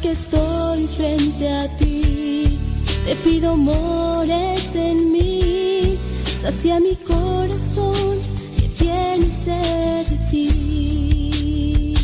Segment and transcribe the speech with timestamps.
[0.00, 2.58] que estoy frente a ti,
[3.04, 5.98] te pido mores en mí,
[6.40, 8.18] sacia mi corazón
[8.56, 11.94] que tiene sed de ti.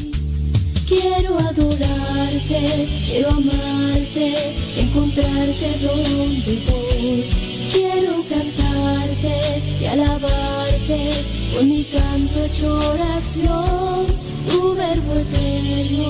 [0.88, 4.34] Quiero adorarte, quiero amarte,
[4.76, 7.24] encontrarte donde voy.
[7.72, 9.34] Quiero cantarte
[9.80, 11.10] y alabarte
[11.54, 14.06] con mi canto hecho oración,
[14.50, 16.06] tu verbo eterno,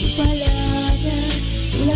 [0.00, 0.55] tu palabra.
[1.78, 1.92] Oh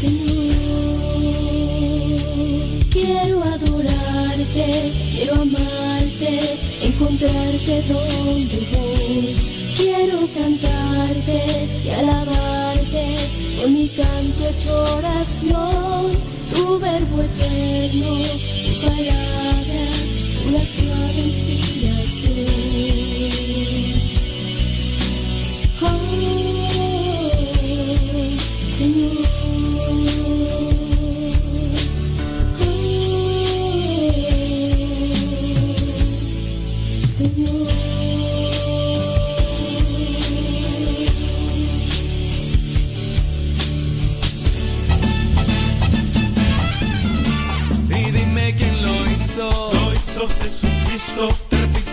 [0.00, 0.46] Señor,
[2.90, 6.32] quiero adorarte, quiero amarte,
[6.82, 9.36] encontrarte donde voy,
[9.76, 11.38] Quiero cantarte
[11.84, 13.16] y alabarte
[13.60, 16.16] con mi canto hecho oración.
[16.54, 18.08] Tu verbo eterno,
[18.64, 19.55] tu palabra.
[21.18, 22.05] Everything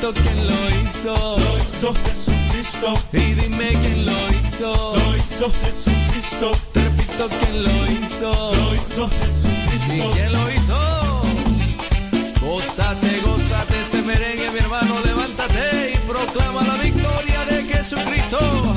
[0.04, 1.38] Jesucristo quien lo hizo.
[1.40, 2.94] Lo hizo Jesucristo.
[3.14, 4.96] Y dime quién lo hizo.
[4.98, 6.52] Lo hizo Jesucristo.
[6.74, 8.56] Te repito quién lo hizo.
[8.56, 9.94] Lo hizo Jesucristo.
[9.94, 11.22] ¿Y quién lo hizo?
[12.42, 18.73] Gózate, gózate este merengue, mi hermano, levántate y proclama la victoria de Jesucristo.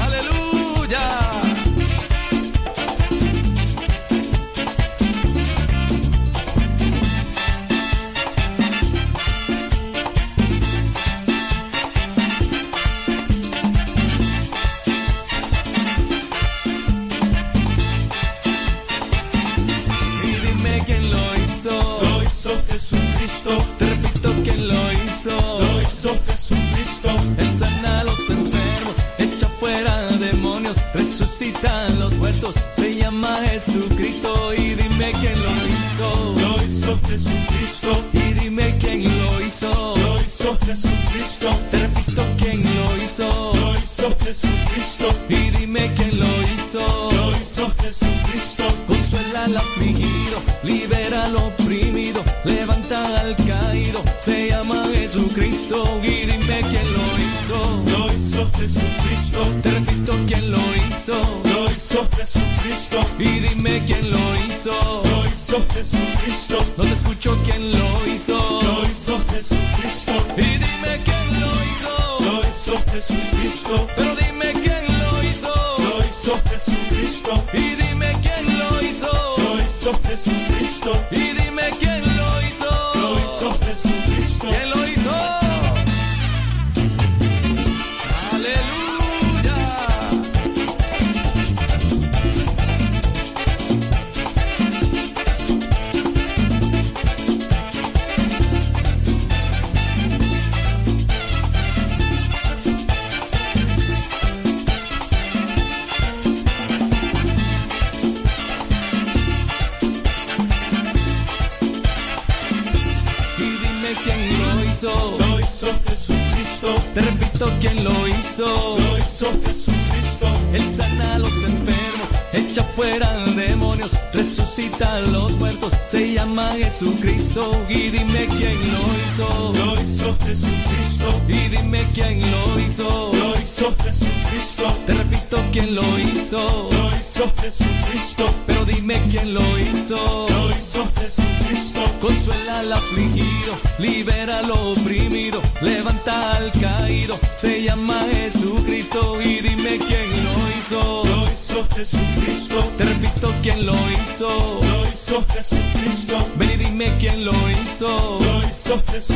[147.36, 151.02] se llama Jesucristo y dime quién lo hizo.
[151.04, 152.58] Lo hizo Jesucristo.
[152.78, 154.28] Te repito quién lo hizo.
[154.62, 156.16] Lo hizo Jesucristo.
[156.36, 158.18] Ven y dime quién lo hizo.
[158.20, 159.15] Lo hizo Jesucristo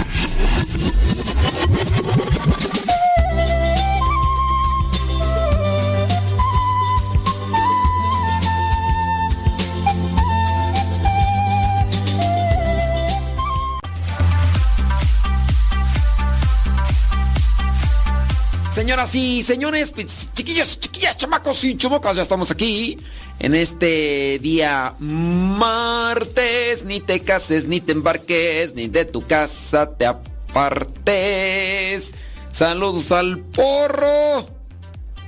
[18.91, 22.97] Señoras y señores, pues, chiquillos, chiquillas, chamacos y chumocas, ya estamos aquí
[23.39, 26.83] en este día martes.
[26.83, 32.13] Ni te cases, ni te embarques, ni de tu casa te apartes.
[32.51, 34.45] Saludos al porro.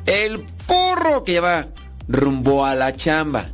[0.06, 1.66] El porro que va
[2.10, 3.48] rumbo a la chamba.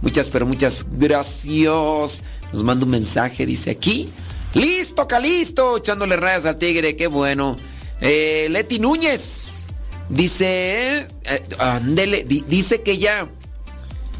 [0.00, 2.22] Muchas, pero muchas gracias.
[2.50, 4.08] Nos manda un mensaje, dice aquí.
[4.54, 7.56] Listo, Calisto, echándole rayas al tigre, qué bueno.
[8.00, 9.49] Eh, Leti Núñez
[10.10, 13.28] dice, eh, dice que ya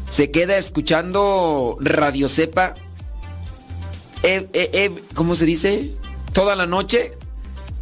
[0.09, 2.73] se queda escuchando Radio Cepa.
[4.23, 5.91] Eh, ¿Cómo se dice?
[6.33, 7.13] Toda la noche.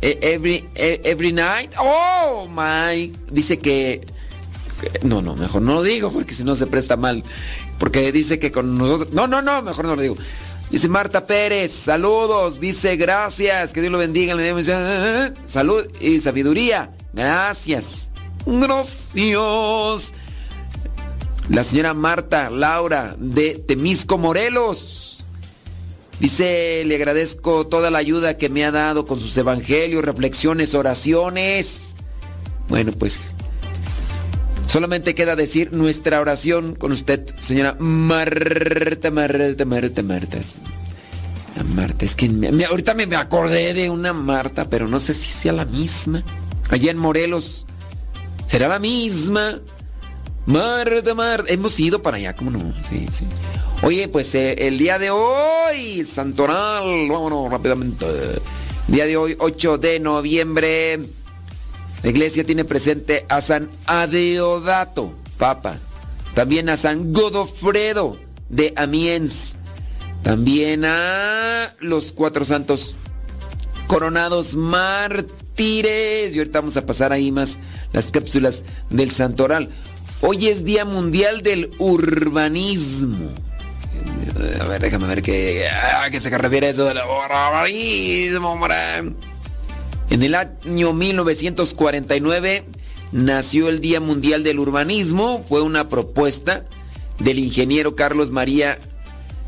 [0.02, 1.72] Every, every night.
[1.78, 3.12] Oh my.
[3.32, 4.06] Dice que.
[5.04, 7.24] No, no, mejor no lo digo porque si no se presta mal.
[7.80, 9.14] Porque dice que con nosotros.
[9.14, 10.16] No, no, no, mejor no lo digo.
[10.70, 12.60] Dice Marta Pérez, saludos.
[12.60, 14.36] Dice gracias, que Dios lo bendiga.
[15.46, 16.92] Salud y sabiduría.
[17.14, 18.12] Gracias.
[18.46, 20.14] Gracias.
[21.50, 25.24] La señora Marta Laura de Temisco Morelos.
[26.20, 31.96] Dice, le agradezco toda la ayuda que me ha dado con sus evangelios, reflexiones, oraciones.
[32.68, 33.36] Bueno, pues
[34.70, 40.38] Solamente queda decir nuestra oración con usted, señora Marta, Marta, Marta, Marta.
[41.74, 42.30] Marta, es que
[42.70, 46.24] ahorita me, acordé de una Marta, pero no sé si sea la misma.
[46.70, 47.66] Allá en Morelos.
[48.46, 49.60] ¿Será la misma?
[50.46, 51.52] Marta, Marta.
[51.52, 52.60] Hemos ido para allá, ¿cómo no?
[52.90, 53.26] Sí, sí.
[53.82, 58.06] Oye, pues eh, el día de hoy, Santoral, vámonos rápidamente.
[58.88, 61.00] Día de hoy, 8 de noviembre.
[62.04, 65.78] La iglesia tiene presente a San Adeodato, Papa.
[66.34, 68.18] También a San Godofredo
[68.50, 69.56] de Amiens.
[70.24, 72.96] También a los cuatro santos
[73.90, 76.36] coronados mártires.
[76.36, 77.58] Y ahorita vamos a pasar ahí más
[77.92, 79.70] las cápsulas del santoral.
[80.22, 83.32] Hoy es Día Mundial del Urbanismo.
[84.62, 88.76] A ver, déjame ver qué, a qué se refiere eso del urbanismo, hombre.
[90.12, 92.66] En el año 1949
[93.12, 95.44] nació el Día Mundial del Urbanismo.
[95.50, 96.66] Fue una propuesta
[97.18, 98.78] del ingeniero Carlos María,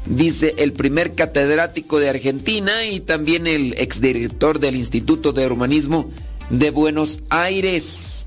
[0.06, 6.10] dice, el primer catedrático de Argentina y también el exdirector del Instituto de Urbanismo
[6.50, 8.26] de Buenos Aires.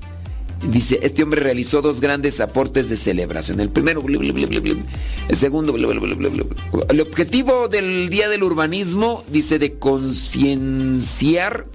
[0.69, 3.59] Dice, este hombre realizó dos grandes aportes de celebración.
[3.59, 11.67] El primero, el segundo, el objetivo del Día del Urbanismo, dice, de concienciar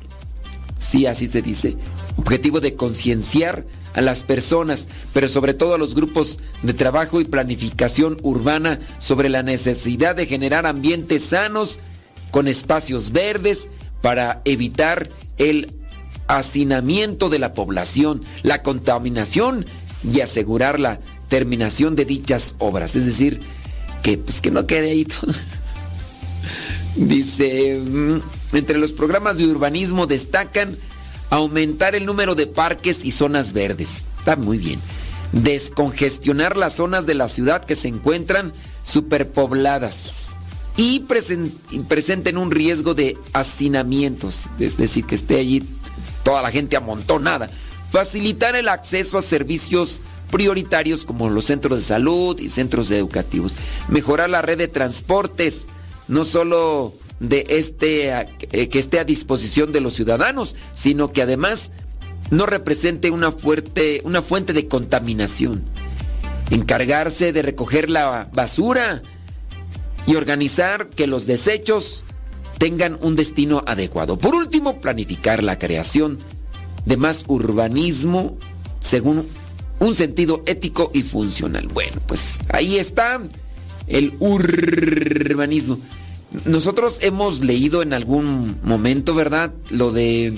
[0.81, 1.77] sí, así se dice,
[2.17, 7.25] objetivo de concienciar a las personas, pero sobre todo a los grupos de trabajo y
[7.25, 11.79] planificación urbana sobre la necesidad de generar ambientes sanos
[12.31, 13.69] con espacios verdes
[14.03, 15.75] para evitar el
[16.29, 19.65] hacinamiento de la población, la contaminación
[20.05, 22.97] y asegurar la terminación de dichas obras.
[22.97, 23.41] Es decir,
[24.03, 25.33] que pues que no quede ahí todo.
[26.97, 30.77] Dice, mm, entre los programas de urbanismo destacan
[31.31, 34.05] aumentar el número de parques y zonas verdes.
[34.19, 34.81] Está muy bien.
[35.33, 38.53] Descongestionar las zonas de la ciudad que se encuentran
[38.85, 40.31] superpobladas
[40.77, 41.01] y,
[41.89, 45.63] presenten un riesgo de hacinamientos, es decir, que esté allí
[46.23, 47.51] toda la gente amontonada.
[47.91, 53.57] Facilitar el acceso a servicios prioritarios como los centros de salud y centros educativos.
[53.89, 55.67] Mejorar la red de transportes
[56.09, 58.11] no solo de este
[58.51, 61.71] eh, que esté a disposición de los ciudadanos, sino que además
[62.31, 65.63] no represente una fuerte una fuente de contaminación.
[66.51, 69.03] Encargarse de recoger la basura
[70.07, 72.05] y organizar que los desechos
[72.59, 74.19] tengan un destino adecuado.
[74.19, 76.19] Por último, planificar la creación
[76.85, 78.37] de más urbanismo
[78.81, 79.27] según
[79.79, 81.69] un sentido ético y funcional.
[81.69, 83.21] Bueno, pues ahí está
[83.87, 85.79] el urbanismo.
[86.45, 89.53] Nosotros hemos leído en algún momento, ¿verdad?
[89.71, 90.33] Lo de.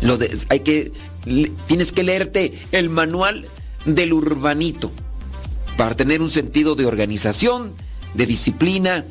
[0.00, 0.36] Lo de.
[0.48, 0.92] Hay que.
[1.66, 3.46] Tienes que leerte el manual
[3.84, 4.90] del urbanito
[5.76, 7.72] para tener un sentido de organización,
[8.14, 9.04] de disciplina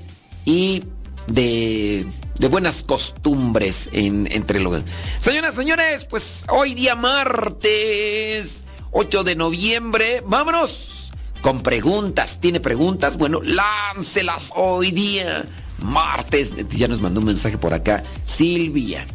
[0.45, 0.83] y
[1.27, 2.05] de,
[2.37, 4.83] de buenas costumbres en, entre los...
[5.19, 11.11] Señoras, señores, pues hoy día martes 8 de noviembre, vámonos
[11.41, 12.39] con preguntas.
[12.39, 13.17] ¿Tiene preguntas?
[13.17, 15.45] Bueno, láncelas hoy día
[15.81, 16.53] martes.
[16.71, 18.03] Ya nos mandó un mensaje por acá.
[18.25, 19.05] Silvia.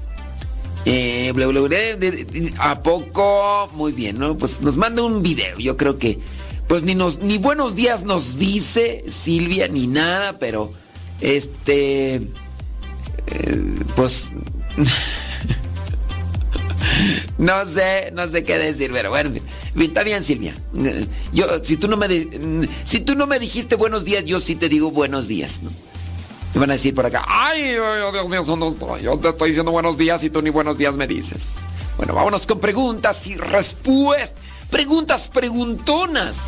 [0.84, 1.32] Eh,
[2.58, 3.68] ¿A poco?
[3.74, 4.36] Muy bien, ¿no?
[4.36, 5.58] Pues nos manda un video.
[5.58, 6.18] Yo creo que,
[6.68, 10.72] pues ni nos, ni buenos días nos dice Silvia, ni nada, pero
[11.20, 14.32] este, eh, pues,
[17.38, 19.30] No sé, no sé qué decir, pero bueno,
[19.78, 20.54] está bien, Silvia.
[21.32, 22.06] Yo, si tú no me,
[22.84, 25.70] si tú no me dijiste buenos días, yo sí te digo buenos días, ¿no?
[26.56, 30.24] Me van a decir por acá, ay, Dios mío, yo te estoy diciendo buenos días
[30.24, 31.56] y tú ni buenos días me dices.
[31.98, 34.42] Bueno, vámonos con preguntas y respuestas.
[34.70, 36.46] Preguntas preguntonas.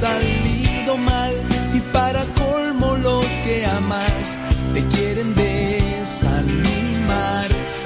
[0.00, 1.34] Salido mal.
[1.74, 4.38] Y para colmo los que amas
[4.74, 6.28] te quieren desanimar.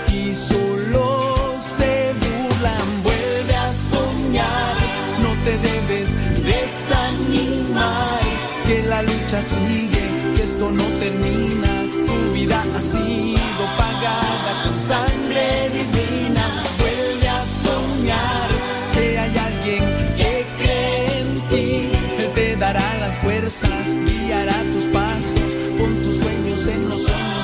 [0.08, 3.02] Y solo se burlan.
[3.02, 4.76] Vuelve a soñar,
[5.22, 6.08] no te debes
[6.44, 8.22] desanimar,
[8.66, 10.04] que la lucha sigue,
[10.36, 11.72] que esto no termina,
[12.06, 12.80] tu vida ha
[24.24, 25.40] guiará tus pasos,
[25.78, 27.41] con tus sueños en los sueños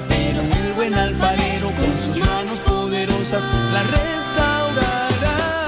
[0.00, 5.66] pero el buen alfarero con sus manos poderosas la restaurará.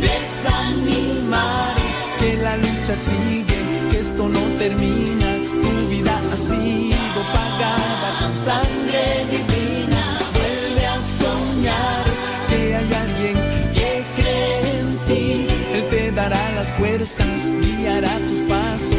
[0.00, 1.74] desanimar,
[2.18, 3.58] que la lucha sigue,
[3.90, 5.28] que esto no termina,
[5.62, 12.04] tu vida ha sido pagada con sangre divina, vuelve a soñar,
[12.48, 13.36] que hay alguien
[13.74, 17.26] que cree en ti, Él te dará las fuerzas,
[17.60, 18.89] guiará tus pasos,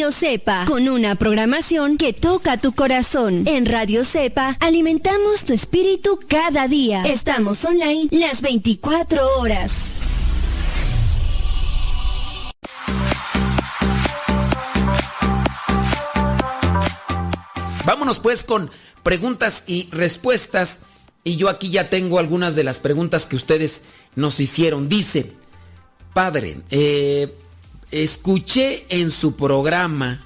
[0.00, 3.42] Radio Cepa, con una programación que toca tu corazón.
[3.46, 7.02] En Radio Cepa alimentamos tu espíritu cada día.
[7.02, 9.90] Estamos online las 24 horas.
[17.84, 18.70] Vámonos pues con
[19.02, 20.78] preguntas y respuestas.
[21.24, 23.82] Y yo aquí ya tengo algunas de las preguntas que ustedes
[24.16, 24.88] nos hicieron.
[24.88, 25.32] Dice,
[26.14, 27.36] padre, eh,
[27.90, 30.20] escuché en su programa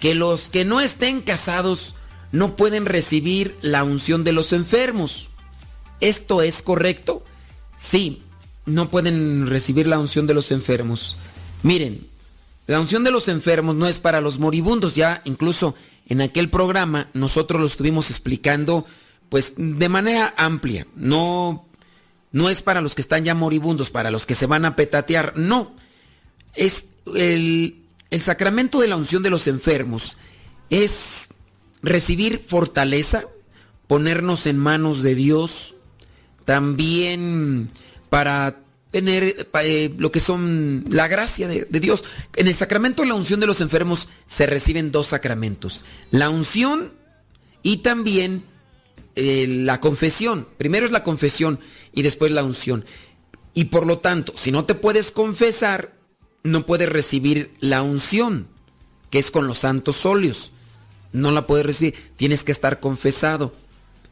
[0.00, 1.94] que los que no estén casados
[2.32, 5.28] no pueden recibir la unción de los enfermos.
[6.00, 7.24] ¿Esto es correcto?
[7.76, 8.22] Sí,
[8.66, 11.16] no pueden recibir la unción de los enfermos.
[11.62, 12.06] Miren,
[12.66, 15.74] la unción de los enfermos no es para los moribundos, ya incluso
[16.06, 18.84] en aquel programa nosotros lo estuvimos explicando
[19.28, 20.86] pues de manera amplia.
[20.94, 21.68] No
[22.30, 25.32] no es para los que están ya moribundos, para los que se van a petatear,
[25.36, 25.72] no.
[26.54, 26.84] Es
[27.16, 30.16] el, el sacramento de la unción de los enfermos
[30.70, 31.30] es
[31.82, 33.24] recibir fortaleza,
[33.86, 35.74] ponernos en manos de Dios,
[36.44, 37.68] también
[38.08, 42.04] para tener eh, lo que son la gracia de, Dios.
[42.36, 46.92] En el sacramento de la unción de los enfermos se reciben dos sacramentos, la unción
[47.62, 48.42] y también
[49.14, 50.48] eh, la confesión.
[50.56, 51.60] Primero es la confesión
[51.92, 52.84] y después la unción.
[53.52, 55.97] Y por lo tanto, si no te puedes confesar,
[56.42, 58.46] no puedes recibir la unción,
[59.10, 60.52] que es con los santos óleos.
[61.12, 63.54] No la puedes recibir, tienes que estar confesado.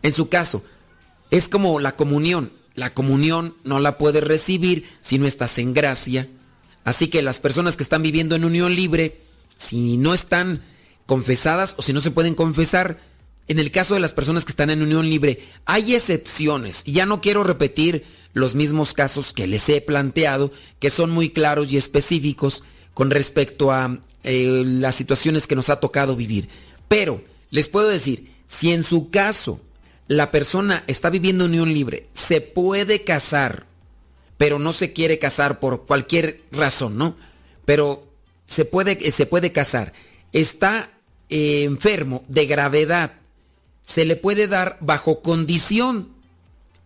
[0.02, 0.64] En su caso,
[1.30, 2.52] es como la comunión.
[2.74, 6.28] la comunión no la puedes recibir si no estás en gracia.
[6.84, 9.20] Así que las personas que están viviendo en unión libre,
[9.56, 10.62] si no están
[11.06, 13.00] confesadas o si no se pueden confesar,
[13.48, 16.82] en el caso de las personas que están en unión libre, hay excepciones.
[16.84, 18.04] Ya no quiero repetir
[18.36, 23.72] los mismos casos que les he planteado, que son muy claros y específicos con respecto
[23.72, 26.50] a eh, las situaciones que nos ha tocado vivir.
[26.86, 29.58] Pero les puedo decir, si en su caso
[30.06, 33.64] la persona está viviendo en unión libre, se puede casar,
[34.36, 37.16] pero no se quiere casar por cualquier razón, ¿no?
[37.64, 38.06] Pero
[38.44, 39.94] se puede, se puede casar.
[40.34, 40.90] Está
[41.30, 43.14] eh, enfermo de gravedad,
[43.80, 46.10] se le puede dar bajo condición.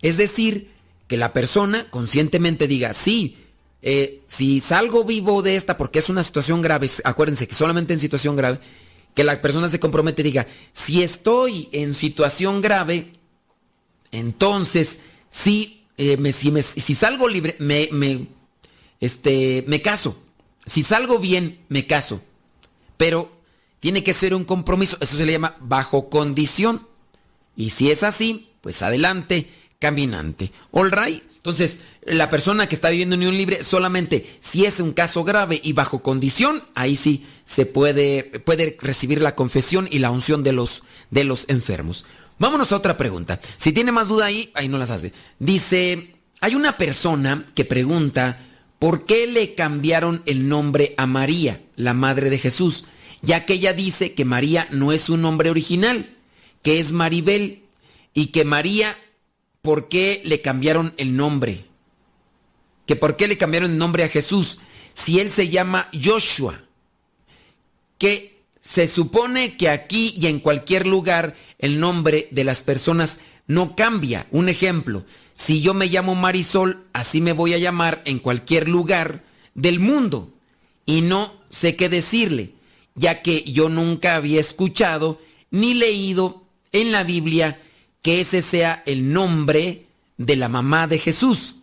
[0.00, 0.69] Es decir,
[1.10, 3.36] que la persona conscientemente diga, sí,
[3.82, 7.98] eh, si salgo vivo de esta porque es una situación grave, acuérdense que solamente en
[7.98, 8.60] situación grave,
[9.16, 13.10] que la persona se compromete y diga, si estoy en situación grave,
[14.12, 18.28] entonces sí, eh, me, si, si, salgo libre, me, me,
[19.00, 20.16] este, me caso.
[20.64, 22.22] Si salgo bien, me caso.
[22.96, 23.32] Pero
[23.80, 26.86] tiene que ser un compromiso, eso se le llama bajo condición.
[27.56, 30.52] Y si es así, pues adelante, caminante.
[30.70, 30.92] All.
[31.40, 35.58] Entonces, la persona que está viviendo en unión libre, solamente si es un caso grave
[35.62, 40.52] y bajo condición, ahí sí se puede, puede recibir la confesión y la unción de
[40.52, 42.04] los, de los enfermos.
[42.38, 43.40] Vámonos a otra pregunta.
[43.56, 45.12] Si tiene más duda ahí, ahí no las hace.
[45.38, 48.38] Dice, hay una persona que pregunta,
[48.78, 52.84] ¿por qué le cambiaron el nombre a María, la madre de Jesús?
[53.22, 56.16] Ya que ella dice que María no es un nombre original,
[56.62, 57.64] que es Maribel,
[58.12, 58.98] y que María
[59.62, 61.64] por qué le cambiaron el nombre.
[62.86, 64.58] Que por qué le cambiaron el nombre a Jesús
[64.94, 66.60] si él se llama Joshua.
[67.98, 73.74] Que se supone que aquí y en cualquier lugar el nombre de las personas no
[73.74, 74.26] cambia.
[74.30, 79.24] Un ejemplo, si yo me llamo Marisol, así me voy a llamar en cualquier lugar
[79.54, 80.32] del mundo.
[80.86, 82.54] Y no sé qué decirle,
[82.94, 85.20] ya que yo nunca había escuchado
[85.50, 87.60] ni leído en la Biblia
[88.02, 89.86] que ese sea el nombre
[90.16, 91.56] de la mamá de Jesús.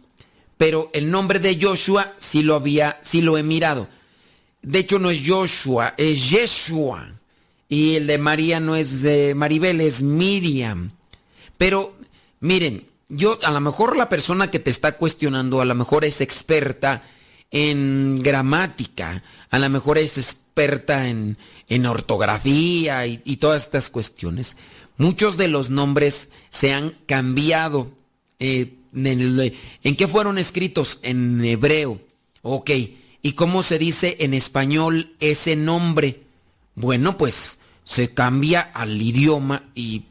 [0.57, 3.87] Pero el nombre de Joshua sí lo había, sí lo he mirado.
[4.61, 7.13] De hecho no es Joshua, es Yeshua.
[7.69, 10.91] Y el de María no es Maribel, es Miriam.
[11.57, 11.95] Pero
[12.39, 16.21] miren, yo a lo mejor la persona que te está cuestionando a lo mejor es
[16.21, 17.03] experta
[17.51, 21.37] en gramática, a lo mejor es experta en,
[21.69, 24.57] en ortografía y todas estas cuestiones.
[24.97, 27.91] Muchos de los nombres se han cambiado.
[28.39, 30.99] Eh, en, qué fueron escritos?
[31.03, 32.01] En hebreo.
[32.41, 32.71] Ok.
[33.21, 36.23] ¿Y cómo se dice en español ese nombre?
[36.75, 40.05] Bueno, pues se cambia al idioma y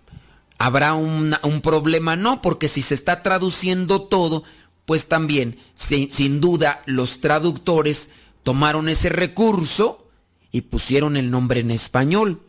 [0.59, 2.17] habrá un problema.
[2.17, 4.45] No, porque si se está traduciendo todo,
[4.87, 8.11] pues también, sin duda, los traductores
[8.45, 10.07] tomaron ese recurso
[10.53, 12.41] y pusieron el nombre en español.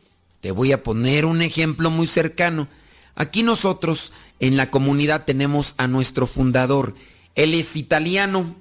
[0.47, 2.69] Te voy a poner un ejemplo muy cercano.
[3.15, 6.95] Aquí nosotros en la comunidad tenemos a nuestro fundador.
[7.35, 8.55] Él es italiano.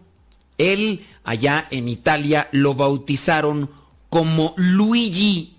[0.59, 3.71] Él allá en Italia lo bautizaron
[4.09, 5.59] como Luigi.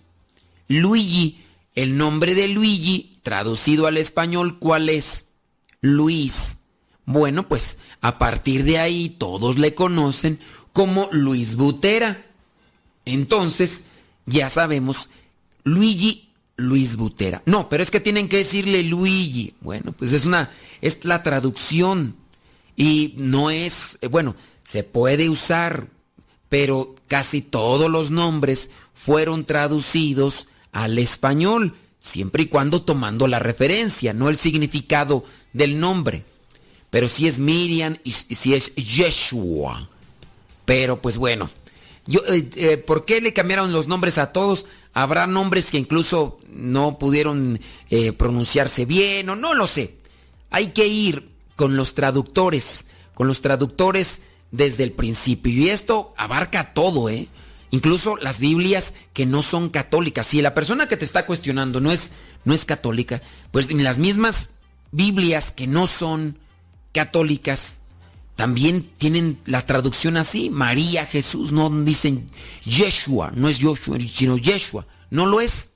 [0.67, 5.27] Luigi, el nombre de Luigi, traducido al español, ¿cuál es?
[5.79, 6.57] Luis.
[7.05, 10.39] Bueno, pues a partir de ahí todos le conocen
[10.73, 12.25] como Luis Butera.
[13.05, 13.83] Entonces,
[14.25, 15.07] ya sabemos
[15.67, 17.43] Luigi Luis Butera.
[17.45, 19.53] No, pero es que tienen que decirle Luigi.
[19.61, 20.51] Bueno, pues es una,
[20.81, 22.15] es la traducción.
[22.75, 25.87] Y no es, eh, bueno, se puede usar,
[26.49, 34.13] pero casi todos los nombres fueron traducidos al español, siempre y cuando tomando la referencia,
[34.13, 36.23] no el significado del nombre.
[36.89, 39.89] Pero si es Miriam y si es Yeshua.
[40.65, 41.49] Pero pues bueno,
[42.05, 44.65] yo, eh, eh, ¿por qué le cambiaron los nombres a todos?
[44.97, 47.59] Habrá nombres que incluso no pudieron
[47.91, 49.95] eh, pronunciarse bien o no lo sé.
[50.49, 55.53] Hay que ir con los traductores, con los traductores desde el principio.
[55.53, 57.27] Y esto abarca todo, ¿eh?
[57.69, 60.25] Incluso las Biblias que no son católicas.
[60.25, 62.09] Si la persona que te está cuestionando no es,
[62.43, 64.49] no es católica, pues las mismas
[64.91, 66.39] Biblias que no son
[66.91, 67.76] católicas,
[68.37, 72.29] también tienen la traducción así, María, Jesús, no dicen
[72.63, 75.71] Yeshua, no es Joshua, sino Yeshua, no lo es.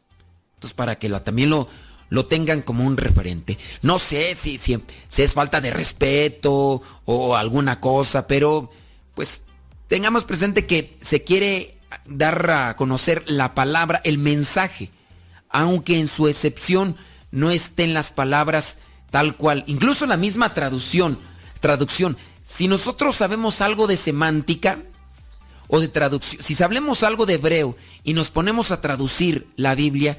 [0.53, 1.67] Entonces, para que también lo,
[2.09, 3.57] lo tengan como un referente.
[3.81, 8.69] No sé si, si, si, es falta de respeto o alguna cosa, pero
[9.15, 9.41] pues
[9.87, 14.91] tengamos presente que se quiere dar a conocer la palabra, el mensaje,
[15.49, 16.95] aunque en su excepción
[17.31, 18.77] no estén las palabras
[19.09, 19.63] tal cual.
[19.65, 21.17] Incluso la misma traducción
[21.61, 22.17] traducción.
[22.51, 24.77] Si nosotros sabemos algo de semántica
[25.69, 30.17] o de traducción, si sabemos algo de hebreo y nos ponemos a traducir la Biblia,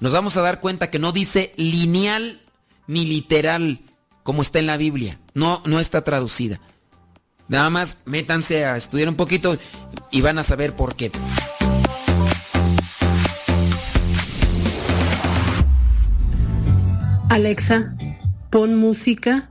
[0.00, 2.40] nos vamos a dar cuenta que no dice lineal
[2.86, 3.80] ni literal
[4.22, 5.20] como está en la Biblia.
[5.34, 6.58] No, no está traducida.
[7.48, 9.58] Nada más métanse a estudiar un poquito
[10.10, 11.12] y van a saber por qué.
[17.28, 17.94] Alexa,
[18.48, 19.50] pon música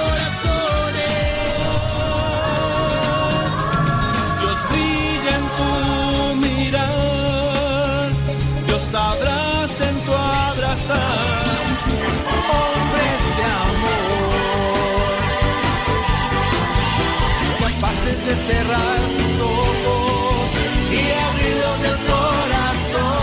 [18.31, 20.51] De cerrar sus ojos
[20.89, 23.21] y abrirlos del corazón.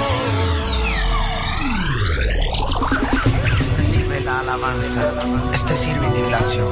[3.78, 5.12] Recibe la alabanza,
[5.54, 6.70] este sirve de Ignacio,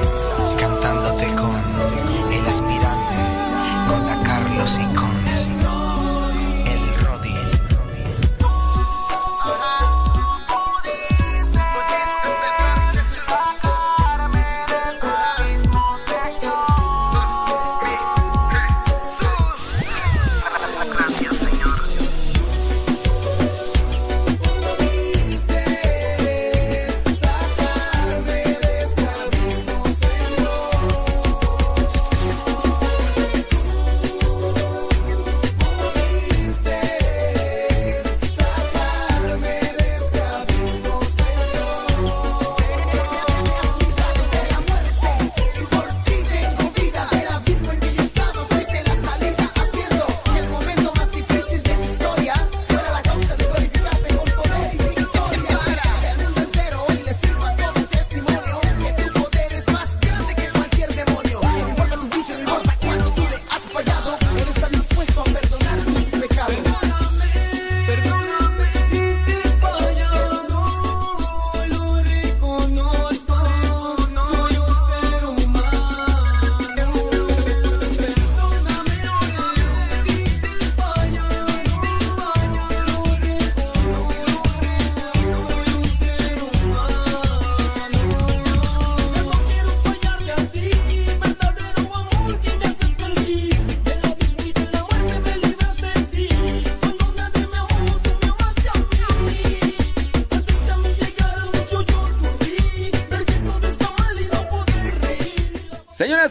[0.59, 1.55] cantándote con
[2.33, 3.17] el aspirante,
[3.89, 5.26] con la Carlos y con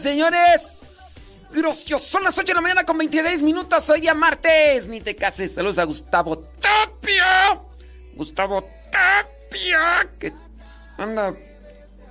[0.06, 2.04] señores, gracias.
[2.04, 3.90] Son las 8 de la mañana con 26 minutos.
[3.90, 4.86] Hoy día martes.
[4.86, 5.54] Ni te cases.
[5.54, 7.58] Saludos a Gustavo Tapia.
[8.14, 10.08] Gustavo Tapia.
[10.20, 10.32] Que
[10.96, 11.34] anda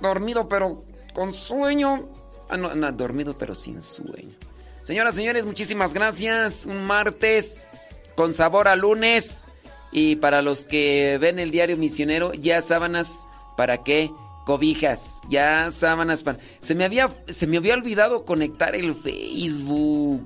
[0.02, 0.82] dormido, pero
[1.14, 2.06] con sueño.
[2.50, 4.34] Ah, no, anda dormido, pero sin sueño.
[4.82, 6.66] Señoras, señores, muchísimas gracias.
[6.66, 7.66] Un martes
[8.14, 9.48] con sabor a lunes.
[9.90, 14.10] Y para los que ven el diario misionero, ya sábanas para qué
[14.46, 16.38] cobijas, ya sábanas para.
[16.60, 20.24] Se me había se me había olvidado conectar el Facebook.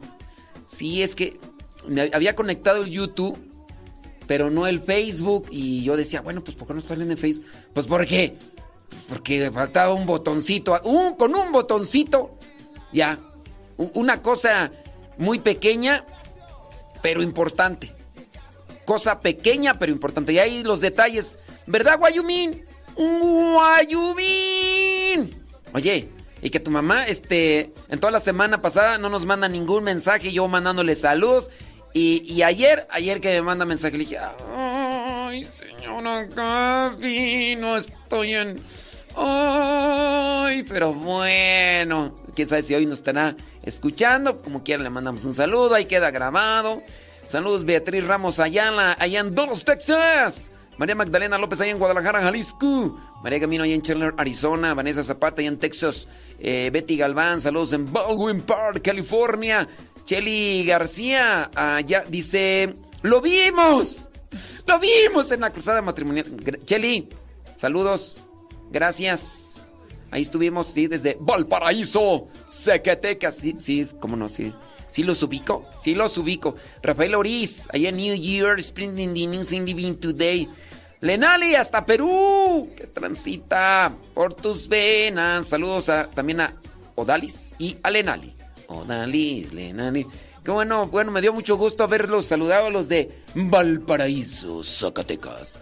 [0.67, 1.41] Sí, es que
[1.89, 3.39] me había conectado el YouTube,
[4.27, 7.47] pero no el Facebook y yo decía, bueno, pues ¿por qué no salen en Facebook?
[7.73, 8.37] Pues ¿por qué?
[9.09, 12.37] Porque faltaba un botoncito, un con un botoncito
[12.93, 13.19] ya
[13.95, 14.71] una cosa
[15.17, 16.05] muy pequeña
[17.01, 17.91] pero importante.
[18.85, 20.35] Cosa pequeña pero importante.
[20.35, 21.39] Y ahí los detalles.
[21.67, 22.65] ¿Verdad, Guayumín?
[22.97, 24.21] Guayumín.
[25.73, 26.09] Oye,
[26.43, 30.33] y que tu mamá, este, en toda la semana pasada no nos manda ningún mensaje,
[30.33, 31.51] yo mandándole saludos.
[31.93, 34.19] Y, y ayer, ayer que me manda mensaje, le dije,
[34.57, 38.61] ay, señora Gaby, no estoy en...
[39.17, 44.41] Ay, pero bueno, quién sabe si hoy nos estará escuchando.
[44.41, 46.81] Como quiera, le mandamos un saludo, ahí queda grabado.
[47.27, 50.51] Saludos, Beatriz Ramos Ayala, allá en Dallas, Texas.
[50.81, 52.99] María Magdalena López, allá en Guadalajara, Jalisco.
[53.23, 54.73] María Camino, allá en Chandler, Arizona.
[54.73, 56.09] Vanessa Zapata, allá en Texas.
[56.39, 59.69] Eh, Betty Galván, saludos en Baldwin Park, California.
[60.07, 64.09] Cheli García, allá dice, lo vimos,
[64.67, 66.25] lo vimos en la cruzada matrimonial.
[66.65, 67.11] Cheli,
[67.59, 68.23] saludos,
[68.71, 69.75] gracias.
[70.11, 73.37] Ahí estuvimos, sí, desde Valparaíso, Zacatecas.
[73.37, 74.51] Sí, sí, cómo no, sí.
[74.91, 76.57] Sí los ubico, sí los ubico.
[76.83, 80.49] Rafael Oriz, allá en New Year, Spring in the News in Living Today.
[81.01, 85.49] Lenali, hasta Perú, que transita por tus venas.
[85.49, 86.55] Saludos también a
[86.95, 88.35] Odalis y a Lenali.
[88.69, 90.07] Odalis, Lenali.
[90.45, 95.59] Qué bueno, bueno, me dio mucho gusto haberlos saludado a los de Valparaíso, Zacatecas.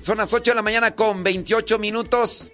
[0.00, 2.52] Son las 8 de la mañana con 28 minutos.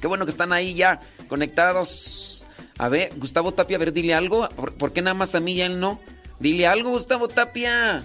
[0.00, 2.46] Qué bueno que están ahí ya conectados.
[2.78, 4.48] A ver, Gustavo Tapia, a ver, dile algo.
[4.50, 6.00] ¿Por, por qué nada más a mí y a él no?
[6.38, 8.02] Dile algo, Gustavo Tapia.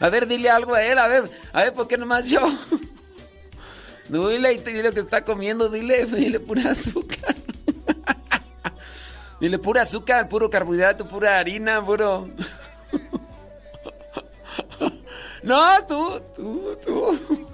[0.00, 2.40] A ver, dile algo a él, a ver, a ver, ¿por qué nomás yo?
[4.08, 7.34] Dile, dile lo que está comiendo, dile, dile pura azúcar.
[9.40, 12.28] Dile pura azúcar, puro carbohidrato, pura harina, puro...
[15.42, 17.46] No, tú, tú, tú.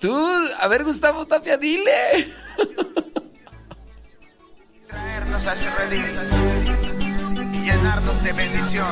[0.00, 0.16] Tú,
[0.58, 2.32] a ver, Gustavo Tapia, dile.
[4.88, 5.54] traernos a
[5.94, 6.63] y
[7.64, 8.86] llenarnos de bendición.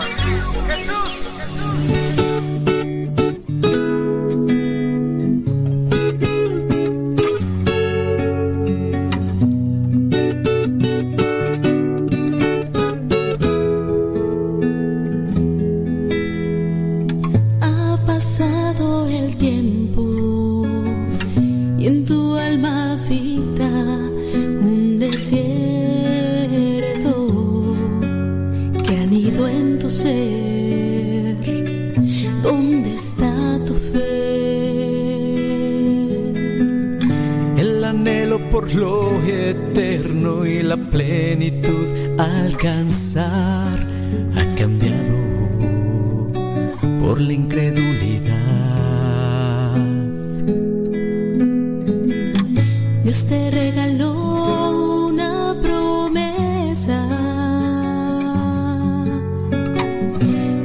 [38.74, 41.86] Lo eterno y la plenitud
[42.18, 43.78] alcanzar
[44.36, 46.28] ha cambiado
[47.00, 48.32] por la incredulidad.
[53.04, 57.08] Dios te regaló una promesa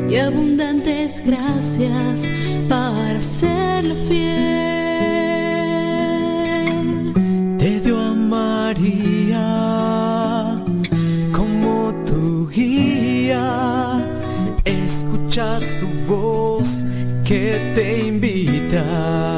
[0.10, 2.30] y abundantes gracias
[2.70, 4.27] para serle fiel.
[17.28, 19.37] Que te invita.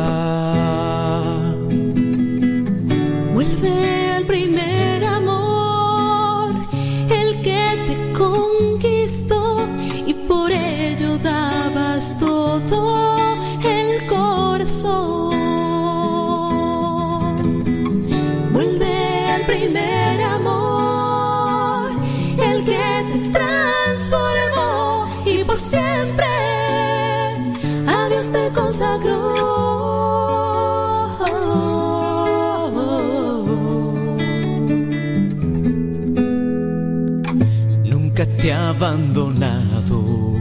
[37.83, 40.35] Nunca te ha abandonado.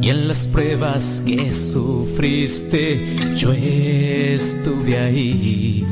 [0.00, 5.86] Y en las pruebas que sufriste, yo estuve ahí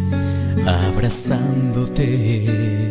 [0.66, 2.81] abrazándote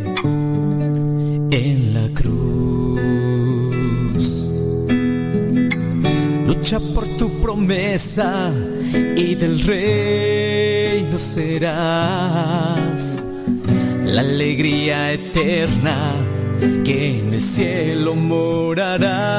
[6.70, 8.50] Por tu promesa
[9.18, 13.26] y del reino serás
[14.06, 16.14] la alegría eterna
[16.86, 19.31] que en el cielo morará.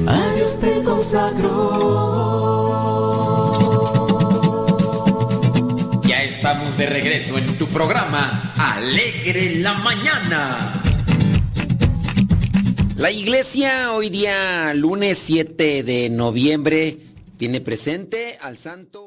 [0.08, 1.52] A Dios te consagró.
[6.04, 10.82] Ya estamos de regreso en tu programa Alegre la Mañana.
[12.96, 16.98] La iglesia hoy día, lunes 7 de noviembre,
[17.38, 19.07] tiene presente al santo.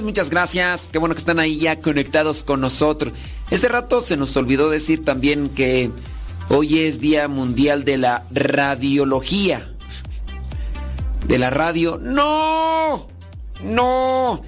[0.00, 0.88] Muchas gracias.
[0.90, 3.12] Qué bueno que están ahí ya conectados con nosotros.
[3.50, 5.90] Ese rato se nos olvidó decir también que
[6.48, 9.74] hoy es Día Mundial de la Radiología.
[11.28, 11.98] De la radio.
[12.02, 13.08] ¡No!
[13.62, 14.42] ¡No!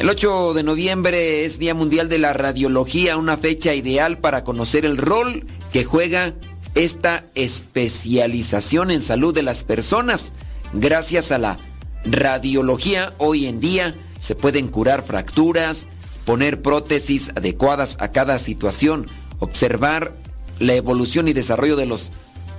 [0.00, 4.84] El 8 de noviembre es Día Mundial de la Radiología, una fecha ideal para conocer
[4.84, 6.34] el rol que juega
[6.74, 10.32] esta especialización en salud de las personas.
[10.72, 11.58] Gracias a la
[12.04, 15.88] radiología, hoy en día se pueden curar fracturas,
[16.24, 19.06] poner prótesis adecuadas a cada situación,
[19.40, 20.14] observar
[20.60, 22.12] la evolución y desarrollo de los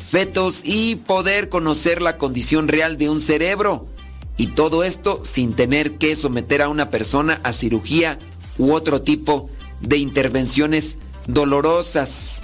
[0.10, 3.88] fetos y poder conocer la condición real de un cerebro.
[4.36, 8.18] Y todo esto sin tener que someter a una persona a cirugía
[8.58, 9.50] u otro tipo
[9.80, 10.98] de intervenciones
[11.28, 12.44] dolorosas.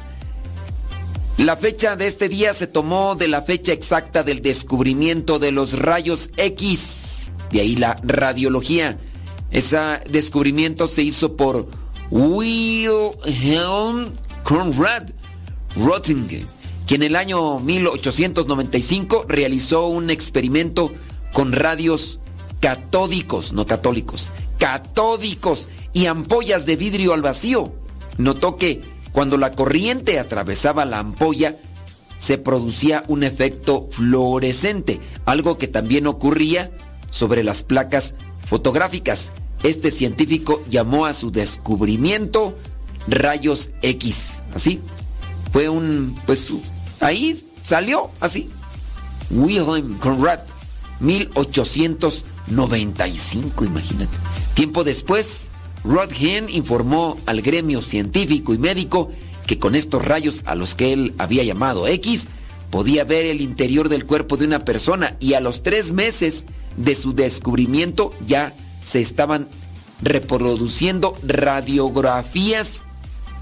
[1.36, 5.78] La fecha de este día se tomó de la fecha exacta del descubrimiento de los
[5.78, 7.34] rayos X.
[7.52, 8.98] De ahí la radiología.
[9.52, 9.78] Ese
[10.10, 11.68] descubrimiento se hizo por
[12.12, 14.12] Wilhelm
[14.44, 15.10] Conrad
[15.76, 16.46] Röntgen,
[16.88, 20.92] quien en el año 1895 realizó un experimento
[21.34, 22.20] con radios
[22.60, 27.74] catódicos, no católicos, catódicos y ampollas de vidrio al vacío.
[28.18, 28.82] Notó que
[29.12, 31.56] cuando la corriente atravesaba la ampolla,
[32.20, 36.72] se producía un efecto fluorescente, algo que también ocurría
[37.12, 38.14] sobre las placas
[38.50, 39.32] fotográficas.
[39.64, 42.58] Este científico llamó a su descubrimiento
[43.08, 44.42] rayos X.
[44.54, 44.82] Así
[45.52, 46.50] fue un, pues
[47.00, 48.50] ahí salió así.
[49.32, 50.40] Wilhelm Conrad,
[51.00, 54.18] 1895, imagínate.
[54.56, 55.50] Tiempo después,
[55.84, 59.12] Rodhen informó al gremio científico y médico
[59.46, 62.28] que con estos rayos a los que él había llamado X,
[62.70, 66.46] podía ver el interior del cuerpo de una persona y a los tres meses
[66.78, 68.54] de su descubrimiento ya
[68.84, 69.48] se estaban
[70.02, 72.84] reproduciendo radiografías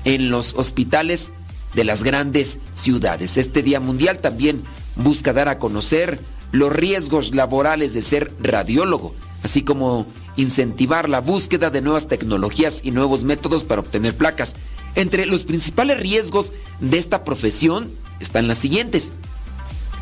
[0.06, 1.32] en los hospitales
[1.74, 3.38] de las grandes ciudades.
[3.38, 4.64] Este Día Mundial también
[4.96, 6.20] busca dar a conocer
[6.52, 9.14] los riesgos laborales de ser radiólogo,
[9.44, 10.06] así como
[10.38, 14.56] incentivar la búsqueda de nuevas tecnologías y nuevos métodos para obtener placas.
[14.96, 19.12] Entre los principales riesgos de esta profesión están las siguientes.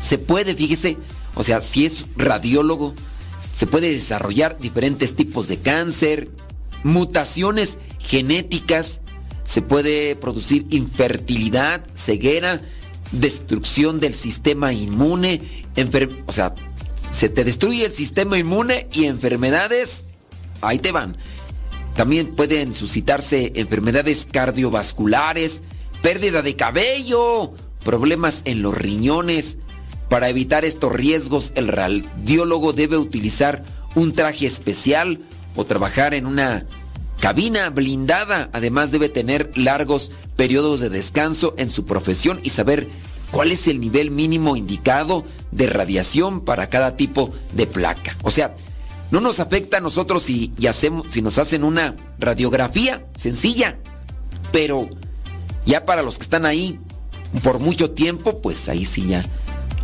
[0.00, 0.96] Se puede, fíjese,
[1.34, 2.94] o sea, si es radiólogo,
[3.56, 6.28] se puede desarrollar diferentes tipos de cáncer,
[6.84, 9.00] mutaciones genéticas,
[9.44, 12.60] se puede producir infertilidad, ceguera,
[13.12, 15.40] destrucción del sistema inmune,
[16.26, 16.54] o sea,
[17.10, 20.04] se te destruye el sistema inmune y enfermedades,
[20.60, 21.16] ahí te van.
[21.96, 25.62] También pueden suscitarse enfermedades cardiovasculares,
[26.02, 29.56] pérdida de cabello, problemas en los riñones.
[30.08, 33.62] Para evitar estos riesgos, el radiólogo debe utilizar
[33.94, 35.20] un traje especial
[35.56, 36.66] o trabajar en una
[37.20, 38.50] cabina blindada.
[38.52, 42.88] Además debe tener largos periodos de descanso en su profesión y saber
[43.30, 48.16] cuál es el nivel mínimo indicado de radiación para cada tipo de placa.
[48.22, 48.54] O sea,
[49.10, 53.78] no nos afecta a nosotros si, hacemos, si nos hacen una radiografía sencilla,
[54.52, 54.88] pero
[55.64, 56.78] ya para los que están ahí
[57.42, 59.24] por mucho tiempo, pues ahí sí ya,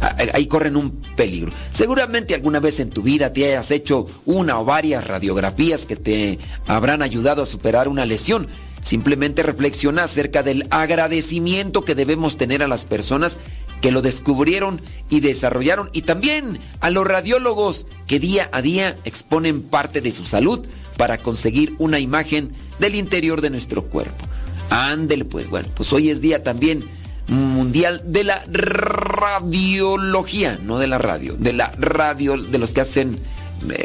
[0.03, 1.53] ahí corren un peligro.
[1.71, 6.39] Seguramente alguna vez en tu vida te hayas hecho una o varias radiografías que te
[6.67, 8.49] habrán ayudado a superar una lesión.
[8.81, 13.39] Simplemente reflexiona acerca del agradecimiento que debemos tener a las personas
[13.81, 19.63] que lo descubrieron y desarrollaron y también a los radiólogos que día a día exponen
[19.63, 24.25] parte de su salud para conseguir una imagen del interior de nuestro cuerpo.
[24.71, 26.83] Ándele pues, bueno, pues hoy es día también
[27.29, 33.19] mundial de la radiología, no de la radio, de la radio, de los que hacen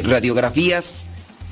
[0.02, 1.06] radiografías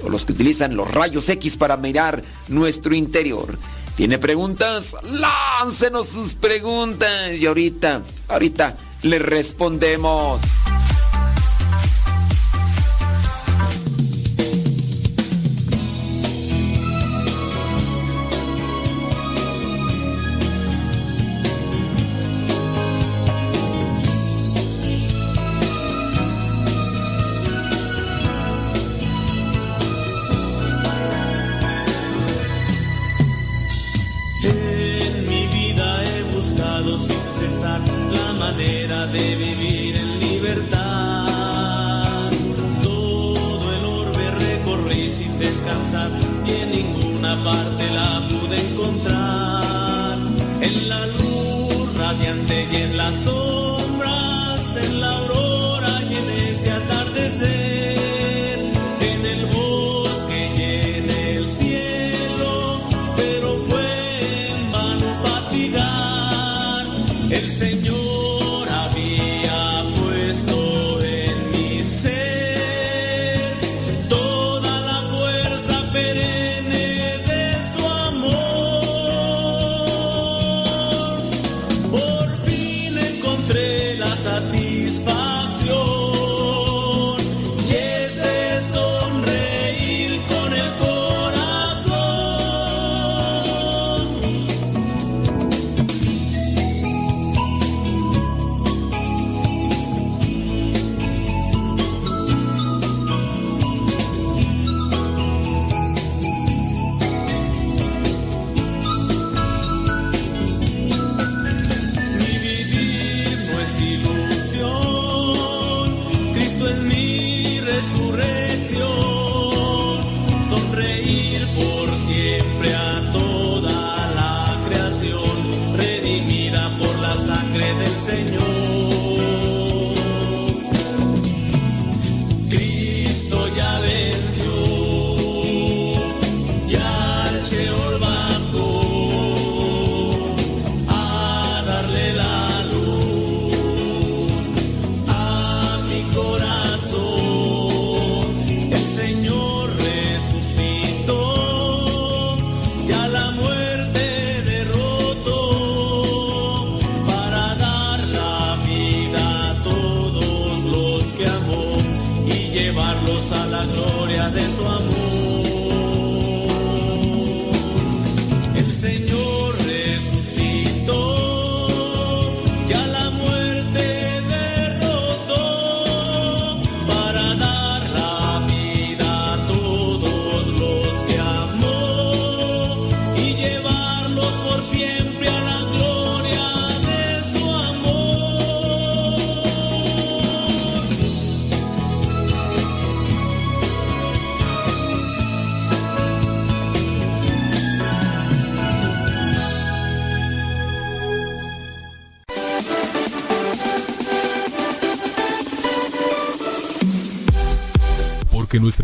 [0.05, 3.59] o los que utilizan los rayos X para mirar nuestro interior.
[3.97, 4.95] ¿Tiene preguntas?
[5.03, 10.43] Láncenos sus preguntas y ahorita, ahorita le respondemos.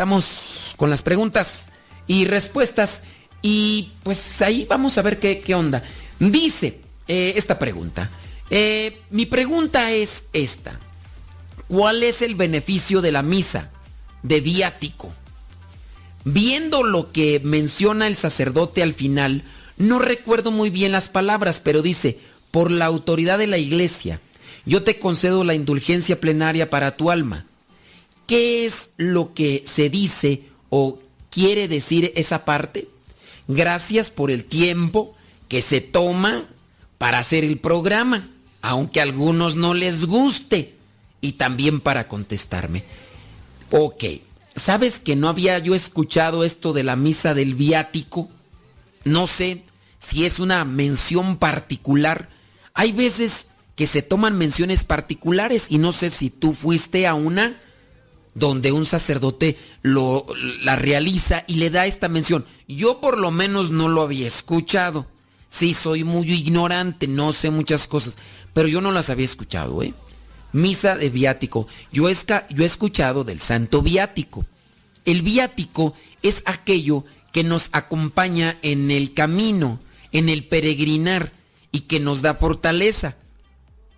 [0.00, 1.68] Estamos con las preguntas
[2.06, 3.02] y respuestas.
[3.42, 5.82] Y pues ahí vamos a ver qué, qué onda.
[6.18, 8.08] Dice eh, esta pregunta.
[8.48, 10.80] Eh, mi pregunta es esta.
[11.68, 13.72] ¿Cuál es el beneficio de la misa
[14.22, 15.12] de viático?
[16.24, 19.42] Viendo lo que menciona el sacerdote al final,
[19.76, 22.18] no recuerdo muy bien las palabras, pero dice,
[22.50, 24.22] por la autoridad de la iglesia,
[24.64, 27.44] yo te concedo la indulgencia plenaria para tu alma.
[28.30, 31.00] ¿Qué es lo que se dice o
[31.32, 32.86] quiere decir esa parte?
[33.48, 35.16] Gracias por el tiempo
[35.48, 36.44] que se toma
[36.96, 38.30] para hacer el programa,
[38.62, 40.76] aunque a algunos no les guste,
[41.20, 42.84] y también para contestarme.
[43.72, 44.04] Ok,
[44.54, 48.28] ¿sabes que no había yo escuchado esto de la misa del viático?
[49.02, 49.64] No sé
[49.98, 52.28] si es una mención particular.
[52.74, 57.58] Hay veces que se toman menciones particulares y no sé si tú fuiste a una
[58.34, 60.24] donde un sacerdote lo,
[60.62, 62.46] la realiza y le da esta mención.
[62.68, 65.06] Yo por lo menos no lo había escuchado.
[65.48, 68.18] Sí, soy muy ignorante, no sé muchas cosas,
[68.52, 69.94] pero yo no las había escuchado, ¿eh?
[70.52, 71.66] Misa de viático.
[71.92, 74.44] Yo, esca- yo he escuchado del santo viático.
[75.04, 79.78] El viático es aquello que nos acompaña en el camino,
[80.12, 81.32] en el peregrinar
[81.72, 83.16] y que nos da fortaleza.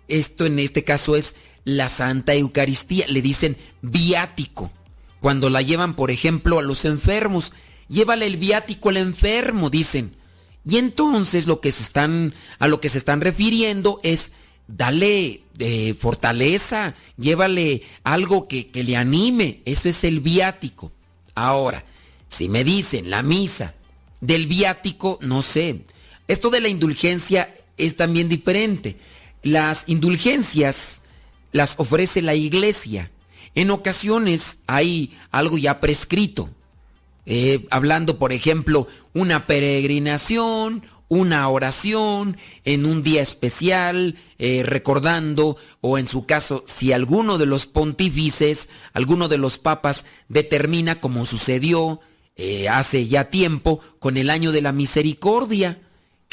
[0.07, 3.05] Esto en este caso es la Santa Eucaristía.
[3.07, 4.71] Le dicen viático.
[5.19, 7.53] Cuando la llevan, por ejemplo, a los enfermos.
[7.87, 10.15] Llévale el viático al enfermo, dicen.
[10.65, 14.31] Y entonces lo que se están, a lo que se están refiriendo es
[14.67, 19.61] dale eh, fortaleza, llévale algo que, que le anime.
[19.65, 20.91] Eso es el viático.
[21.35, 21.83] Ahora,
[22.27, 23.73] si me dicen la misa
[24.21, 25.81] del viático, no sé.
[26.27, 28.97] Esto de la indulgencia es también diferente.
[29.43, 31.01] Las indulgencias
[31.53, 33.11] las ofrece la iglesia.
[33.55, 36.49] En ocasiones hay algo ya prescrito.
[37.25, 45.97] Eh, hablando, por ejemplo, una peregrinación, una oración en un día especial, eh, recordando, o
[45.97, 52.01] en su caso, si alguno de los pontífices, alguno de los papas determina, como sucedió
[52.35, 55.82] eh, hace ya tiempo, con el año de la misericordia,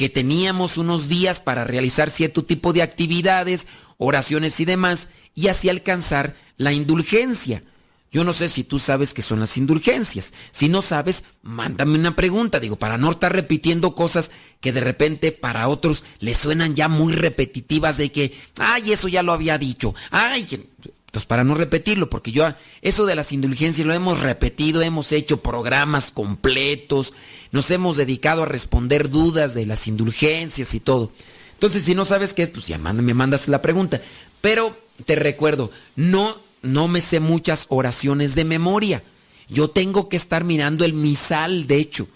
[0.00, 3.66] que teníamos unos días para realizar cierto tipo de actividades,
[3.98, 7.62] oraciones y demás, y así alcanzar la indulgencia.
[8.10, 10.32] Yo no sé si tú sabes qué son las indulgencias.
[10.52, 14.30] Si no sabes, mándame una pregunta, digo, para no estar repitiendo cosas
[14.62, 19.22] que de repente para otros les suenan ya muy repetitivas de que, ay, eso ya
[19.22, 20.66] lo había dicho, ay, que...
[21.10, 25.42] Entonces, para no repetirlo, porque yo eso de las indulgencias lo hemos repetido, hemos hecho
[25.42, 27.14] programas completos,
[27.52, 31.10] nos hemos dedicado a responder dudas de las indulgencias y todo.
[31.54, 34.00] Entonces, si no sabes qué, pues ya me mandas la pregunta.
[34.40, 39.02] Pero te recuerdo, no, no me sé muchas oraciones de memoria.
[39.48, 42.08] Yo tengo que estar mirando el misal, de hecho.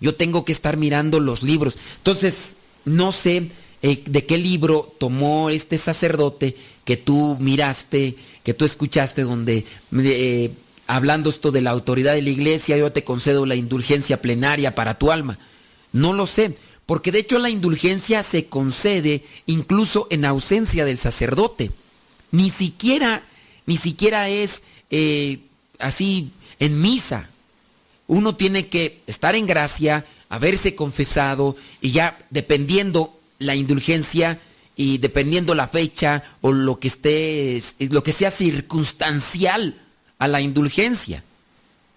[0.00, 1.78] Yo tengo que estar mirando los libros.
[1.98, 3.48] Entonces, no sé
[3.82, 9.64] eh, de qué libro tomó este sacerdote que tú miraste, que tú escuchaste, donde
[9.96, 10.50] eh,
[10.96, 14.98] hablando esto de la autoridad de la iglesia, yo te concedo la indulgencia plenaria para
[14.98, 15.38] tu alma.
[15.90, 21.70] No lo sé, porque de hecho la indulgencia se concede incluso en ausencia del sacerdote.
[22.30, 23.24] Ni siquiera,
[23.64, 25.38] ni siquiera es eh,
[25.78, 27.30] así en misa.
[28.06, 34.40] Uno tiene que estar en gracia, haberse confesado y ya dependiendo la indulgencia
[34.76, 39.78] y dependiendo la fecha o lo que esté, lo que sea circunstancial
[40.22, 41.24] a la indulgencia.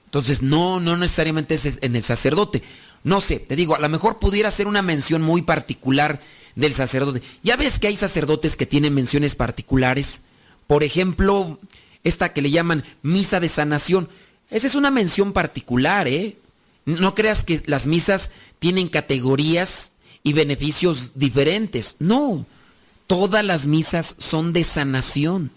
[0.05, 2.63] Entonces, no, no necesariamente es en el sacerdote.
[3.03, 6.19] No sé, te digo, a lo mejor pudiera ser una mención muy particular
[6.55, 7.21] del sacerdote.
[7.43, 10.21] Ya ves que hay sacerdotes que tienen menciones particulares.
[10.65, 11.59] Por ejemplo,
[12.03, 14.09] esta que le llaman misa de sanación.
[14.49, 16.37] Esa es una mención particular, ¿eh?
[16.85, 19.91] No creas que las misas tienen categorías
[20.23, 21.95] y beneficios diferentes.
[21.99, 22.47] No,
[23.05, 25.51] todas las misas son de sanación.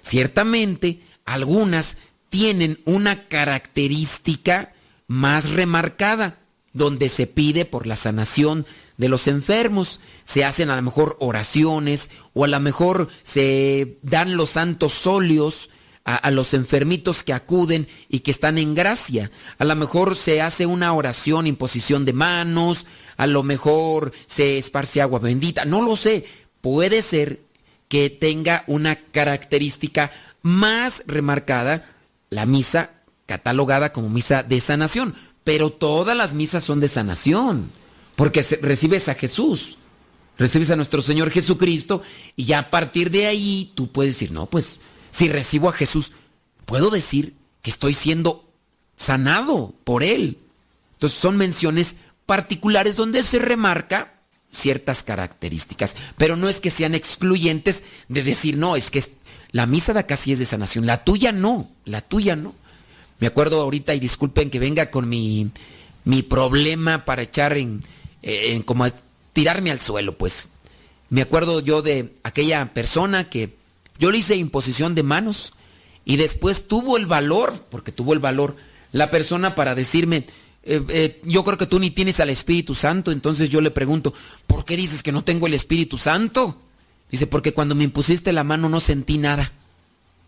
[0.00, 1.98] Ciertamente, algunas
[2.36, 4.74] tienen una característica
[5.06, 6.38] más remarcada,
[6.74, 8.66] donde se pide por la sanación
[8.98, 10.00] de los enfermos.
[10.24, 15.70] Se hacen a lo mejor oraciones o a lo mejor se dan los santos óleos
[16.04, 19.30] a, a, los enfermitos que acuden y que están en gracia.
[19.56, 22.84] A lo mejor se hace una oración, imposición de manos,
[23.16, 26.26] a lo mejor se esparce agua bendita, no lo sé.
[26.60, 27.40] Puede ser
[27.88, 30.12] que tenga una característica
[30.42, 31.95] más remarcada
[32.30, 35.14] la misa catalogada como misa de sanación,
[35.44, 37.70] pero todas las misas son de sanación,
[38.14, 39.78] porque recibes a Jesús,
[40.38, 42.02] recibes a nuestro Señor Jesucristo
[42.34, 46.12] y ya a partir de ahí tú puedes decir, no, pues si recibo a Jesús,
[46.64, 48.50] puedo decir que estoy siendo
[48.96, 50.38] sanado por Él.
[50.94, 51.96] Entonces son menciones
[52.26, 54.20] particulares donde se remarca
[54.52, 59.02] ciertas características, pero no es que sean excluyentes de decir, no, es que
[59.56, 62.54] la misa de acá sí es de sanación, la tuya no, la tuya no.
[63.20, 65.50] Me acuerdo ahorita, y disculpen que venga con mi,
[66.04, 67.82] mi problema para echar en,
[68.20, 68.84] en como
[69.32, 70.50] tirarme al suelo, pues.
[71.08, 73.56] Me acuerdo yo de aquella persona que
[73.98, 75.54] yo le hice imposición de manos
[76.04, 78.56] y después tuvo el valor, porque tuvo el valor,
[78.92, 80.26] la persona para decirme,
[80.64, 84.12] eh, eh, yo creo que tú ni tienes al Espíritu Santo, entonces yo le pregunto,
[84.46, 86.60] ¿por qué dices que no tengo el Espíritu Santo?
[87.10, 89.52] Dice, porque cuando me impusiste la mano no sentí nada.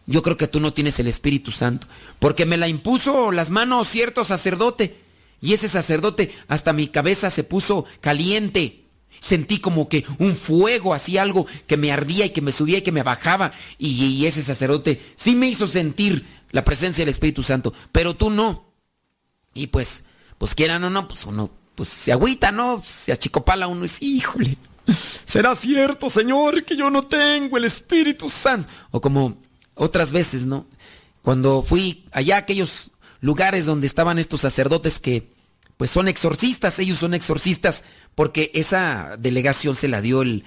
[0.07, 1.87] Yo creo que tú no tienes el Espíritu Santo,
[2.19, 4.97] porque me la impuso las manos cierto sacerdote,
[5.41, 8.85] y ese sacerdote hasta mi cabeza se puso caliente.
[9.21, 12.83] Sentí como que un fuego, así algo que me ardía y que me subía y
[12.83, 13.53] que me bajaba.
[13.79, 18.73] Y, ese sacerdote sí me hizo sentir la presencia del Espíritu Santo, pero tú no.
[19.55, 20.05] Y pues,
[20.39, 22.83] pues quieran o no, pues uno pues se agüita, ¿no?
[22.85, 24.57] Se achicopala uno y híjole,
[25.25, 28.71] ¿será cierto, Señor, que yo no tengo el Espíritu Santo?
[28.91, 29.39] O como
[29.75, 30.67] otras veces, ¿no?
[31.23, 35.33] Cuando fui allá a aquellos lugares donde estaban estos sacerdotes que
[35.77, 37.85] pues son exorcistas, ellos son exorcistas
[38.15, 40.45] porque esa delegación se la dio el,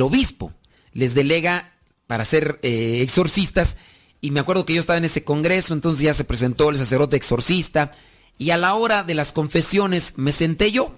[0.00, 0.52] obispo,
[0.92, 1.72] les delega
[2.06, 3.76] para ser eh, exorcistas
[4.20, 7.16] y me acuerdo que yo estaba en ese congreso, entonces ya se presentó el sacerdote
[7.16, 7.90] exorcista
[8.38, 10.96] y a la hora de las confesiones me senté yo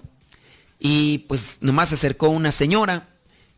[0.79, 3.09] y pues nomás se acercó una señora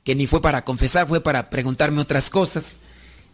[0.03, 2.79] que ni fue para confesar, fue para preguntarme otras cosas.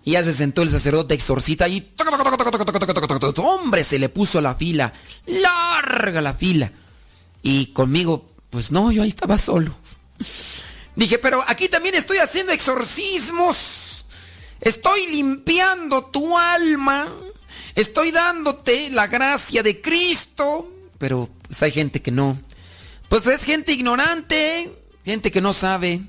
[0.03, 1.93] Y ya se sentó el sacerdote exorcita y...
[3.37, 4.93] Hombre, se le puso la fila.
[5.25, 6.71] Larga la fila.
[7.41, 9.75] Y conmigo, pues no, yo ahí estaba solo.
[10.95, 14.05] Dije, pero aquí también estoy haciendo exorcismos.
[14.59, 17.07] Estoy limpiando tu alma.
[17.75, 20.71] Estoy dándote la gracia de Cristo.
[20.97, 22.41] Pero pues hay gente que no.
[23.09, 24.71] Pues es gente ignorante.
[25.05, 26.01] Gente que no sabe.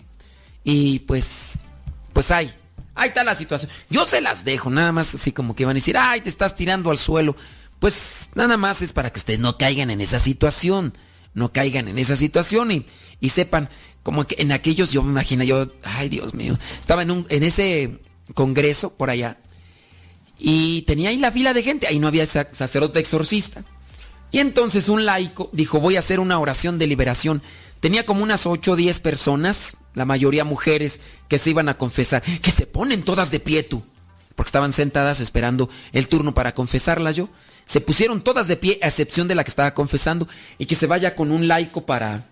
[0.64, 1.61] Y pues...
[2.12, 2.53] Pues hay.
[2.94, 3.70] Ahí está la situación.
[3.90, 6.57] Yo se las dejo, nada más así como que van a decir, ay, te estás
[6.57, 7.36] tirando al suelo.
[7.78, 10.99] Pues nada más es para que ustedes no caigan en esa situación.
[11.34, 12.84] No caigan en esa situación y,
[13.20, 13.68] y sepan,
[14.03, 17.44] como que en aquellos, yo me imagino, yo, ay Dios mío, estaba en, un, en
[17.44, 18.01] ese
[18.34, 19.38] congreso por allá
[20.38, 23.64] y tenía ahí la fila de gente, ahí no había sacerdote exorcista.
[24.31, 27.43] Y entonces un laico dijo, voy a hacer una oración de liberación.
[27.81, 32.22] Tenía como unas 8 o 10 personas, la mayoría mujeres, que se iban a confesar,
[32.22, 33.85] que se ponen todas de pie tú,
[34.35, 37.29] porque estaban sentadas esperando el turno para confesarlas yo.
[37.64, 40.87] Se pusieron todas de pie, a excepción de la que estaba confesando, y que se
[40.87, 42.26] vaya con un laico para,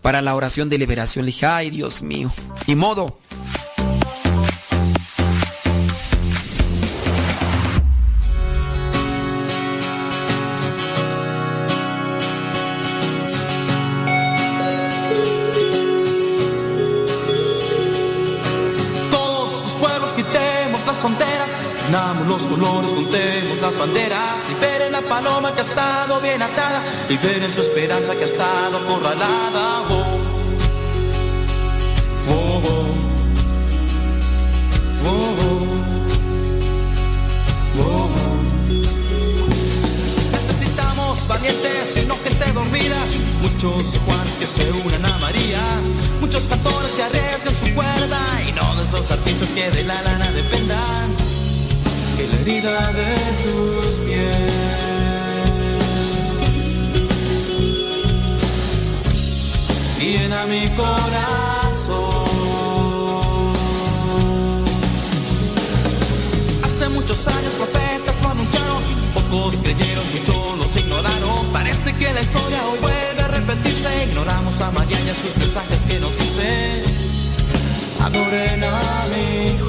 [0.00, 1.24] para la oración de liberación.
[1.24, 2.30] Le dije, ay Dios mío,
[2.66, 3.18] y modo.
[21.94, 26.42] Unamos los colores, juntemos las banderas y ver en la paloma que ha estado bien
[26.42, 29.82] atada y ver en su esperanza que ha estado acorralada.
[29.88, 29.94] Oh,
[32.30, 32.64] oh,
[35.06, 35.36] oh,
[37.78, 38.08] oh,
[40.48, 42.96] Necesitamos valientes y no gente dormida,
[43.40, 45.60] muchos Juanes que se unan a María,
[46.20, 46.90] muchos cantores
[49.54, 51.03] que de la lana dependan,
[52.16, 54.52] que la herida de tus pies.
[59.98, 62.04] Llena mi corazón.
[66.62, 68.82] Hace muchos años profetas lo anunciaron,
[69.14, 71.46] pocos creyeron, muchos los ignoraron.
[71.52, 74.04] Parece que la historia hoy vuelve a repetirse.
[74.04, 76.82] Ignoramos a María y sus mensajes que nos dicen:
[78.04, 79.63] Adoren a mi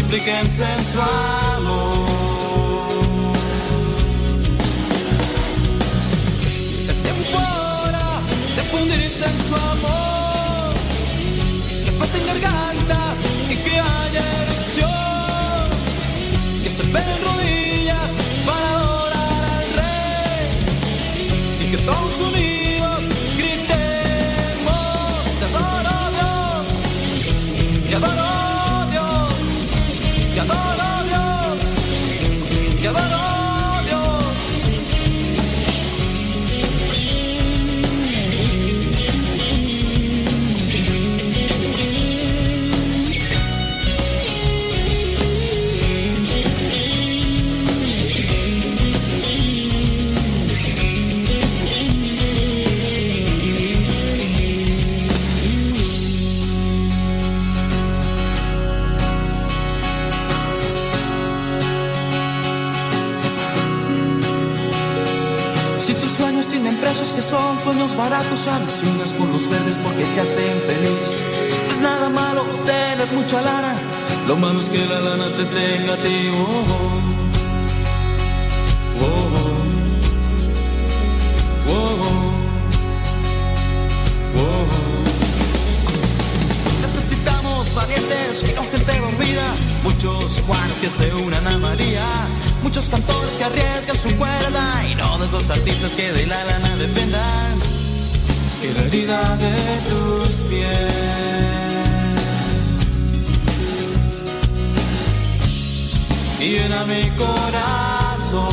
[0.00, 0.08] hijo.
[0.08, 2.06] Multiplíquense en su amor.
[6.88, 8.20] Es tiempo ahora
[8.56, 10.74] de fundirse en su amor.
[11.84, 15.68] Que pasen gargantas y que haya erupción.
[16.62, 18.10] Que se peguen rodillas
[18.46, 20.48] para adorar al rey.
[21.60, 22.59] Y que todos unidos
[67.12, 71.14] que son sueños baratos, alucinas por los verdes porque te hacen feliz.
[71.66, 73.74] No es nada malo tener mucha lana,
[74.28, 76.30] lo malo es que la lana te tenga a ti.
[76.32, 77.10] Oh, oh.
[79.02, 79.29] Oh,
[87.90, 92.04] valientes y no gente dormida, muchos Juanes que se unan a María,
[92.62, 96.76] muchos cantores que arriesgan su cuerda y no de esos artistas que de la lana
[96.76, 97.58] dependan.
[98.60, 99.56] Que la herida de
[99.88, 101.30] tus pies
[106.38, 108.50] llena mi corazón.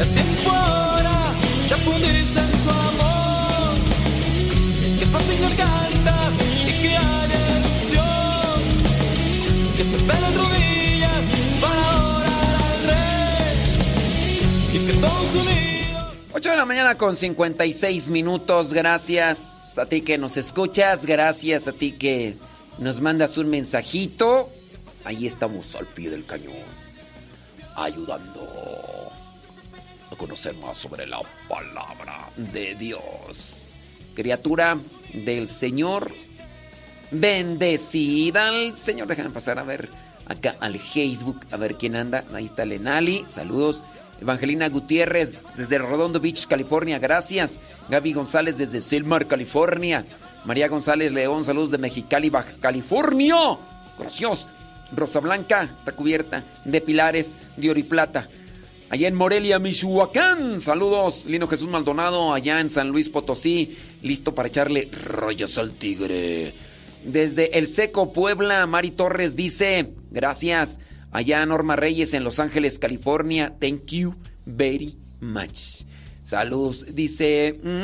[0.00, 1.34] Es tiempo ahora
[1.68, 2.41] de fundirse.
[5.22, 8.60] Que pasen gargantas y que haya erupción.
[9.76, 11.24] Que se pelen rodillas
[11.60, 14.40] para adorar al rey.
[14.72, 16.14] Y que todos unidos.
[16.32, 18.74] 8 de la mañana con 56 minutos.
[18.74, 21.06] Gracias a ti que nos escuchas.
[21.06, 22.36] Gracias a ti que
[22.78, 24.48] nos mandas un mensajito.
[25.04, 26.54] Ahí estamos al pie del cañón.
[27.76, 28.48] Ayudando
[30.10, 33.72] a conocer más sobre la palabra de Dios.
[34.14, 34.78] Criatura
[35.12, 36.10] del Señor.
[37.10, 39.06] Bendecida al Señor.
[39.06, 39.88] Déjame pasar a ver
[40.26, 41.40] acá al Facebook.
[41.50, 42.24] A ver quién anda.
[42.32, 43.24] Ahí está Lenali.
[43.28, 43.84] Saludos.
[44.20, 46.98] Evangelina Gutiérrez desde Redondo Beach, California.
[46.98, 47.58] Gracias.
[47.88, 50.04] Gaby González desde Silmar, California.
[50.44, 53.56] María González León, saludos de Mexicali, Baja California.
[53.98, 54.48] Gracias.
[54.94, 58.28] Rosa Blanca está cubierta de pilares de plata.
[58.92, 60.60] Allá en Morelia, Michoacán.
[60.60, 61.24] Saludos.
[61.24, 63.78] Lino Jesús Maldonado, allá en San Luis Potosí.
[64.02, 66.52] Listo para echarle rayos al tigre.
[67.02, 70.78] Desde El Seco, Puebla, Mari Torres dice, gracias.
[71.10, 73.54] Allá Norma Reyes en Los Ángeles, California.
[73.58, 74.14] Thank you
[74.44, 75.84] very much.
[76.22, 76.94] Saludos.
[76.94, 77.58] Dice...
[77.62, 77.82] mm,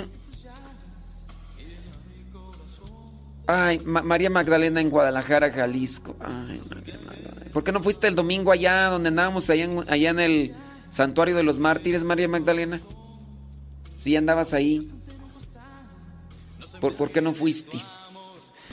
[3.47, 6.15] Ay, Ma- María Magdalena en Guadalajara, Jalisco.
[6.21, 7.51] Ay, María Magdalena.
[7.51, 10.53] ¿Por qué no fuiste el domingo allá donde andábamos, allá en el
[10.91, 12.81] Santuario de los Mártires, María Magdalena?
[13.99, 14.91] Sí, andabas ahí.
[16.81, 17.79] ¿Por, por qué no fuiste?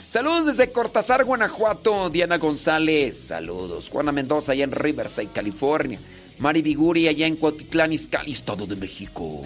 [0.08, 2.08] Saludos desde Cortázar, Guanajuato.
[2.08, 3.88] Diana González, saludos.
[3.90, 5.98] Juana Mendoza, allá en Riverside, California.
[6.38, 9.42] Mari Viguri, allá en Cuautitlán, Izcalli, Estado de México.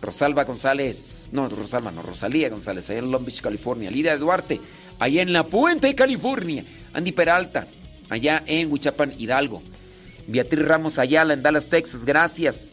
[0.00, 3.90] Rosalba González, no, Rosalba, no, Rosalía González, allá en Long Beach, California.
[3.90, 4.60] Lidia Duarte,
[4.98, 6.64] allá en La Puente, California.
[6.92, 7.66] Andy Peralta,
[8.08, 9.62] allá en Huichapan, Hidalgo.
[10.28, 12.70] Beatriz Ramos Ayala, en Dallas, Texas, gracias.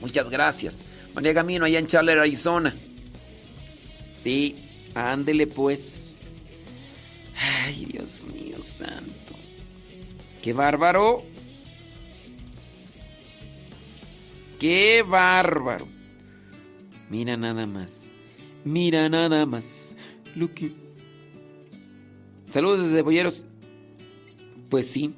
[0.00, 0.82] Muchas gracias.
[1.14, 2.74] María Gamino, allá en Chandler, Arizona.
[4.12, 4.56] Sí,
[4.94, 6.16] ándele pues.
[7.38, 9.34] Ay, Dios mío santo.
[10.42, 11.22] ¡Qué bárbaro!
[14.58, 15.86] ¡Qué bárbaro!
[17.10, 18.06] Mira nada más.
[18.64, 19.94] Mira nada más.
[20.54, 20.70] Que.
[22.46, 23.44] Saludos desde Boyeros.
[24.70, 25.14] Pues sí.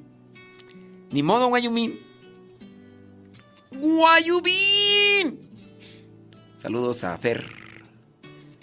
[1.11, 1.99] Ni modo, Guayumín.
[3.71, 5.39] Guayubín.
[6.55, 7.45] Saludos a Fer.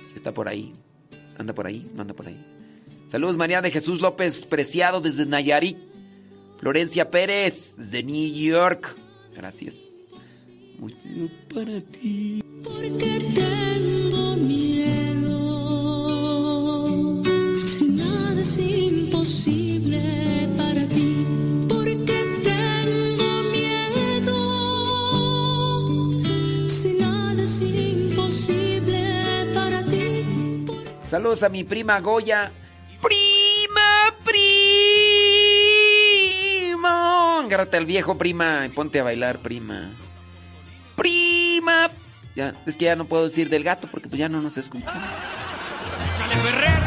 [0.09, 0.72] Si está por ahí.
[1.38, 2.38] Anda por ahí, no anda por ahí.
[3.09, 5.76] Saludos María de Jesús López Preciado desde Nayarit.
[6.59, 8.95] Florencia Pérez desde New York.
[9.34, 9.90] Gracias.
[10.78, 10.97] Mucho
[11.53, 12.42] para ti.
[13.34, 15.40] Tengo miedo.
[17.66, 20.24] Si nada es imposible
[31.14, 32.50] Saludos a mi prima Goya.
[33.00, 34.48] Prima, prima.
[37.38, 38.68] Agárrate al viejo, prima.
[38.74, 39.92] Ponte a bailar, prima.
[40.96, 41.88] Prima.
[42.34, 45.00] Ya, es que ya no puedo decir del gato porque pues ya no nos escuchan.
[46.14, 46.82] Échale Ferrer.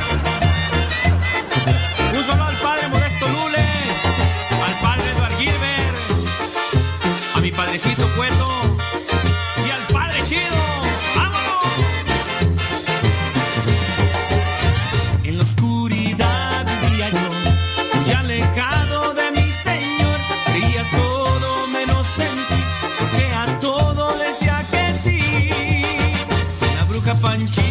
[2.18, 3.66] Un saludo al padre Modesto Lule,
[4.62, 5.96] al padre Eduard Gilbert,
[7.34, 8.78] a mi padrecito Cueto
[27.38, 27.67] bruja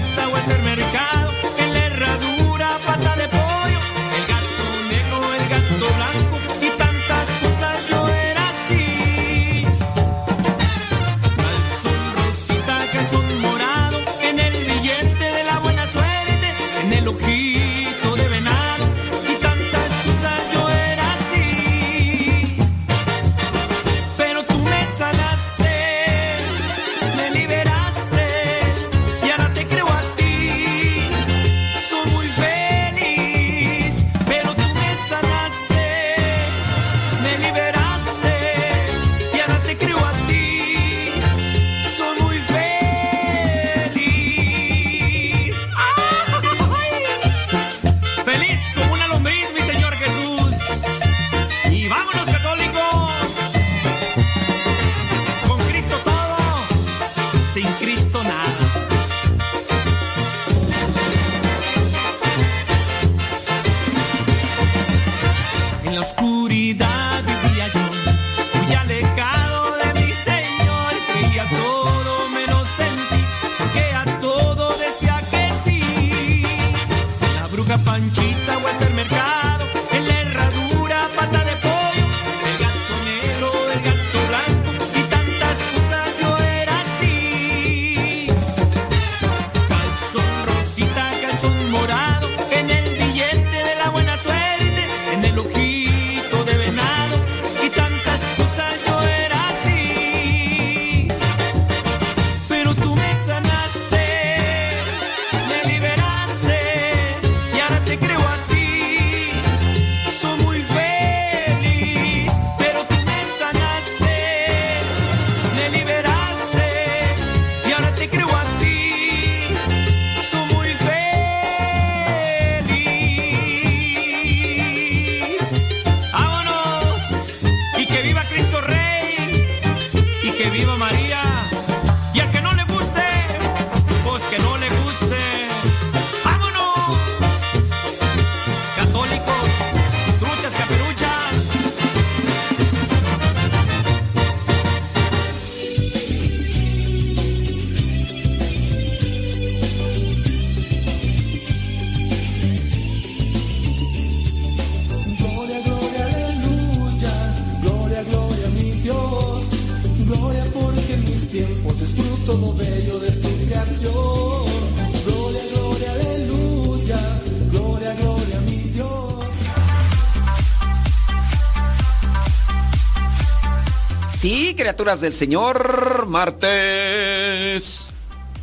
[174.77, 177.87] del Señor, martes.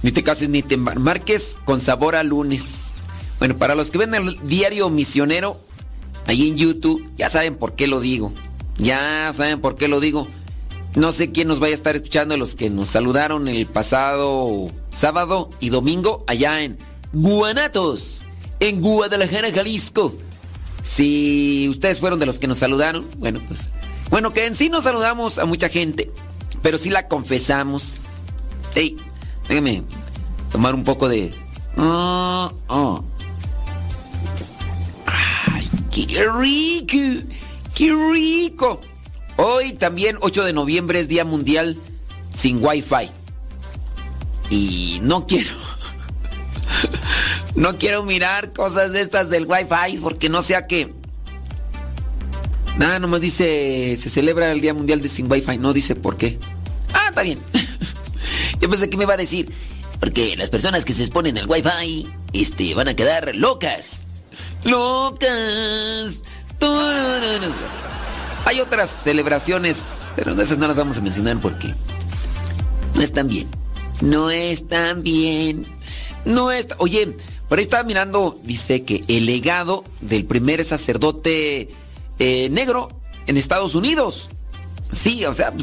[0.01, 2.91] Ni te cases ni te marques con sabor a lunes.
[3.37, 5.57] Bueno, para los que ven el diario misionero,
[6.25, 8.33] ahí en YouTube, ya saben por qué lo digo.
[8.77, 10.27] Ya saben por qué lo digo.
[10.95, 15.51] No sé quién nos vaya a estar escuchando, los que nos saludaron el pasado sábado
[15.59, 16.79] y domingo allá en
[17.13, 18.23] Guanatos,
[18.59, 20.15] en Guadalajara, Jalisco.
[20.81, 23.69] Si ustedes fueron de los que nos saludaron, bueno, pues.
[24.13, 26.11] Bueno, que en sí no saludamos a mucha gente,
[26.61, 27.95] pero sí la confesamos.
[28.75, 28.95] Ey,
[29.49, 29.81] déjame
[30.51, 31.33] tomar un poco de.
[31.77, 33.01] Ah, ah.
[35.07, 37.25] ¡Ay, qué rico!
[37.73, 38.79] ¡Qué rico!
[39.37, 41.79] Hoy también, 8 de noviembre, es Día Mundial
[42.35, 43.09] sin wifi.
[44.51, 45.49] Y no quiero.
[47.55, 50.93] No quiero mirar cosas de estas del wifi porque no sea que.
[52.77, 53.95] Nada, nomás dice.
[53.97, 55.57] Se celebra el Día Mundial de Sin Wi-Fi.
[55.57, 56.39] No dice por qué.
[56.93, 57.39] Ah, está bien.
[58.59, 59.51] Yo pensé que me iba a decir.
[59.99, 62.07] Porque las personas que se exponen al Wi-Fi.
[62.33, 64.01] Este, van a quedar locas.
[64.63, 66.23] Locas.
[68.45, 69.77] Hay otras celebraciones.
[70.15, 71.73] Pero esas no las vamos a mencionar porque.
[72.95, 73.47] No están bien.
[74.01, 75.65] No están bien.
[76.25, 76.75] No está.
[76.79, 77.15] Oye,
[77.47, 78.39] por ahí estaba mirando.
[78.43, 81.69] Dice que el legado del primer sacerdote
[82.19, 82.89] eh, negro
[83.27, 84.29] en Estados Unidos.
[84.91, 85.53] Sí, o sea,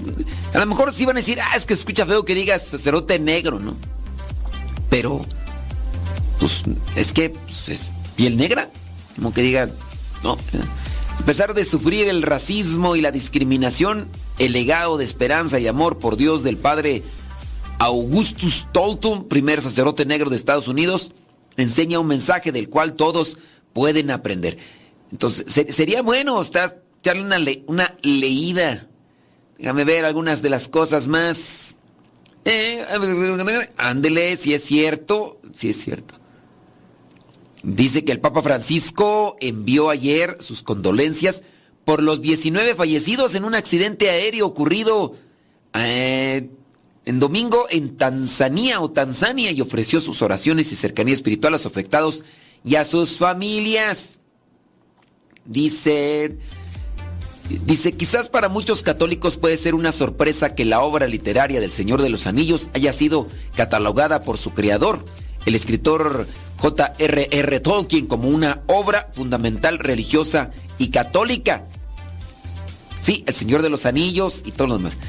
[0.53, 3.19] a lo mejor sí van a decir, ah, es que escucha feo que digas sacerdote
[3.19, 3.77] negro, ¿no?
[4.89, 5.21] Pero,
[6.41, 6.63] pues,
[6.97, 8.69] es que pues, es piel negra,
[9.15, 9.71] como que digan,
[10.25, 10.37] no.
[11.19, 15.99] A pesar de sufrir el racismo y la discriminación, el legado de esperanza y amor
[15.99, 17.03] por Dios del padre
[17.79, 21.13] Augustus Tolton, primer sacerdote negro de Estados Unidos,
[21.57, 23.37] enseña un mensaje del cual todos
[23.73, 24.59] pueden aprender.
[25.13, 28.89] Entonces, ser- sería bueno estar, echarle una, le- una leída.
[29.59, 31.77] Déjame ver algunas de las cosas más.
[32.45, 32.85] Eh,
[33.77, 36.15] ándele, si es cierto, si es cierto.
[37.63, 41.43] Dice que el Papa Francisco envió ayer sus condolencias
[41.85, 45.15] por los 19 fallecidos en un accidente aéreo ocurrido
[45.75, 46.49] eh,
[47.05, 51.67] en domingo en Tanzania o Tanzania y ofreció sus oraciones y cercanía espiritual a los
[51.67, 52.25] afectados
[52.65, 54.20] y a sus familias.
[55.51, 56.37] Dice,
[57.67, 62.03] dice, quizás para muchos católicos puede ser una sorpresa que la obra literaria del Señor
[62.03, 63.27] de los Anillos haya sido
[63.57, 65.05] catalogada por su creador,
[65.47, 66.29] el escritor
[66.59, 67.59] J.R.R.
[67.59, 71.65] Tolkien, como una obra fundamental religiosa y católica.
[73.01, 75.01] Sí, el Señor de los Anillos y todo lo demás.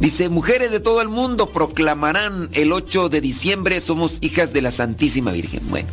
[0.00, 4.70] Dice, mujeres de todo el mundo proclamarán el 8 de diciembre, somos hijas de la
[4.70, 5.60] Santísima Virgen.
[5.68, 5.90] Bueno,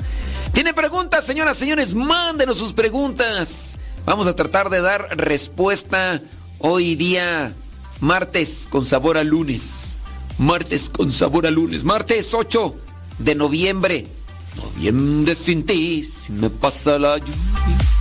[0.54, 1.94] ¿tiene preguntas, señoras, señores?
[1.94, 3.78] Mándenos sus preguntas.
[4.06, 6.22] Vamos a tratar de dar respuesta
[6.60, 7.54] hoy día,
[8.00, 10.00] martes con sabor a lunes.
[10.38, 11.84] Martes con sabor a lunes.
[11.84, 12.76] Martes 8
[13.20, 14.08] de noviembre.
[14.56, 18.01] Noviembre sin ti, si me pasa la lluvia.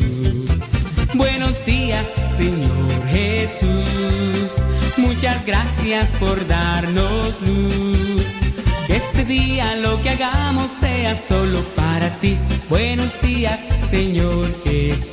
[1.13, 2.05] Buenos días,
[2.37, 4.51] Señor Jesús.
[4.97, 8.25] Muchas gracias por darnos luz.
[8.87, 12.37] Que este día lo que hagamos sea solo para ti.
[12.69, 13.59] Buenos días,
[13.89, 15.11] Señor Jesús.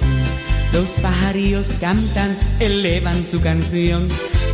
[0.72, 4.08] Los pajarillos cantan, elevan su canción.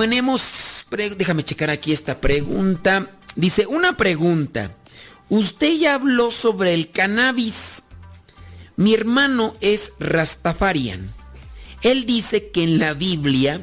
[0.00, 3.10] Tenemos, déjame checar aquí esta pregunta.
[3.36, 4.74] Dice, una pregunta.
[5.28, 7.82] Usted ya habló sobre el cannabis.
[8.76, 11.12] Mi hermano es Rastafarian.
[11.82, 13.62] Él dice que en la Biblia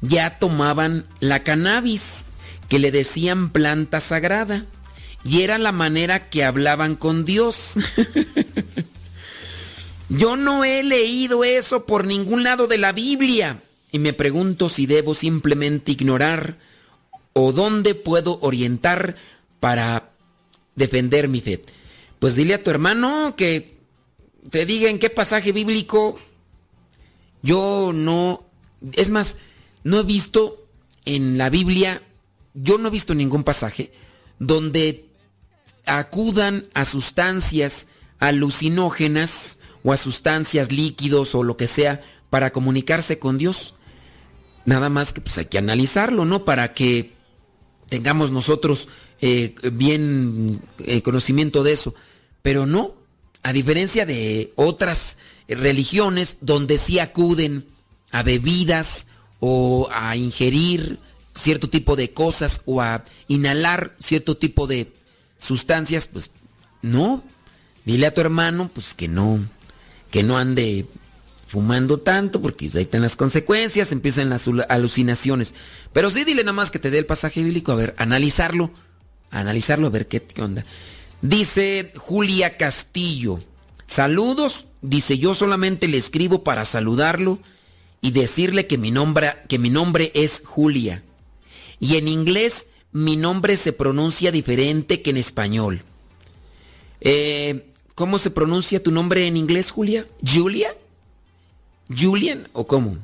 [0.00, 2.24] ya tomaban la cannabis,
[2.68, 4.64] que le decían planta sagrada,
[5.24, 7.74] y era la manera que hablaban con Dios.
[10.08, 13.60] Yo no he leído eso por ningún lado de la Biblia
[13.90, 16.58] y me pregunto si debo simplemente ignorar
[17.32, 19.16] o dónde puedo orientar
[19.60, 20.10] para
[20.74, 21.62] defender mi fe.
[22.18, 23.78] Pues dile a tu hermano que
[24.50, 26.18] te diga en qué pasaje bíblico
[27.42, 28.44] yo no,
[28.92, 29.36] es más,
[29.84, 30.66] no he visto
[31.04, 32.02] en la Biblia,
[32.54, 33.92] yo no he visto ningún pasaje
[34.38, 35.06] donde
[35.86, 37.88] acudan a sustancias
[38.18, 43.74] alucinógenas o a sustancias líquidos o lo que sea para comunicarse con Dios.
[44.68, 46.44] Nada más que pues hay que analizarlo, ¿no?
[46.44, 47.14] Para que
[47.88, 48.88] tengamos nosotros
[49.18, 51.94] eh, bien eh, conocimiento de eso.
[52.42, 52.92] Pero no,
[53.42, 55.16] a diferencia de otras
[55.48, 57.64] religiones donde sí acuden
[58.12, 59.06] a bebidas
[59.40, 60.98] o a ingerir
[61.32, 64.92] cierto tipo de cosas o a inhalar cierto tipo de
[65.38, 66.30] sustancias, pues
[66.82, 67.24] no.
[67.86, 69.40] Dile a tu hermano pues que no
[70.10, 70.84] que no ande
[71.48, 75.54] fumando tanto porque ahí están las consecuencias, empiezan las alu- alucinaciones.
[75.92, 78.70] Pero sí dile nada más que te dé el pasaje bíblico, a ver, analizarlo,
[79.30, 80.64] analizarlo, a ver qué, qué onda.
[81.22, 83.40] Dice Julia Castillo,
[83.86, 87.40] saludos, dice yo solamente le escribo para saludarlo
[88.00, 91.02] y decirle que mi nombre, que mi nombre es Julia.
[91.80, 95.82] Y en inglés mi nombre se pronuncia diferente que en español.
[97.00, 100.04] Eh, ¿Cómo se pronuncia tu nombre en inglés, Julia?
[100.24, 100.74] ¿Julia?
[101.94, 102.96] ¿Julian o cómo?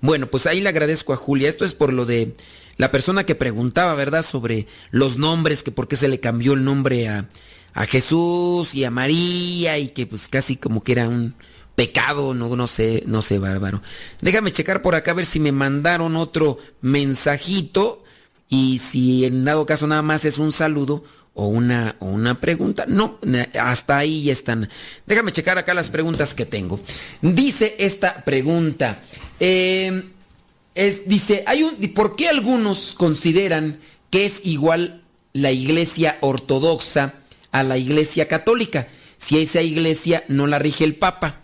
[0.00, 1.48] Bueno, pues ahí le agradezco a Julia.
[1.48, 2.34] Esto es por lo de
[2.76, 4.24] la persona que preguntaba, ¿verdad?
[4.24, 7.28] Sobre los nombres, que por qué se le cambió el nombre a,
[7.72, 11.34] a Jesús y a María y que pues casi como que era un
[11.74, 13.82] pecado, no, no sé, no sé, bárbaro.
[14.20, 18.04] Déjame checar por acá a ver si me mandaron otro mensajito
[18.48, 21.04] y si en dado caso nada más es un saludo
[21.34, 22.84] o una, o una pregunta.
[22.86, 23.18] No,
[23.60, 24.68] hasta ahí ya están.
[25.06, 26.80] Déjame checar acá las preguntas que tengo.
[27.20, 29.00] Dice esta pregunta.
[29.40, 33.80] es- dice, hay un, ¿por qué algunos consideran
[34.10, 35.02] que es igual
[35.32, 37.14] la iglesia ortodoxa
[37.52, 38.88] a la iglesia católica?
[39.16, 41.40] Si esa iglesia no la rige el Papa.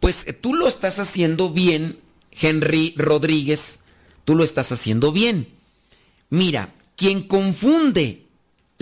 [0.00, 1.98] Pues eh, tú lo estás haciendo bien,
[2.32, 3.80] Henry Rodríguez.
[4.24, 5.48] Tú lo estás haciendo bien.
[6.30, 8.21] Mira, quien confunde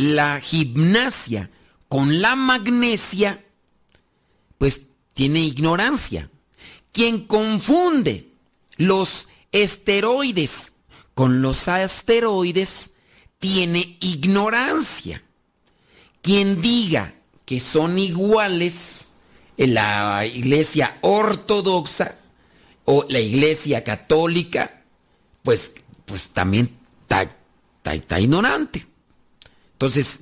[0.00, 1.50] la gimnasia
[1.88, 3.44] con la magnesia,
[4.58, 4.82] pues
[5.14, 6.30] tiene ignorancia.
[6.92, 8.32] Quien confunde
[8.76, 10.74] los esteroides
[11.14, 12.92] con los asteroides,
[13.38, 15.22] tiene ignorancia.
[16.22, 17.14] Quien diga
[17.44, 19.08] que son iguales
[19.56, 22.16] en la iglesia ortodoxa
[22.84, 24.82] o la iglesia católica,
[25.42, 25.72] pues,
[26.06, 26.78] pues también
[27.82, 28.86] está, ignorante.
[29.80, 30.20] Entonces,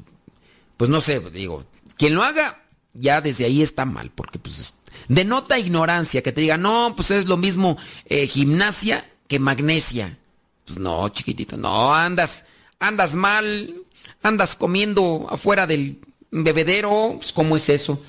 [0.77, 1.65] pues no sé, digo,
[1.97, 2.65] quien lo haga,
[2.95, 4.75] ya desde ahí está mal, porque pues
[5.09, 10.17] denota ignorancia, que te diga, no, pues es lo mismo eh, gimnasia que magnesia.
[10.65, 12.45] Pues no, chiquitito, no, andas,
[12.79, 13.83] andas mal,
[14.23, 15.99] andas comiendo afuera del
[16.31, 18.01] bebedero, pues ¿cómo es eso?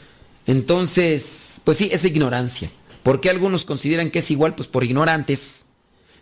[0.45, 2.69] Entonces, pues sí, es ignorancia.
[3.01, 4.53] ¿Por qué algunos consideran que es igual?
[4.53, 5.65] Pues por ignorantes.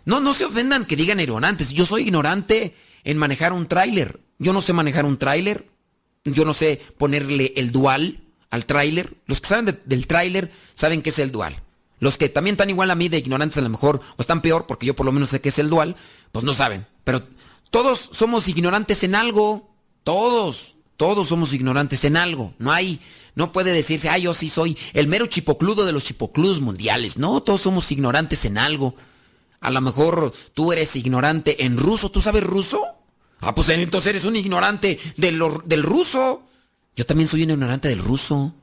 [0.06, 1.72] No, no se ofendan que digan ignorantes.
[1.72, 2.74] Yo soy ignorante
[3.04, 4.20] en manejar un tráiler.
[4.38, 5.68] Yo no sé manejar un tráiler.
[6.24, 8.20] Yo no sé ponerle el dual
[8.50, 9.14] al tráiler.
[9.26, 11.62] Los que saben de- del tráiler saben qué es el dual.
[12.00, 14.66] Los que también están igual a mí de ignorantes a lo mejor, o están peor,
[14.66, 15.96] porque yo por lo menos sé qué es el dual,
[16.30, 16.86] pues no saben.
[17.04, 17.22] Pero
[17.70, 19.68] todos somos ignorantes en algo.
[20.04, 22.54] Todos, todos somos ignorantes en algo.
[22.58, 23.00] No hay,
[23.34, 27.18] no puede decirse, ah, yo sí soy el mero chipocludo de los chipocludos mundiales.
[27.18, 28.94] No, todos somos ignorantes en algo.
[29.60, 32.10] A lo mejor tú eres ignorante en ruso.
[32.10, 32.84] ¿Tú sabes ruso?
[33.40, 36.44] Ah, pues entonces eres un ignorante de lo- del ruso.
[36.96, 38.54] Yo también soy un ignorante del ruso.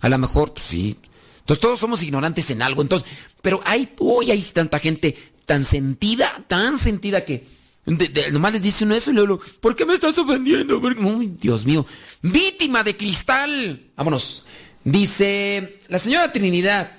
[0.00, 0.96] A lo mejor, pues sí.
[1.40, 2.82] Entonces todos somos ignorantes en algo.
[2.82, 3.08] Entonces,
[3.40, 5.16] pero hay, hoy hay tanta gente
[5.46, 7.46] tan sentida, tan sentida que
[7.86, 10.78] de- nomás les dice uno eso y luego, ¿por qué me estás ofendiendo?
[10.78, 11.84] Uy, Dios mío.
[12.20, 13.90] Víctima de cristal.
[13.96, 14.44] Vámonos.
[14.84, 16.92] Dice la señora Trinidad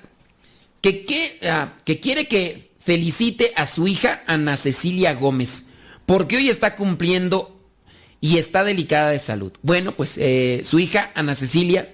[0.80, 5.64] que, que, ah, que quiere que felicite a su hija Ana Cecilia Gómez,
[6.06, 7.54] porque hoy está cumpliendo
[8.20, 9.52] y está delicada de salud.
[9.62, 11.92] Bueno, pues eh, su hija Ana Cecilia,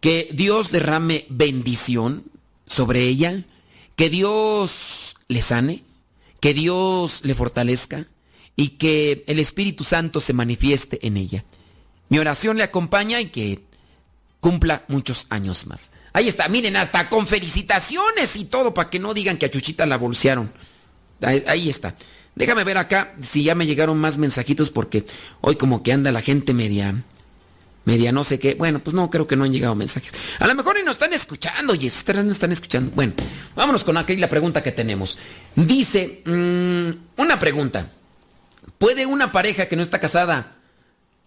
[0.00, 2.24] que Dios derrame bendición
[2.66, 3.44] sobre ella,
[3.96, 5.82] que Dios le sane,
[6.40, 8.06] que Dios le fortalezca
[8.56, 11.44] y que el Espíritu Santo se manifieste en ella.
[12.08, 13.64] Mi oración le acompaña y que
[14.40, 15.92] cumpla muchos años más.
[16.12, 19.86] Ahí está, miren, hasta con felicitaciones y todo para que no digan que a Chuchita
[19.86, 20.52] la bolsearon.
[21.22, 21.96] Ahí, ahí está.
[22.34, 25.04] Déjame ver acá si ya me llegaron más mensajitos porque
[25.40, 26.94] hoy como que anda la gente media
[27.84, 28.54] media no sé qué.
[28.54, 30.12] Bueno, pues no, creo que no han llegado mensajes.
[30.38, 32.92] A lo mejor y nos están escuchando, y no están escuchando.
[32.94, 33.14] Bueno,
[33.54, 35.18] vámonos con aquella pregunta que tenemos.
[35.56, 37.88] Dice, mmm, una pregunta.
[38.78, 40.56] ¿Puede una pareja que no está casada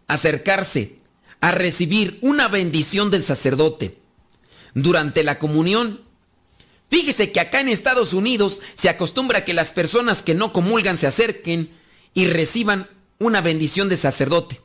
[0.07, 0.97] acercarse
[1.41, 3.97] a recibir una bendición del sacerdote
[4.73, 6.01] durante la comunión?
[6.93, 11.07] Fíjese que acá en Estados Unidos se acostumbra que las personas que no comulgan se
[11.07, 11.71] acerquen
[12.13, 12.87] y reciban
[13.17, 14.61] una bendición de sacerdote.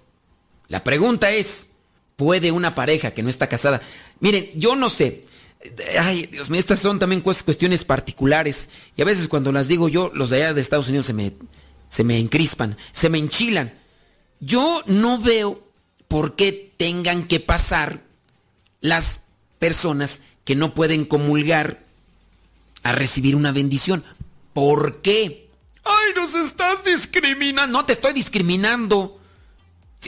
[0.67, 1.69] La pregunta es,
[2.17, 3.81] ¿puede una pareja que no está casada?
[4.21, 5.25] Miren, yo no sé.
[5.99, 8.69] Ay, Dios mío, estas son también cuestiones particulares.
[8.95, 11.33] Y a veces cuando las digo yo, los de allá de Estados Unidos se me,
[11.89, 13.73] se me encrispan, se me enchilan.
[14.39, 15.67] Yo no veo
[16.09, 18.03] por qué tengan que pasar
[18.83, 19.23] las
[19.59, 21.88] personas que no pueden comulgar
[22.83, 24.05] a recibir una bendición.
[24.53, 25.51] ¿Por qué?
[25.85, 27.79] Ay, nos estás discriminando.
[27.79, 29.21] No te estoy discriminando.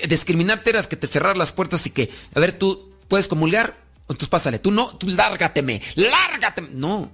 [0.07, 4.29] Discriminarte eras que te cerrar las puertas y que, a ver, tú puedes comulgar, entonces
[4.29, 4.59] pásale.
[4.59, 6.69] Tú no, tú lárgateme, lárgateme.
[6.73, 7.11] No.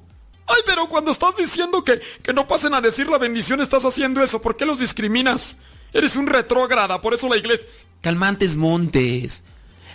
[0.47, 4.23] Ay, pero cuando estás diciendo que, que no pasen a decir la bendición, estás haciendo
[4.23, 4.41] eso.
[4.41, 5.57] ¿Por qué los discriminas?
[5.93, 7.67] Eres un retrógrada, por eso la iglesia.
[8.01, 9.43] Calmantes Montes.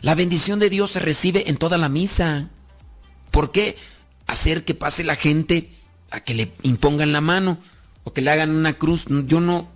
[0.01, 2.49] La bendición de Dios se recibe en toda la misa.
[3.29, 3.77] ¿Por qué
[4.31, 5.69] hacer que pase la gente
[6.09, 7.57] a que le impongan la mano
[8.03, 9.05] o que le hagan una cruz?
[9.25, 9.69] Yo no,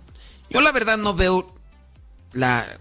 [0.50, 1.54] yo la verdad no veo
[2.32, 2.78] la,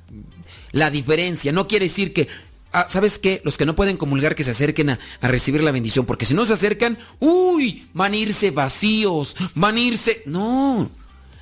[0.72, 1.52] la diferencia.
[1.52, 2.28] No quiere decir que,
[2.72, 3.42] ah, ¿sabes qué?
[3.44, 6.34] Los que no pueden comulgar que se acerquen a, a, recibir la bendición, porque si
[6.34, 10.24] no se acercan, uy, van a irse vacíos, van a irse...
[10.26, 10.90] No,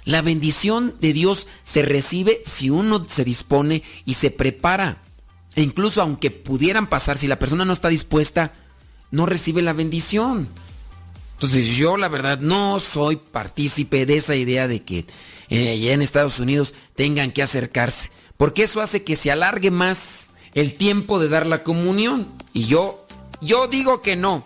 [0.05, 5.01] la bendición de Dios se recibe si uno se dispone y se prepara.
[5.55, 8.53] E incluso aunque pudieran pasar, si la persona no está dispuesta,
[9.14, 10.48] no recibe la bendición.
[11.35, 15.06] Entonces yo la verdad no soy partícipe de esa idea de que
[15.49, 20.31] eh, allá en Estados Unidos tengan que acercarse, porque eso hace que se alargue más
[20.56, 22.27] el tiempo de dar la comunión.
[22.53, 23.06] Y yo,
[23.40, 24.44] yo digo que no.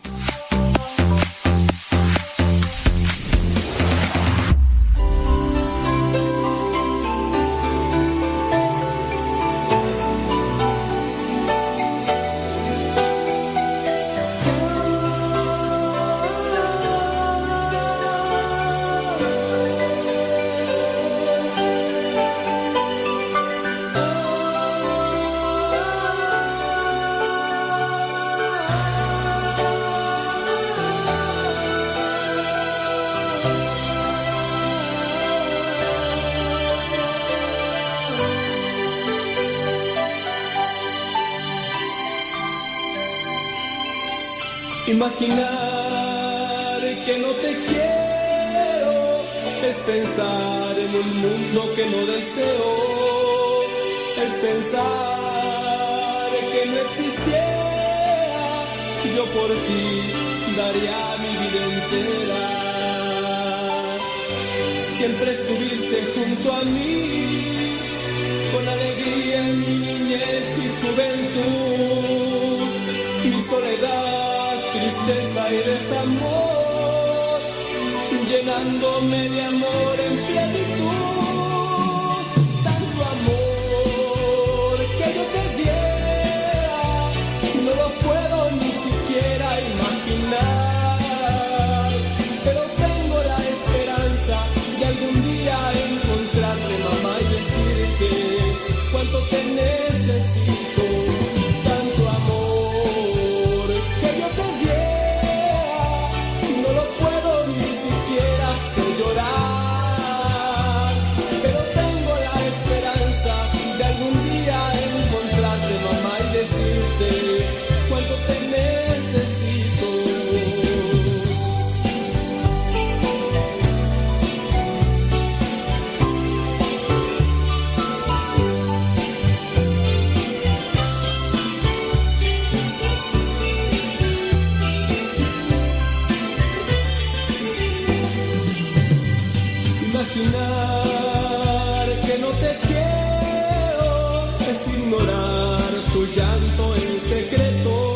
[146.37, 147.95] tanto en secreto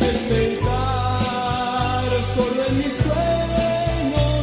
[0.00, 4.42] es pensar solo en mis sueños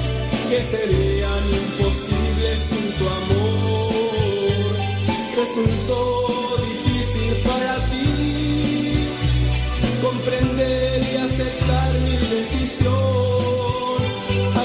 [0.50, 4.72] que serían imposibles sin tu amor.
[5.38, 6.00] Resultó
[6.72, 8.10] difícil para ti
[10.02, 13.98] comprender y aceptar mi decisión,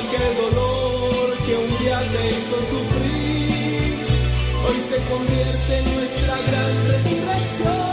[0.01, 3.57] aquel dolor que un día te hizo sufrir
[4.69, 7.86] hoy se convierte en nuestra gran resurrección.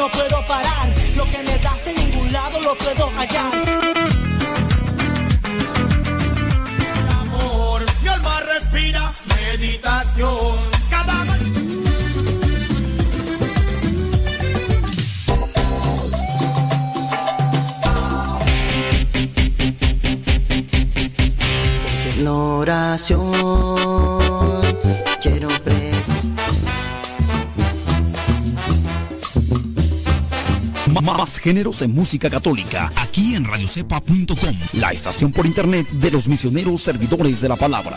[0.00, 0.88] No puedo parar.
[1.14, 3.79] Lo que me das en ningún lado lo puedo hallar.
[31.30, 36.80] Más géneros en música católica, aquí en radiocepa.com, la estación por internet de los misioneros
[36.80, 37.94] servidores de la palabra.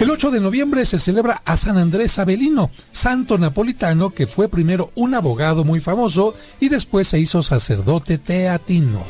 [0.00, 4.90] El 8 de noviembre se celebra a San Andrés Avelino, santo napolitano que fue primero
[4.96, 9.04] un abogado muy famoso y después se hizo sacerdote teatino.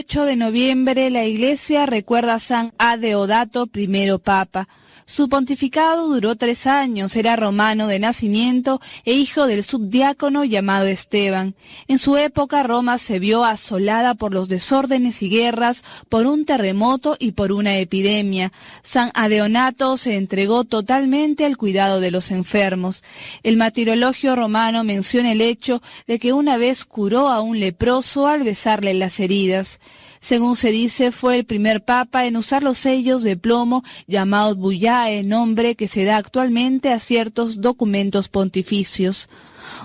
[0.00, 4.66] Hoy 8 de noviembre la iglesia recuerda a San Adeodato, primero papa.
[5.10, 11.56] Su pontificado duró tres años, era romano de nacimiento e hijo del subdiácono llamado Esteban.
[11.88, 17.16] En su época Roma se vio asolada por los desórdenes y guerras, por un terremoto
[17.18, 18.52] y por una epidemia.
[18.84, 23.02] San Adeonato se entregó totalmente al cuidado de los enfermos.
[23.42, 28.44] El martirologio romano menciona el hecho de que una vez curó a un leproso al
[28.44, 29.80] besarle las heridas.
[30.20, 35.22] Según se dice, fue el primer papa en usar los sellos de plomo llamados bullae,
[35.22, 39.30] nombre que se da actualmente a ciertos documentos pontificios.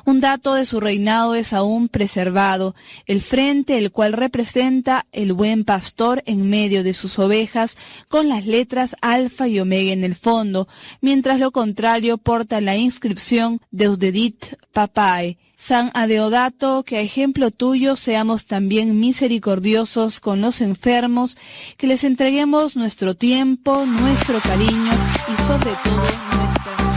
[0.03, 2.75] Un dato de su reinado es aún preservado,
[3.05, 7.77] el frente el cual representa el buen pastor en medio de sus ovejas
[8.09, 10.67] con las letras alfa y omega en el fondo,
[10.99, 15.37] mientras lo contrario porta la inscripción Deusdedit Papae.
[15.57, 21.37] San Adeodato, que a ejemplo tuyo seamos también misericordiosos con los enfermos,
[21.77, 24.91] que les entreguemos nuestro tiempo, nuestro cariño
[25.33, 25.95] y sobre todo
[26.37, 26.95] nuestra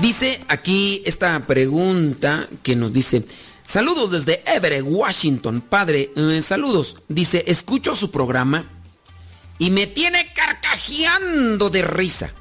[0.00, 3.24] Dice aquí esta pregunta que nos dice,
[3.64, 6.96] saludos desde Everett, Washington, padre, eh, saludos.
[7.08, 8.64] Dice, escucho su programa
[9.58, 12.32] y me tiene carcajeando de risa.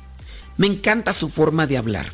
[0.55, 2.09] Me encanta su forma de hablar.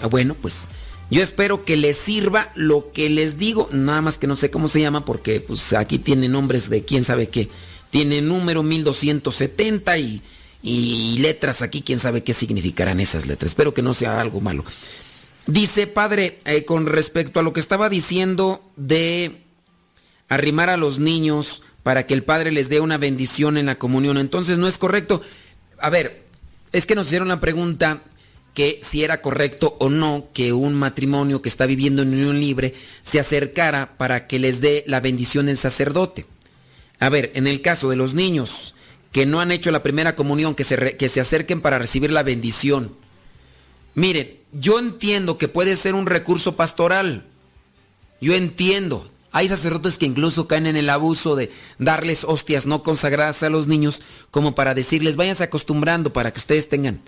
[0.00, 0.68] Ah, bueno, pues
[1.12, 4.66] yo espero que les sirva lo que les digo, nada más que no sé cómo
[4.66, 7.50] se llama porque pues aquí tiene nombres de quién sabe qué.
[7.90, 10.22] Tiene número 1270 y,
[10.62, 13.50] y letras aquí, quién sabe qué significarán esas letras.
[13.50, 14.64] Espero que no sea algo malo.
[15.46, 19.42] Dice, padre, eh, con respecto a lo que estaba diciendo de
[20.30, 24.16] arrimar a los niños para que el padre les dé una bendición en la comunión,
[24.16, 25.20] entonces no es correcto.
[25.78, 26.24] A ver,
[26.72, 28.02] es que nos hicieron la pregunta
[28.54, 32.74] que si era correcto o no que un matrimonio que está viviendo en unión libre
[33.02, 36.26] se acercara para que les dé la bendición el sacerdote.
[36.98, 38.74] A ver, en el caso de los niños
[39.10, 42.22] que no han hecho la primera comunión, que se, que se acerquen para recibir la
[42.22, 42.96] bendición.
[43.94, 47.26] Miren, yo entiendo que puede ser un recurso pastoral.
[48.20, 49.08] Yo entiendo.
[49.34, 53.66] Hay sacerdotes que incluso caen en el abuso de darles hostias no consagradas a los
[53.66, 57.00] niños como para decirles váyanse acostumbrando para que ustedes tengan.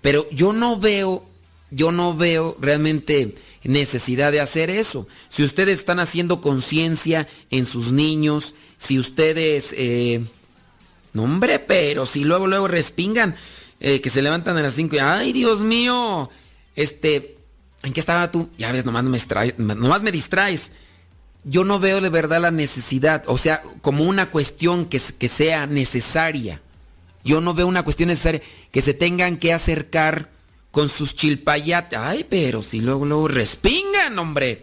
[0.00, 1.28] Pero yo no veo
[1.70, 3.34] yo no veo realmente
[3.64, 5.06] necesidad de hacer eso.
[5.28, 9.74] Si ustedes están haciendo conciencia en sus niños, si ustedes...
[9.76, 10.24] eh,
[11.12, 13.34] no, hombre, pero si luego, luego respingan,
[13.80, 16.30] eh, que se levantan a las 5 y, ay, Dios mío,
[16.76, 17.38] este,
[17.82, 18.48] ¿en qué estaba tú?
[18.58, 19.18] Ya ves, nomás me,
[19.56, 20.72] nomás me distraes.
[21.44, 25.66] Yo no veo de verdad la necesidad, o sea, como una cuestión que, que sea
[25.66, 26.60] necesaria.
[27.24, 30.30] Yo no veo una cuestión necesaria que se tengan que acercar
[30.70, 31.98] con sus chilpayates.
[31.98, 34.62] Ay, pero si luego, luego respingan, hombre.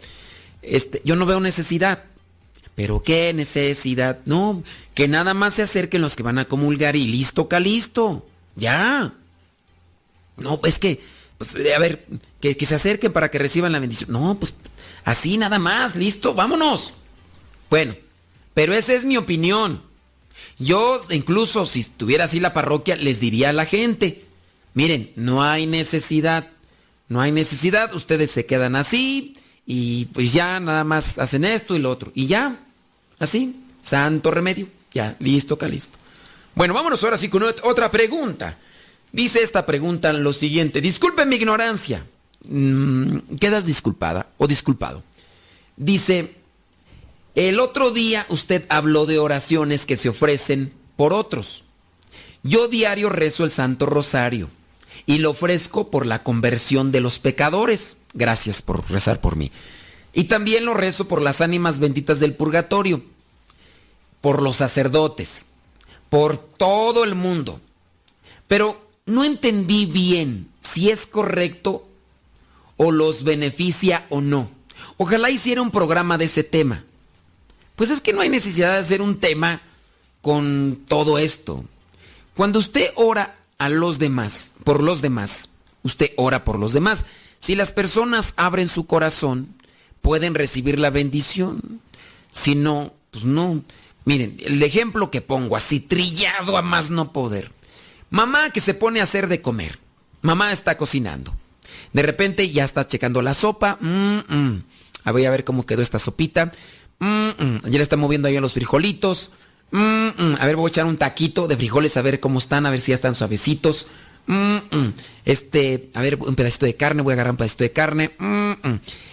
[0.62, 2.04] Este, yo no veo necesidad.
[2.76, 4.20] Pero qué necesidad.
[4.26, 4.64] No,
[4.94, 8.26] que nada más se acerquen los que van a comulgar y listo, calisto.
[8.56, 9.14] Ya.
[10.38, 11.02] No, es que,
[11.38, 12.06] pues, a ver,
[12.42, 14.12] que, que se acerquen para que reciban la bendición.
[14.12, 14.54] No, pues,
[15.06, 16.94] así nada más, listo, vámonos.
[17.70, 17.96] Bueno,
[18.54, 19.82] pero esa es mi opinión.
[20.58, 24.24] Yo, incluso si estuviera así la parroquia, les diría a la gente,
[24.74, 26.48] miren, no hay necesidad,
[27.10, 31.80] no hay necesidad, ustedes se quedan así y pues ya nada más hacen esto y
[31.80, 32.12] lo otro.
[32.16, 32.58] Y ya,
[33.20, 35.98] así, santo remedio, ya, listo, calisto.
[36.56, 38.58] Bueno, vámonos ahora sí con ot- otra pregunta.
[39.12, 42.06] Dice esta pregunta lo siguiente, disculpe mi ignorancia.
[42.48, 45.04] Mm, quedas disculpada o disculpado.
[45.76, 46.36] Dice,
[47.36, 51.64] el otro día usted habló de oraciones que se ofrecen por otros.
[52.44, 54.50] Yo diario rezo el Santo Rosario
[55.06, 57.98] y lo ofrezco por la conversión de los pecadores.
[58.14, 59.52] Gracias por rezar por mí.
[60.14, 63.04] Y también lo rezo por las ánimas benditas del purgatorio,
[64.22, 65.48] por los sacerdotes,
[66.10, 67.60] por todo el mundo.
[68.48, 71.86] Pero no entendí bien si es correcto
[72.78, 74.50] o los beneficia o no.
[74.98, 76.86] Ojalá hiciera un programa de ese tema.
[77.76, 79.62] Pues es que no hay necesidad de hacer un tema
[80.22, 81.66] con todo esto.
[82.36, 85.50] Cuando usted ora a los demás, por los demás,
[85.84, 87.06] usted ora por los demás.
[87.40, 89.56] Si las personas abren su corazón,
[90.02, 91.82] pueden recibir la bendición.
[92.32, 93.64] Si no, pues no.
[94.06, 97.52] Miren, el ejemplo que pongo así, trillado a más no poder.
[98.10, 99.80] Mamá que se pone a hacer de comer.
[100.22, 101.36] Mamá está cocinando.
[101.94, 103.78] De repente ya está checando la sopa.
[103.80, 104.64] Mm, mm.
[105.06, 106.52] Ah, Voy a ver cómo quedó esta sopita.
[107.00, 109.32] Ya le está moviendo ahí a los frijolitos.
[109.72, 112.80] A ver, voy a echar un taquito de frijoles a ver cómo están, a ver
[112.82, 113.88] si ya están suavecitos.
[115.26, 118.12] Este, a ver, un pedacito de carne, voy a agarrar un pedacito de carne.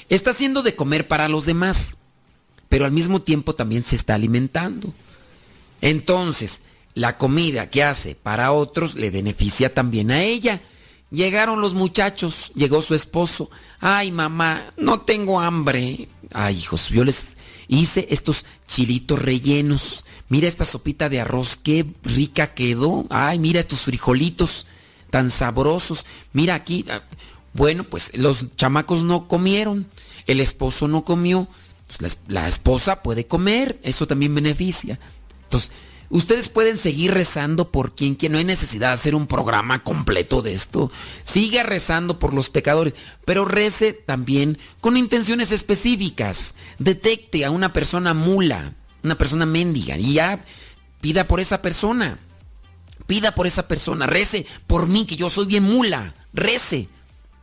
[0.09, 1.97] Está haciendo de comer para los demás,
[2.69, 4.93] pero al mismo tiempo también se está alimentando.
[5.81, 6.63] Entonces,
[6.95, 10.63] la comida que hace para otros le beneficia también a ella.
[11.11, 13.51] Llegaron los muchachos, llegó su esposo.
[13.81, 16.09] Ay, mamá, no tengo hambre.
[16.33, 17.37] Ay, hijos, yo les
[17.81, 20.05] hice estos chilitos rellenos.
[20.29, 23.07] Mira esta sopita de arroz, qué rica quedó.
[23.11, 24.67] Ay, mira estos frijolitos
[25.11, 26.07] tan sabrosos.
[26.33, 26.85] Mira aquí.
[26.91, 27.03] ah,
[27.53, 29.87] Bueno, pues los chamacos no comieron.
[30.27, 31.47] El esposo no comió.
[31.87, 33.79] Pues la, la esposa puede comer.
[33.83, 34.99] Eso también beneficia.
[35.45, 35.71] Entonces,
[36.13, 40.43] ustedes pueden seguir rezando por quien que no hay necesidad de hacer un programa completo
[40.43, 40.93] de esto.
[41.25, 42.95] Siga rezando por los pecadores,
[43.25, 46.55] pero rece también con intenciones específicas.
[46.79, 50.45] Detecte a una persona mula, una persona mendiga, y ya
[51.01, 52.19] pida por esa persona.
[53.07, 56.89] Pida por esa persona, rece por mí, que yo soy bien mula, rece.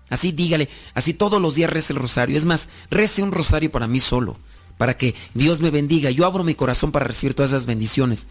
[0.09, 2.37] Así dígale, así todos los días rece el rosario.
[2.37, 4.37] Es más, rece un rosario para mí solo,
[4.77, 6.11] para que Dios me bendiga.
[6.11, 8.27] Yo abro mi corazón para recibir todas esas bendiciones.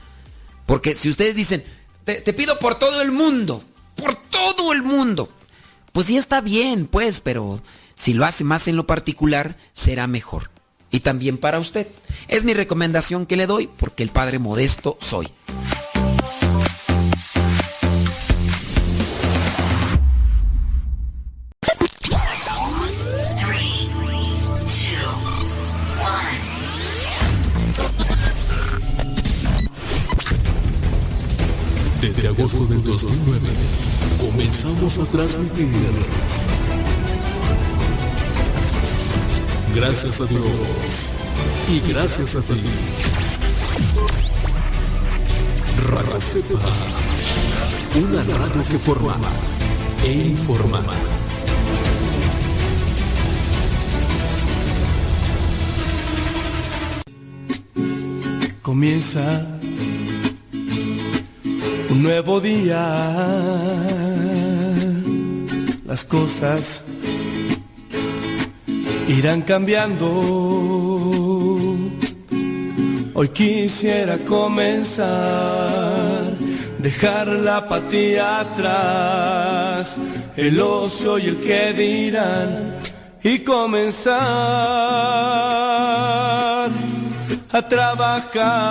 [0.69, 1.65] Porque si ustedes dicen,
[2.05, 3.65] te, te pido por todo el mundo,
[3.97, 5.31] por todo el mundo,
[5.93, 7.63] pues sí está bien, pues, pero
[7.95, 10.51] si lo hace más en lo particular, será mejor.
[10.91, 11.89] Y también para usted.
[12.29, 15.29] Es mi recomendación que le doy, porque el Padre Modesto soy.
[32.39, 33.49] Agosto del 2009
[34.21, 35.69] comenzamos a transmitir.
[39.75, 41.13] Gracias a Dios
[41.69, 42.63] y gracias a ti.
[45.89, 46.61] Radio Cepa,
[47.97, 49.17] una radio que forma
[50.05, 50.81] e informa.
[58.63, 59.58] Comienza
[61.91, 62.83] un nuevo día.
[65.87, 66.85] Las cosas
[69.09, 70.07] irán cambiando.
[73.15, 75.59] Hoy quisiera comenzar
[76.79, 79.99] dejar la apatía atrás,
[80.37, 82.77] el ocio y el que dirán,
[83.23, 84.19] y comenzar
[87.51, 88.69] a trabajar.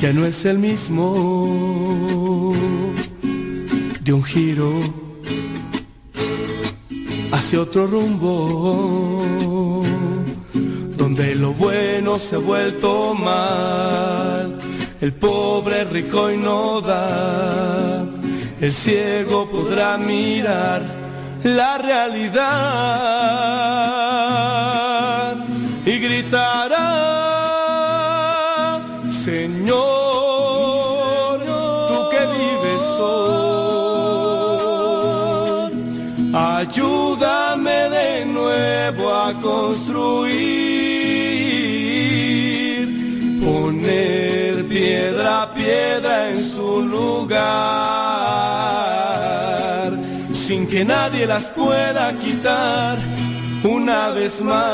[0.00, 2.52] Ya no es el mismo
[4.00, 4.72] de un giro
[7.32, 9.82] hacia otro rumbo,
[10.96, 14.58] donde lo bueno se ha vuelto mal,
[15.00, 18.04] el pobre rico y no da,
[18.60, 20.82] el ciego podrá mirar
[21.42, 22.36] la realidad
[25.84, 27.05] y gritará,
[45.26, 47.40] piedra a piedra en su lugar,
[50.32, 52.98] sin que nadie las pueda quitar
[53.64, 54.66] una vez más.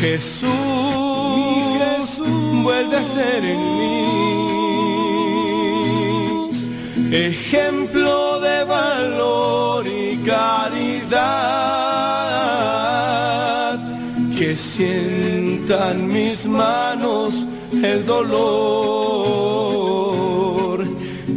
[0.00, 0.48] Jesús,
[2.62, 3.98] vuelve a ser en mí
[7.10, 11.18] ejemplo de valor y caridad,
[14.38, 18.38] que sientan mis manos el dolor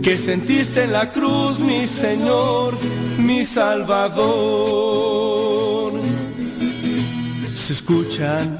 [0.03, 2.77] que sentiste en la cruz, mi Señor,
[3.17, 4.21] mi Salvador.
[7.55, 8.59] Se escuchan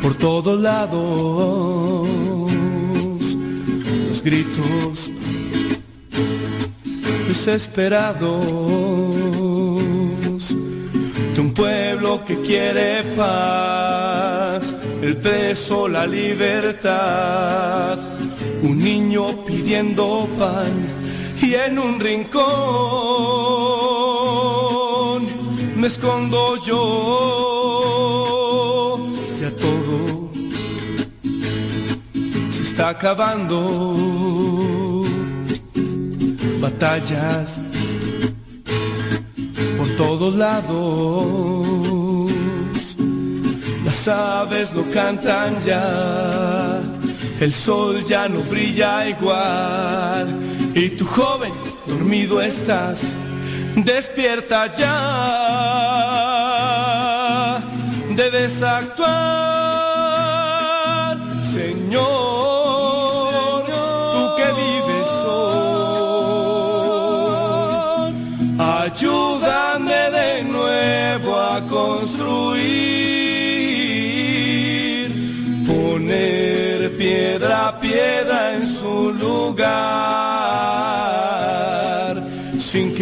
[0.00, 2.08] por todos lados
[4.10, 5.10] los gritos
[7.26, 9.25] desesperados
[11.56, 17.98] pueblo que quiere paz, el preso, la libertad,
[18.62, 20.86] un niño pidiendo pan
[21.40, 22.44] y en un rincón
[25.76, 27.96] me escondo yo,
[29.40, 30.30] ya todo
[32.50, 35.06] se está acabando,
[36.60, 37.65] batallas
[39.96, 41.26] todos lados,
[43.84, 46.80] las aves no cantan ya,
[47.40, 50.38] el sol ya no brilla igual,
[50.74, 51.52] y tu joven
[51.86, 53.16] dormido estás,
[53.76, 54.92] despierta ya,
[58.16, 59.55] de desactuar,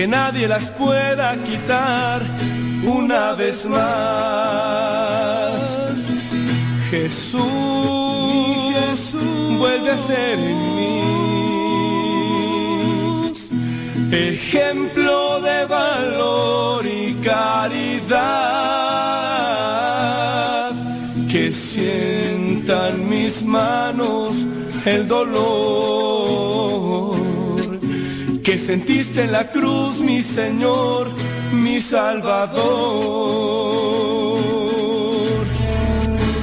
[0.05, 2.21] que nadie las pueda quitar
[2.85, 3.81] una vez más.
[6.91, 7.41] Jesús,
[9.59, 11.01] vuelve a ser en mí.
[14.13, 18.21] Ejemplo de valor y caridad,
[21.33, 24.47] que sientan mis manos
[24.85, 26.54] el dolor
[28.45, 31.11] que sentiste en la cruz, mi Señor,
[31.55, 32.55] mi Salvador.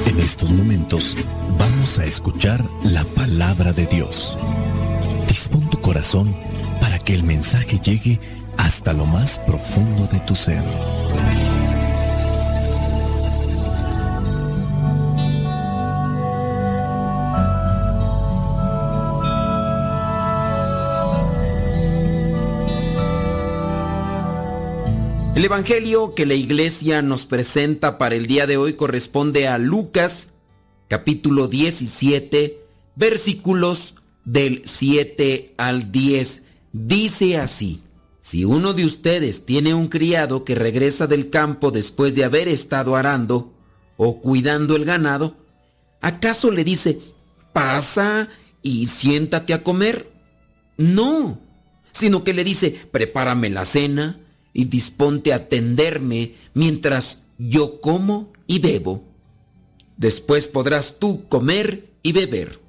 [0.08, 1.16] En estos momentos
[1.60, 4.36] vamos a escuchar la palabra de Dios.
[5.28, 6.36] Dispón tu corazón
[6.82, 8.20] para que el mensaje llegue
[8.58, 10.64] hasta lo más profundo de tu ser.
[25.34, 30.34] El Evangelio que la iglesia nos presenta para el día de hoy corresponde a Lucas
[30.90, 32.60] capítulo 17
[32.98, 33.96] versículos
[34.26, 36.44] del 7 al 10.
[36.74, 37.82] Dice así,
[38.20, 42.98] si uno de ustedes tiene un criado que regresa del campo después de haber estado
[42.98, 43.54] arando
[43.96, 45.38] o cuidando el ganado,
[46.02, 47.00] ¿acaso le dice,
[47.54, 48.28] pasa
[48.62, 50.12] y siéntate a comer?
[50.78, 51.40] No,
[51.94, 54.20] sino que le dice, prepárame la cena
[54.54, 59.04] y disponte a atenderme mientras yo como y bebo.
[59.98, 62.60] Después podrás tú comer y beber.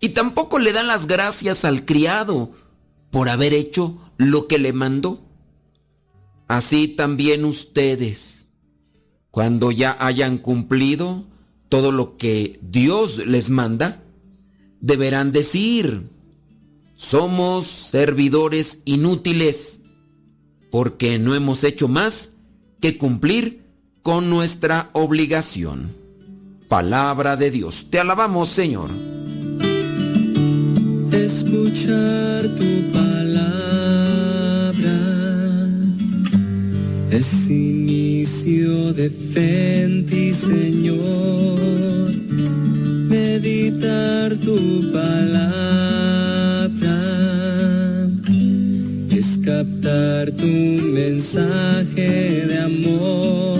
[0.00, 2.52] Y tampoco le dan las gracias al criado
[3.10, 5.20] por haber hecho lo que le mandó.
[6.48, 8.42] Así también ustedes.
[9.36, 11.24] cuando ya hayan cumplido
[11.68, 14.02] todo lo que Dios les manda,
[14.80, 16.08] deberán decir,
[16.94, 19.82] somos servidores inútiles,
[20.76, 22.32] porque no hemos hecho más
[22.82, 23.62] que cumplir
[24.02, 25.96] con nuestra obligación.
[26.68, 27.86] Palabra de Dios.
[27.88, 28.90] Te alabamos, Señor.
[31.12, 33.38] Escuchar tu palabra
[37.10, 41.56] es inicio de fe en ti, Señor.
[43.08, 45.95] Meditar tu palabra
[49.46, 50.46] captar tu
[50.98, 53.56] mensaje de amor.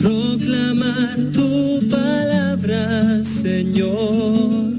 [0.00, 4.72] Proclamar tu palabra, Señor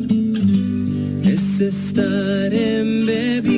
[1.25, 3.48] es estar embebido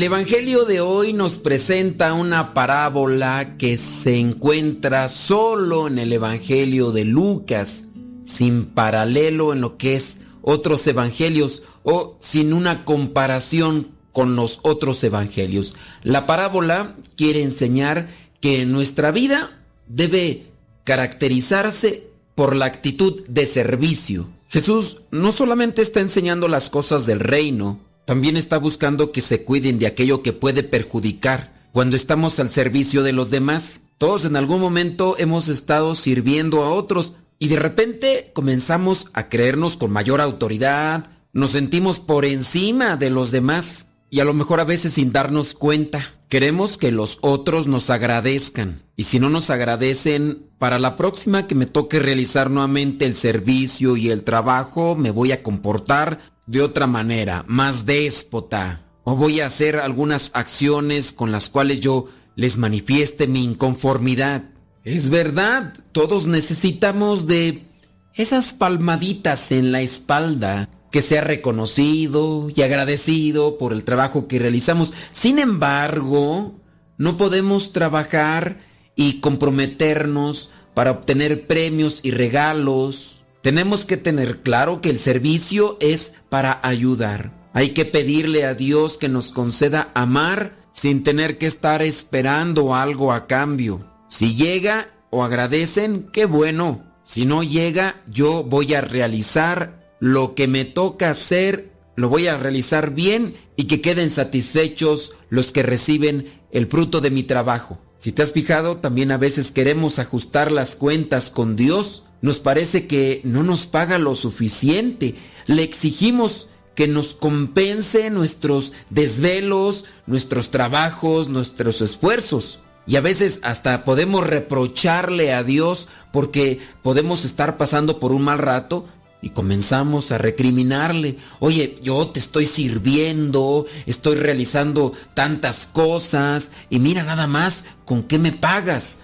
[0.00, 6.90] El Evangelio de hoy nos presenta una parábola que se encuentra solo en el Evangelio
[6.90, 7.88] de Lucas,
[8.24, 15.04] sin paralelo en lo que es otros evangelios o sin una comparación con los otros
[15.04, 15.74] evangelios.
[16.02, 18.08] La parábola quiere enseñar
[18.40, 20.46] que nuestra vida debe
[20.84, 24.28] caracterizarse por la actitud de servicio.
[24.48, 29.78] Jesús no solamente está enseñando las cosas del reino, también está buscando que se cuiden
[29.78, 33.82] de aquello que puede perjudicar cuando estamos al servicio de los demás.
[33.98, 39.76] Todos en algún momento hemos estado sirviendo a otros y de repente comenzamos a creernos
[39.76, 44.64] con mayor autoridad, nos sentimos por encima de los demás y a lo mejor a
[44.64, 46.04] veces sin darnos cuenta.
[46.28, 51.54] Queremos que los otros nos agradezcan y si no nos agradecen, para la próxima que
[51.54, 56.86] me toque realizar nuevamente el servicio y el trabajo, me voy a comportar de otra
[56.86, 62.06] manera, más déspota, o voy a hacer algunas acciones con las cuales yo
[62.36, 64.44] les manifieste mi inconformidad.
[64.84, 67.66] Es verdad, todos necesitamos de
[68.14, 74.92] esas palmaditas en la espalda, que sea reconocido y agradecido por el trabajo que realizamos.
[75.12, 76.54] Sin embargo,
[76.98, 78.60] no podemos trabajar
[78.96, 83.19] y comprometernos para obtener premios y regalos.
[83.42, 87.48] Tenemos que tener claro que el servicio es para ayudar.
[87.52, 93.12] Hay que pedirle a Dios que nos conceda amar sin tener que estar esperando algo
[93.12, 93.86] a cambio.
[94.08, 96.84] Si llega o agradecen, qué bueno.
[97.02, 102.38] Si no llega, yo voy a realizar lo que me toca hacer, lo voy a
[102.38, 107.78] realizar bien y que queden satisfechos los que reciben el fruto de mi trabajo.
[107.98, 112.04] Si te has fijado, también a veces queremos ajustar las cuentas con Dios.
[112.22, 115.14] Nos parece que no nos paga lo suficiente.
[115.46, 122.60] Le exigimos que nos compense nuestros desvelos, nuestros trabajos, nuestros esfuerzos.
[122.86, 128.38] Y a veces hasta podemos reprocharle a Dios porque podemos estar pasando por un mal
[128.38, 128.86] rato
[129.22, 131.18] y comenzamos a recriminarle.
[131.40, 138.18] Oye, yo te estoy sirviendo, estoy realizando tantas cosas y mira nada más con qué
[138.18, 139.00] me pagas.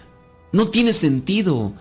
[0.53, 1.75] No tiene sentido.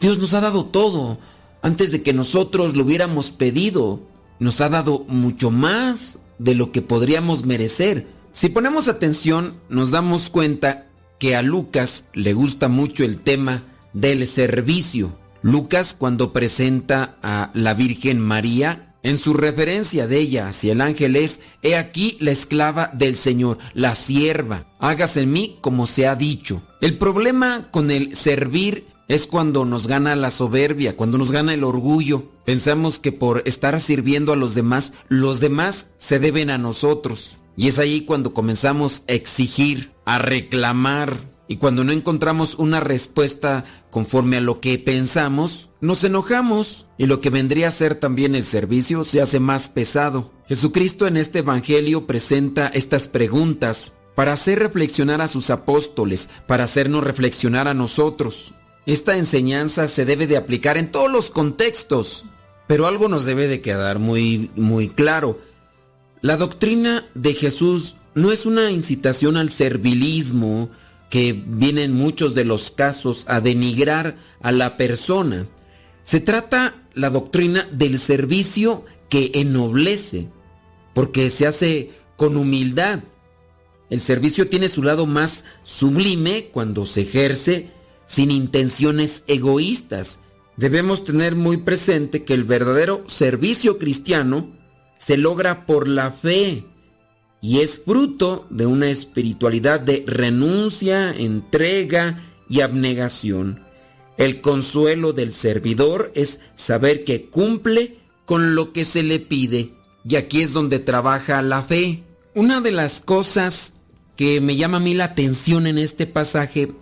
[0.00, 1.18] Dios nos ha dado todo
[1.62, 4.00] antes de que nosotros lo hubiéramos pedido.
[4.38, 8.06] Nos ha dado mucho más de lo que podríamos merecer.
[8.30, 10.86] Si ponemos atención, nos damos cuenta
[11.18, 15.18] que a Lucas le gusta mucho el tema del servicio.
[15.42, 21.16] Lucas cuando presenta a la Virgen María, en su referencia de ella hacia el ángel
[21.16, 26.16] es, he aquí la esclava del Señor, la sierva, hágase en mí como se ha
[26.16, 26.62] dicho.
[26.80, 31.64] El problema con el servir es cuando nos gana la soberbia, cuando nos gana el
[31.64, 32.24] orgullo.
[32.44, 37.40] Pensamos que por estar sirviendo a los demás, los demás se deben a nosotros.
[37.56, 41.16] Y es ahí cuando comenzamos a exigir, a reclamar.
[41.48, 47.22] Y cuando no encontramos una respuesta conforme a lo que pensamos, nos enojamos y lo
[47.22, 50.30] que vendría a ser también el servicio se hace más pesado.
[50.46, 57.04] Jesucristo en este Evangelio presenta estas preguntas para hacer reflexionar a sus apóstoles, para hacernos
[57.04, 58.52] reflexionar a nosotros.
[58.88, 62.24] Esta enseñanza se debe de aplicar en todos los contextos,
[62.66, 65.38] pero algo nos debe de quedar muy, muy claro.
[66.22, 70.70] La doctrina de Jesús no es una incitación al servilismo
[71.10, 75.46] que viene en muchos de los casos a denigrar a la persona.
[76.04, 80.30] Se trata la doctrina del servicio que ennoblece,
[80.94, 83.00] porque se hace con humildad.
[83.90, 87.76] El servicio tiene su lado más sublime cuando se ejerce
[88.08, 90.18] sin intenciones egoístas.
[90.56, 94.50] Debemos tener muy presente que el verdadero servicio cristiano
[94.98, 96.64] se logra por la fe
[97.40, 103.62] y es fruto de una espiritualidad de renuncia, entrega y abnegación.
[104.16, 109.74] El consuelo del servidor es saber que cumple con lo que se le pide.
[110.08, 112.02] Y aquí es donde trabaja la fe.
[112.34, 113.74] Una de las cosas
[114.16, 116.72] que me llama a mí la atención en este pasaje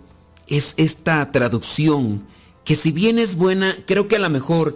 [0.47, 2.25] es esta traducción,
[2.63, 4.75] que si bien es buena, creo que a lo mejor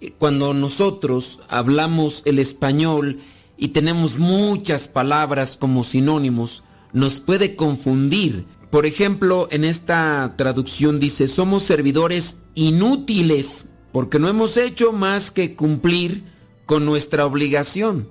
[0.00, 3.20] eh, cuando nosotros hablamos el español
[3.56, 8.46] y tenemos muchas palabras como sinónimos, nos puede confundir.
[8.70, 15.54] Por ejemplo, en esta traducción dice, somos servidores inútiles porque no hemos hecho más que
[15.54, 16.24] cumplir
[16.66, 18.08] con nuestra obligación.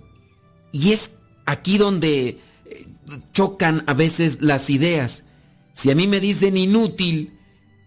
[0.72, 1.12] Y es
[1.46, 2.88] aquí donde eh,
[3.34, 5.26] chocan a veces las ideas.
[5.74, 7.38] Si a mí me dicen inútil,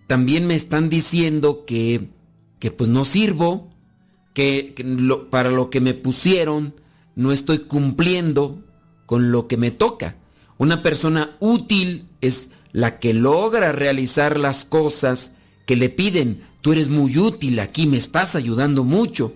[0.07, 2.09] también me están diciendo que,
[2.59, 3.71] que pues no sirvo,
[4.35, 4.75] que,
[5.31, 6.75] para lo que me pusieron
[7.15, 8.63] no estoy cumpliendo
[9.07, 10.17] con lo que me toca.
[10.59, 15.33] Una persona útil es la que logra realizar las cosas
[15.67, 16.43] que le piden.
[16.61, 19.35] Tú eres muy útil aquí, me estás ayudando mucho.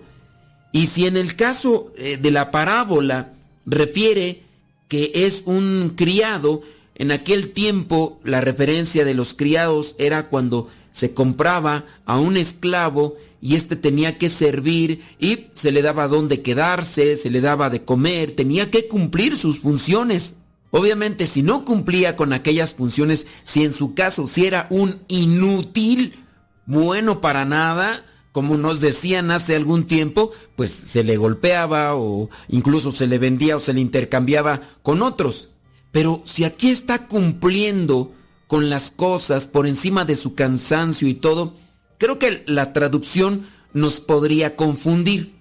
[0.71, 3.33] Y si en el caso eh, de la parábola
[3.65, 4.43] refiere
[4.87, 6.61] que es un criado,
[6.99, 13.15] en aquel tiempo la referencia de los criados era cuando se compraba a un esclavo
[13.41, 17.85] y éste tenía que servir y se le daba dónde quedarse, se le daba de
[17.85, 20.33] comer, tenía que cumplir sus funciones.
[20.71, 26.25] Obviamente si no cumplía con aquellas funciones, si en su caso si era un inútil,
[26.65, 28.03] bueno para nada,
[28.33, 33.55] como nos decían hace algún tiempo, pues se le golpeaba o incluso se le vendía
[33.55, 35.49] o se le intercambiaba con otros.
[35.91, 38.13] Pero si aquí está cumpliendo
[38.47, 41.55] con las cosas por encima de su cansancio y todo,
[41.97, 45.35] creo que la traducción nos podría confundir.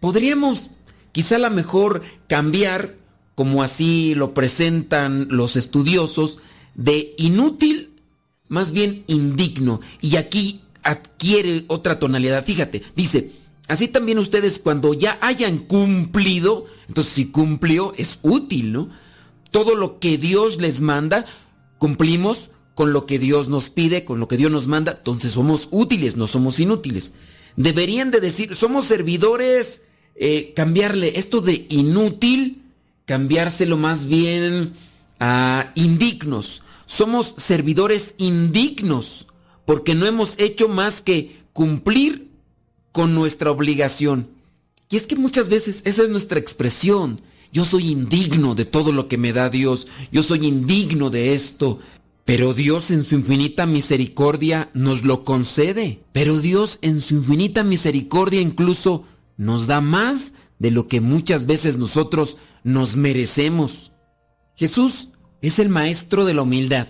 [0.00, 0.70] Podríamos
[1.12, 2.96] quizá a lo mejor cambiar,
[3.34, 6.38] como así lo presentan los estudiosos,
[6.74, 7.90] de inútil
[8.48, 9.80] más bien indigno.
[10.00, 12.44] Y aquí adquiere otra tonalidad.
[12.44, 13.32] Fíjate, dice,
[13.68, 18.90] así también ustedes cuando ya hayan cumplido, entonces si cumplió es útil, ¿no?
[19.50, 21.24] Todo lo que Dios les manda,
[21.78, 25.68] cumplimos con lo que Dios nos pide, con lo que Dios nos manda, entonces somos
[25.70, 27.12] útiles, no somos inútiles.
[27.56, 29.82] Deberían de decir, somos servidores,
[30.14, 32.62] eh, cambiarle esto de inútil,
[33.04, 34.72] cambiárselo más bien
[35.18, 36.62] a indignos.
[36.86, 39.26] Somos servidores indignos
[39.64, 42.30] porque no hemos hecho más que cumplir
[42.92, 44.28] con nuestra obligación.
[44.88, 47.20] Y es que muchas veces esa es nuestra expresión.
[47.52, 49.88] Yo soy indigno de todo lo que me da Dios.
[50.12, 51.80] Yo soy indigno de esto.
[52.24, 56.04] Pero Dios en su infinita misericordia nos lo concede.
[56.12, 59.04] Pero Dios en su infinita misericordia incluso
[59.36, 63.92] nos da más de lo que muchas veces nosotros nos merecemos.
[64.54, 65.08] Jesús
[65.40, 66.88] es el maestro de la humildad.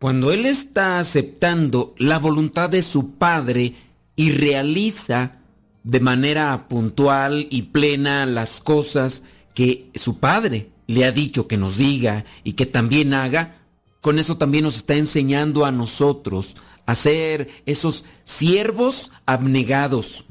[0.00, 3.74] Cuando Él está aceptando la voluntad de su Padre
[4.16, 5.42] y realiza
[5.84, 9.22] de manera puntual y plena las cosas
[9.56, 13.62] que su Padre le ha dicho que nos diga y que también haga,
[14.02, 20.26] con eso también nos está enseñando a nosotros a ser esos siervos abnegados,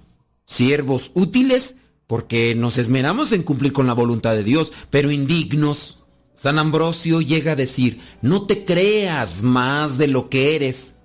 [0.45, 1.75] siervos útiles
[2.05, 6.03] porque nos esmeramos en cumplir con la voluntad de Dios, pero indignos.
[6.35, 10.97] San Ambrosio llega a decir, no te creas más de lo que eres,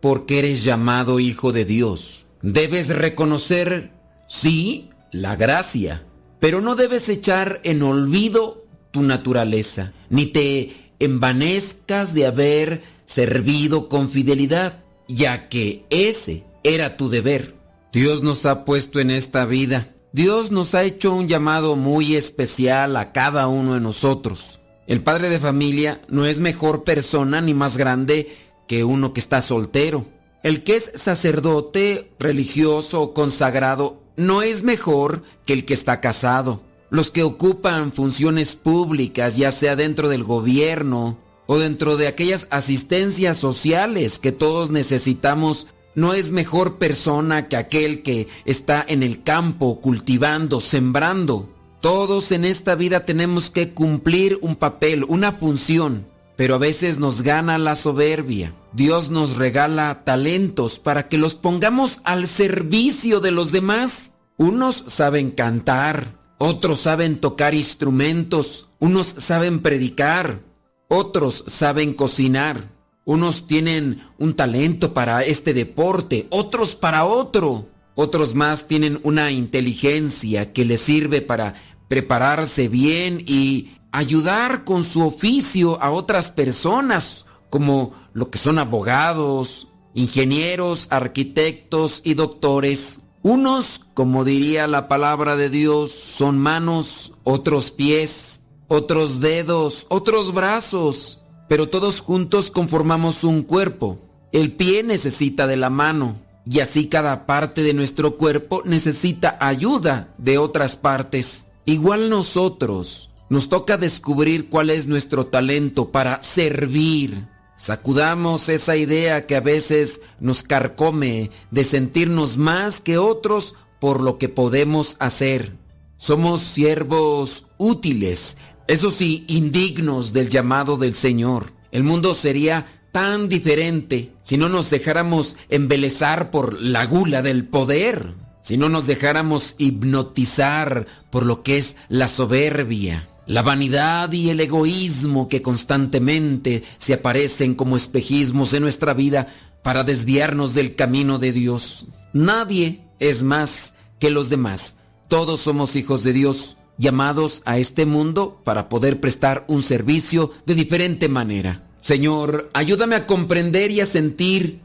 [0.00, 2.26] porque eres llamado hijo de Dios.
[2.42, 3.92] Debes reconocer,
[4.26, 6.07] sí, la gracia,
[6.40, 14.10] pero no debes echar en olvido tu naturaleza, ni te envanezcas de haber servido con
[14.10, 17.54] fidelidad, ya que ese era tu deber.
[17.92, 19.88] Dios nos ha puesto en esta vida.
[20.12, 24.60] Dios nos ha hecho un llamado muy especial a cada uno de nosotros.
[24.86, 28.34] El padre de familia no es mejor persona ni más grande
[28.66, 30.06] que uno que está soltero.
[30.42, 36.60] El que es sacerdote, religioso consagrado no es mejor que el que está casado.
[36.90, 43.36] Los que ocupan funciones públicas, ya sea dentro del gobierno o dentro de aquellas asistencias
[43.36, 49.80] sociales que todos necesitamos, no es mejor persona que aquel que está en el campo
[49.80, 51.48] cultivando, sembrando.
[51.80, 56.08] Todos en esta vida tenemos que cumplir un papel, una función,
[56.38, 58.54] pero a veces nos gana la soberbia.
[58.72, 64.12] Dios nos regala talentos para que los pongamos al servicio de los demás.
[64.36, 70.44] Unos saben cantar, otros saben tocar instrumentos, unos saben predicar,
[70.86, 72.70] otros saben cocinar,
[73.04, 80.52] unos tienen un talento para este deporte, otros para otro, otros más tienen una inteligencia
[80.52, 81.54] que les sirve para
[81.88, 89.68] prepararse bien y ayudar con su oficio a otras personas, como lo que son abogados,
[89.94, 93.00] ingenieros, arquitectos y doctores.
[93.22, 101.20] Unos, como diría la palabra de Dios, son manos, otros pies, otros dedos, otros brazos,
[101.48, 103.98] pero todos juntos conformamos un cuerpo.
[104.30, 106.16] El pie necesita de la mano
[106.48, 111.48] y así cada parte de nuestro cuerpo necesita ayuda de otras partes.
[111.64, 117.26] Igual nosotros, nos toca descubrir cuál es nuestro talento para servir.
[117.56, 124.18] Sacudamos esa idea que a veces nos carcome de sentirnos más que otros por lo
[124.18, 125.56] que podemos hacer.
[125.96, 128.36] Somos siervos útiles,
[128.68, 131.52] eso sí, indignos del llamado del Señor.
[131.72, 138.14] El mundo sería tan diferente si no nos dejáramos embelezar por la gula del poder,
[138.42, 144.40] si no nos dejáramos hipnotizar por lo que es la soberbia, la vanidad y el
[144.40, 149.28] egoísmo que constantemente se aparecen como espejismos en nuestra vida
[149.62, 151.86] para desviarnos del camino de Dios.
[152.14, 154.76] Nadie es más que los demás.
[155.08, 160.54] Todos somos hijos de Dios, llamados a este mundo para poder prestar un servicio de
[160.54, 161.62] diferente manera.
[161.82, 164.60] Señor, ayúdame a comprender y a sentir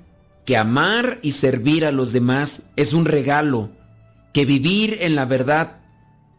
[0.45, 3.71] que amar y servir a los demás es un regalo,
[4.33, 5.81] que vivir en la verdad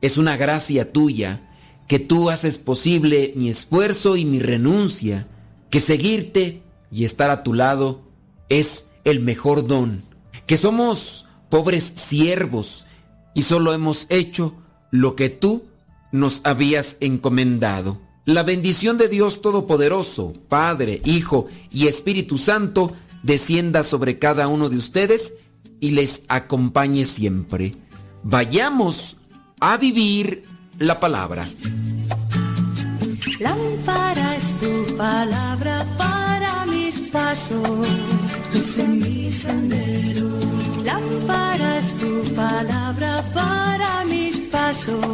[0.01, 1.44] es una gracia tuya,
[1.87, 5.27] que tú haces posible mi esfuerzo y mi renuncia,
[5.71, 8.03] que seguirte y estar a tu lado
[8.49, 10.05] es el mejor don,
[10.47, 12.87] que somos pobres siervos
[13.35, 14.55] y solo hemos hecho
[14.91, 15.65] lo que tú
[16.13, 18.01] nos habías encomendado.
[18.25, 24.77] La bendición de Dios Todopoderoso, Padre, Hijo y Espíritu Santo, descienda sobre cada uno de
[24.77, 25.35] ustedes
[25.81, 27.73] y les acompañe siempre.
[28.23, 29.17] Vayamos
[29.61, 30.45] a vivir
[30.79, 31.47] la palabra.
[33.41, 37.69] Lámpara es tu palabra para mis pasos,
[38.53, 40.29] luz en mi sendero.
[40.85, 45.05] Lámpara es tu palabra para mis pasos,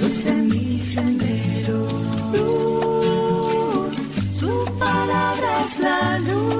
[0.00, 1.86] luz en mi sendero.
[2.32, 3.96] Luz,
[4.40, 6.54] tu palabra es la luz.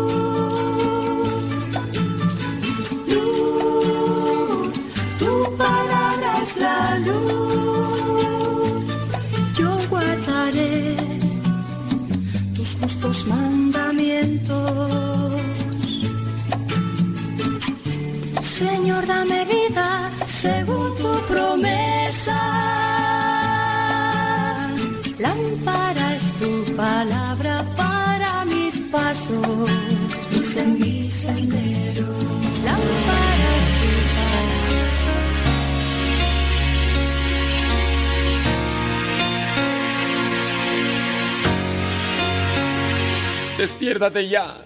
[3.09, 4.72] Luz,
[5.18, 7.84] tu palabra es la luz.
[12.54, 15.32] Tus justos mandamientos.
[18.42, 22.38] Señor, dame vida según tu promesa.
[25.18, 29.70] Lámpara es tu palabra para mis pasos,
[30.58, 30.93] en mi
[43.59, 44.56] Despiértate ya.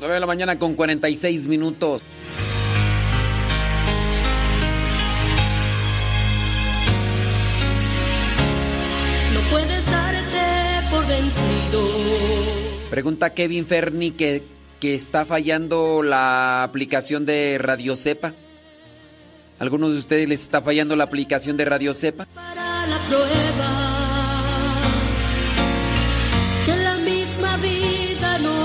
[0.00, 2.02] 9 de la mañana con 46 minutos.
[9.34, 11.88] No puedes darte por vencido.
[12.90, 14.42] Pregunta Kevin Ferni que,
[14.80, 18.32] que está fallando la aplicación de Radio Cepa.
[19.58, 22.26] ¿Algunos de ustedes les está fallando la aplicación de Radio Cepa?
[22.34, 23.87] para la prueba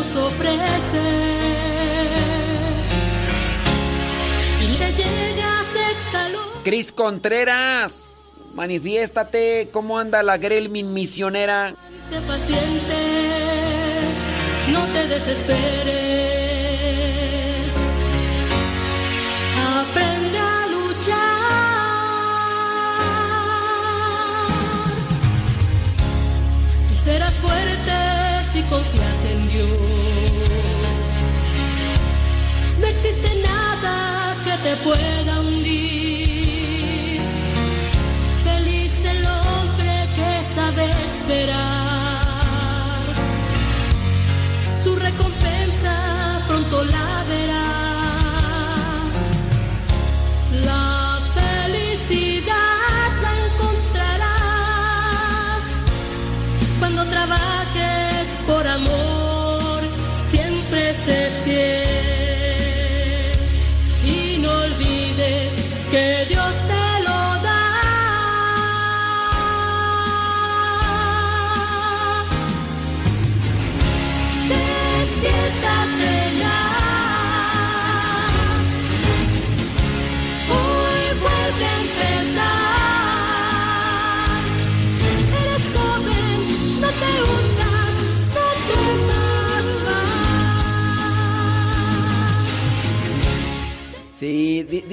[0.03, 1.01] nos ofrece
[4.61, 9.69] y te llega a ser calor Cris Contreras, manifiéstate.
[9.71, 11.75] ¿Cómo anda la Grelmin misionera?
[12.09, 12.95] sé paciente
[14.71, 15.93] no te desesperes
[19.79, 21.13] aprende a luchar
[26.89, 27.91] tú serás fuerte
[28.53, 29.12] si confías
[33.05, 37.19] existe nada que te pueda hundir.
[38.43, 41.72] Feliz el hombre que sabe esperar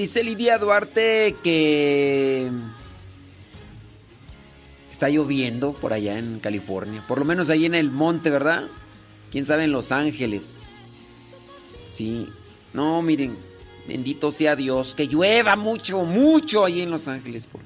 [0.01, 2.49] dice Lidia Duarte que
[4.91, 7.03] está lloviendo por allá en California.
[7.07, 8.63] Por lo menos ahí en el monte, ¿verdad?
[9.31, 10.89] Quién sabe en Los Ángeles.
[11.87, 12.27] Sí.
[12.73, 13.37] No, miren,
[13.87, 17.45] bendito sea Dios, que llueva mucho, mucho ahí en Los Ángeles.
[17.45, 17.61] Por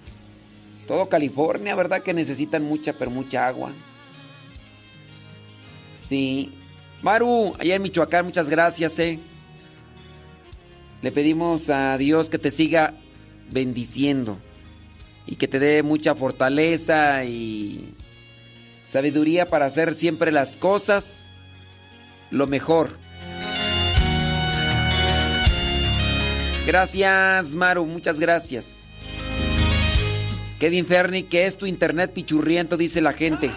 [0.88, 2.04] todo California, ¿verdad?
[2.04, 3.72] Que necesitan mucha, pero mucha agua.
[5.98, 6.52] Sí.
[7.02, 9.20] Maru, allá en Michoacán, muchas gracias, eh.
[11.06, 12.96] Le pedimos a Dios que te siga
[13.52, 14.40] bendiciendo
[15.28, 17.94] y que te dé mucha fortaleza y
[18.84, 21.32] sabiduría para hacer siempre las cosas
[22.32, 22.98] lo mejor.
[26.66, 28.90] Gracias, Maru, muchas gracias.
[30.60, 33.52] Kevin Ferni, que es tu internet pichurriento, dice la gente.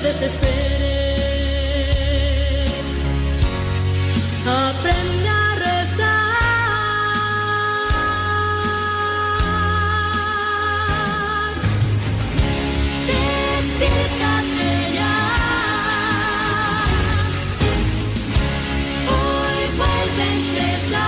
[0.00, 0.50] Te desesperes.
[4.46, 6.30] Aprende a rezar.
[13.06, 15.16] Despiértate ya.
[19.08, 21.00] Hoy vuelve a empezar.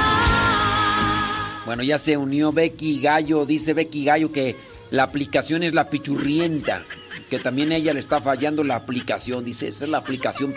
[1.66, 3.46] Bueno, ya se unió Becky Gallo.
[3.46, 4.56] Dice Becky Gallo que
[4.90, 6.84] la aplicación es la pichurrienta.
[7.32, 9.42] Que también ella le está fallando la aplicación.
[9.42, 10.52] Dice, esa es la aplicación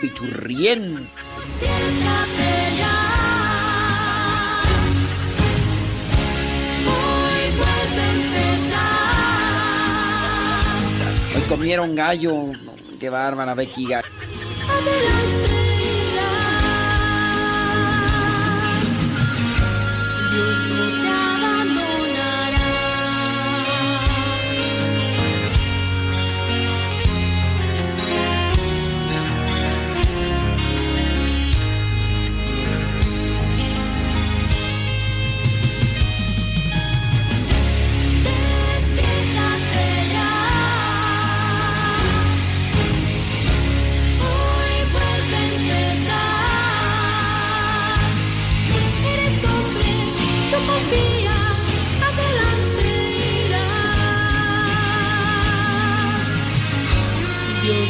[2.76, 2.92] ya.
[11.34, 12.52] Hoy comieron gallo.
[13.00, 14.06] Qué bárbara, Becky Gallo.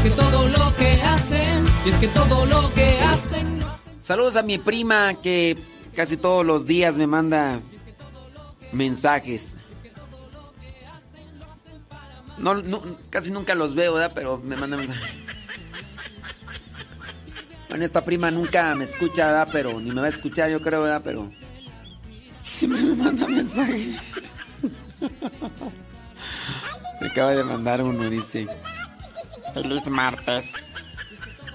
[0.00, 3.60] Es que todo lo que hacen, y es que todo lo que hacen.
[4.00, 5.58] Saludos a mi prima que
[5.94, 7.60] casi todos los días me manda
[8.72, 9.56] mensajes.
[13.10, 14.12] Casi nunca los veo, ¿verdad?
[14.14, 15.10] Pero me manda mensajes.
[17.68, 19.48] Bueno, esta prima nunca me escucha, ¿verdad?
[19.52, 21.02] Pero ni me va a escuchar, yo creo, ¿verdad?
[21.04, 21.28] Pero
[22.42, 23.98] siempre me manda mensajes.
[27.02, 28.46] Me acaba de mandar uno, dice.
[29.54, 30.52] Feliz martes.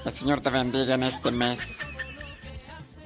[0.06, 1.80] El Señor te bendiga en este mes.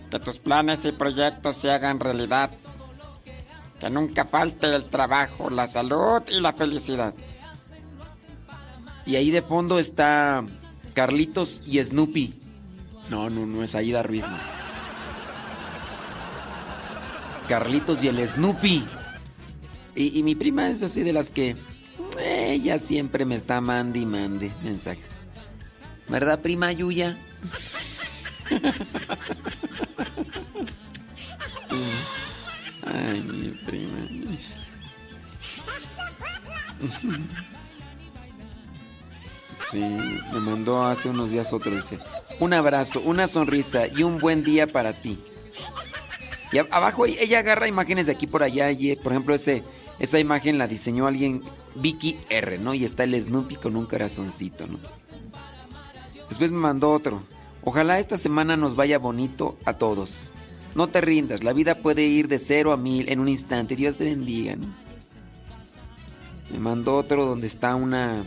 [0.09, 2.49] Que tus planes y proyectos se hagan realidad.
[3.79, 7.13] Que nunca falte el trabajo, la salud y la felicidad.
[9.05, 10.43] Y ahí de fondo está
[10.95, 12.33] Carlitos y Snoopy.
[13.09, 14.25] No, no, no es Aida Ruiz.
[17.47, 18.85] Carlitos y el Snoopy.
[19.95, 21.55] Y mi prima es así de las que
[22.19, 25.11] ella siempre me está mande y mande mensajes.
[26.07, 27.17] ¿Verdad, prima Yuya?
[32.85, 33.97] Ay, mi prima.
[39.69, 41.99] Sí, me mandó hace unos días otro, dice.
[42.39, 45.19] Un abrazo, una sonrisa y un buen día para ti.
[46.51, 49.63] Y abajo ella agarra imágenes de aquí por allá y, por ejemplo, ese,
[49.99, 51.41] esa imagen la diseñó alguien,
[51.75, 52.73] Vicky R, ¿no?
[52.73, 54.79] Y está el Snoopy con un corazoncito, ¿no?
[56.29, 57.21] Después me mandó otro.
[57.63, 60.29] Ojalá esta semana nos vaya bonito a todos.
[60.75, 63.75] No te rindas, la vida puede ir de cero a mil en un instante.
[63.75, 64.55] Dios te bendiga.
[64.55, 64.67] ¿no?
[66.51, 68.23] Me mandó otro donde está una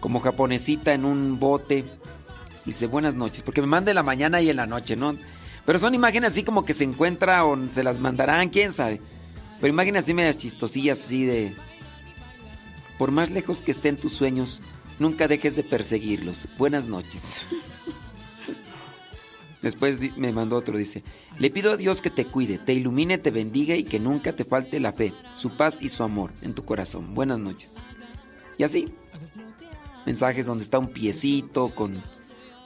[0.00, 1.84] como japonesita en un bote.
[2.66, 5.16] Dice buenas noches, porque me manda en la mañana y en la noche, ¿no?
[5.64, 9.00] Pero son imágenes así como que se encuentra o se las mandarán, quién sabe.
[9.60, 11.54] Pero imágenes así medias chistosillas, así de...
[12.98, 14.60] Por más lejos que estén tus sueños,
[14.98, 16.48] nunca dejes de perseguirlos.
[16.58, 17.46] Buenas noches.
[19.62, 21.02] Después me mandó otro, dice,
[21.38, 24.44] le pido a Dios que te cuide, te ilumine, te bendiga y que nunca te
[24.44, 27.14] falte la fe, su paz y su amor en tu corazón.
[27.14, 27.74] Buenas noches.
[28.56, 28.88] Y así,
[30.06, 32.00] mensajes donde está un piecito con,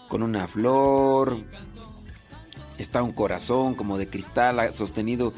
[0.09, 1.43] con una flor,
[2.77, 5.33] está un corazón como de cristal sostenido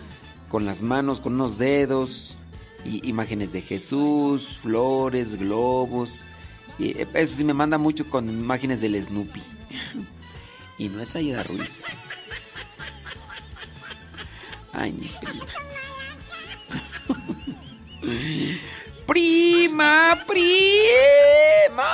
[0.55, 2.39] con las manos, con unos dedos,
[2.85, 6.29] y imágenes de Jesús, flores, globos.
[6.79, 9.43] Y eh, eso sí me manda mucho con imágenes del Snoopy.
[10.79, 11.81] Y no es Aida Ruiz.
[14.73, 15.47] Ay, mi prima.
[19.09, 21.85] prima, prima.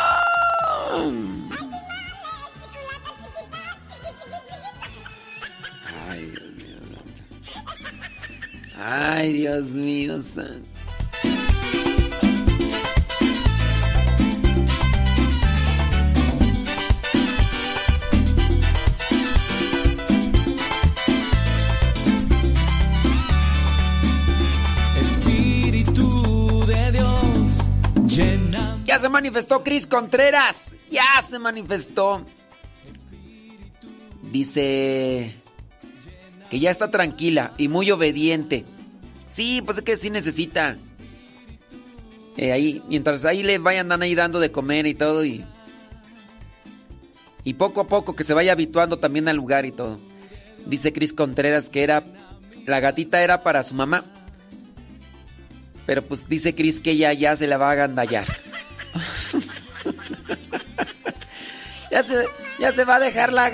[8.82, 10.66] Ay, Dios mío, santo.
[24.98, 27.58] Espíritu de Dios,
[28.06, 28.78] llena.
[28.86, 30.72] Ya se manifestó Cris Contreras.
[30.88, 32.24] Ya se manifestó.
[34.22, 35.34] Dice
[36.50, 38.64] que ya está tranquila y muy obediente.
[39.30, 40.76] Sí, pues es que sí necesita.
[42.36, 45.44] Eh, ahí, mientras ahí le vayan ahí dando de comer y todo y
[47.42, 50.00] y poco a poco que se vaya habituando también al lugar y todo.
[50.66, 52.02] Dice Cris Contreras que era
[52.66, 54.04] la gatita era para su mamá.
[55.86, 58.26] Pero pues dice Cris que ella ya se la va a agandallar.
[61.90, 62.24] ya, se,
[62.58, 63.50] ya se va a dejar la,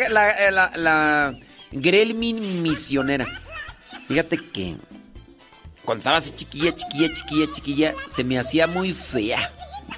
[0.74, 1.38] la
[1.72, 3.26] Gremlin misionera.
[4.08, 4.76] Fíjate que
[5.84, 9.52] cuando estaba así chiquilla, chiquilla, chiquilla, chiquilla, se me hacía muy fea.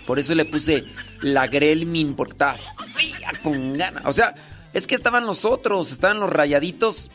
[0.07, 0.85] Por eso le puse
[1.23, 4.05] la Gremlin, porque estaba fea con ganas.
[4.07, 4.35] O sea,
[4.73, 7.11] es que estaban los otros, estaban los rayaditos,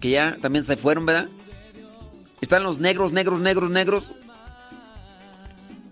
[0.00, 1.28] que ya también se fueron, ¿verdad?
[2.40, 4.14] Están los negros, negros, negros, negros.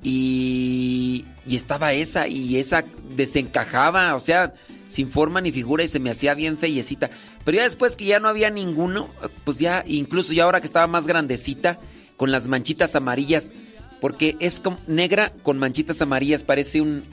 [0.02, 2.84] Y, y estaba esa, y esa
[3.16, 4.52] desencajaba, o sea,
[4.94, 7.10] sin forma ni figura y se me hacía bien feyecita.
[7.44, 9.08] Pero ya después que ya no había ninguno,
[9.44, 11.80] pues ya, incluso ya ahora que estaba más grandecita,
[12.16, 13.52] con las manchitas amarillas,
[14.00, 17.04] porque es como negra con manchitas amarillas, parece un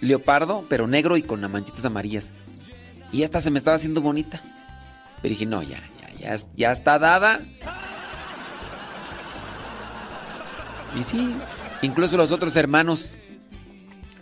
[0.00, 2.32] leopardo, pero negro y con las manchitas amarillas.
[3.12, 4.42] Y esta se me estaba haciendo bonita.
[5.22, 5.80] Pero dije, no, ya,
[6.18, 7.40] ya, ya está dada.
[10.98, 11.32] Y sí,
[11.82, 13.14] incluso los otros hermanos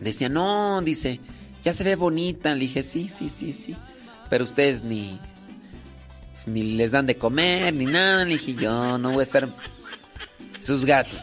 [0.01, 1.21] decían, no, dice,
[1.67, 2.55] ya se ve bonita.
[2.55, 3.75] Le dije, sí, sí, sí, sí.
[4.31, 5.19] Pero ustedes ni,
[6.35, 8.25] pues, ni les dan de comer, ni nada.
[8.25, 9.49] Le dije, yo no voy a estar...
[10.61, 11.21] Sus gatos.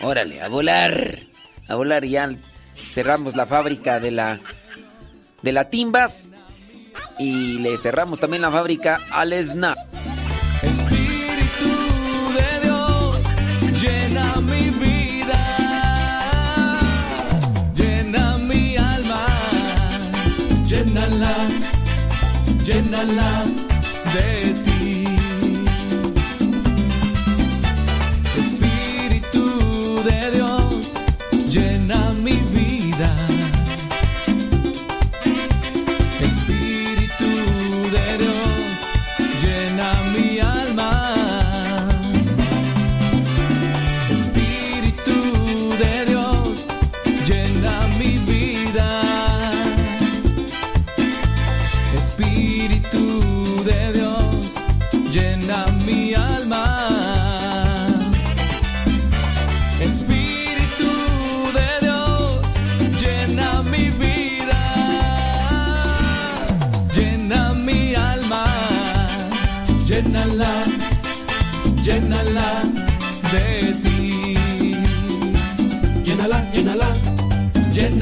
[0.00, 1.20] Órale, a volar.
[1.68, 2.28] A volar ya
[2.76, 4.40] cerramos la fábrica de la...
[5.42, 6.32] De la Timbas.
[7.16, 9.78] Y le cerramos también la fábrica al Snap.
[22.94, 23.43] Llénala de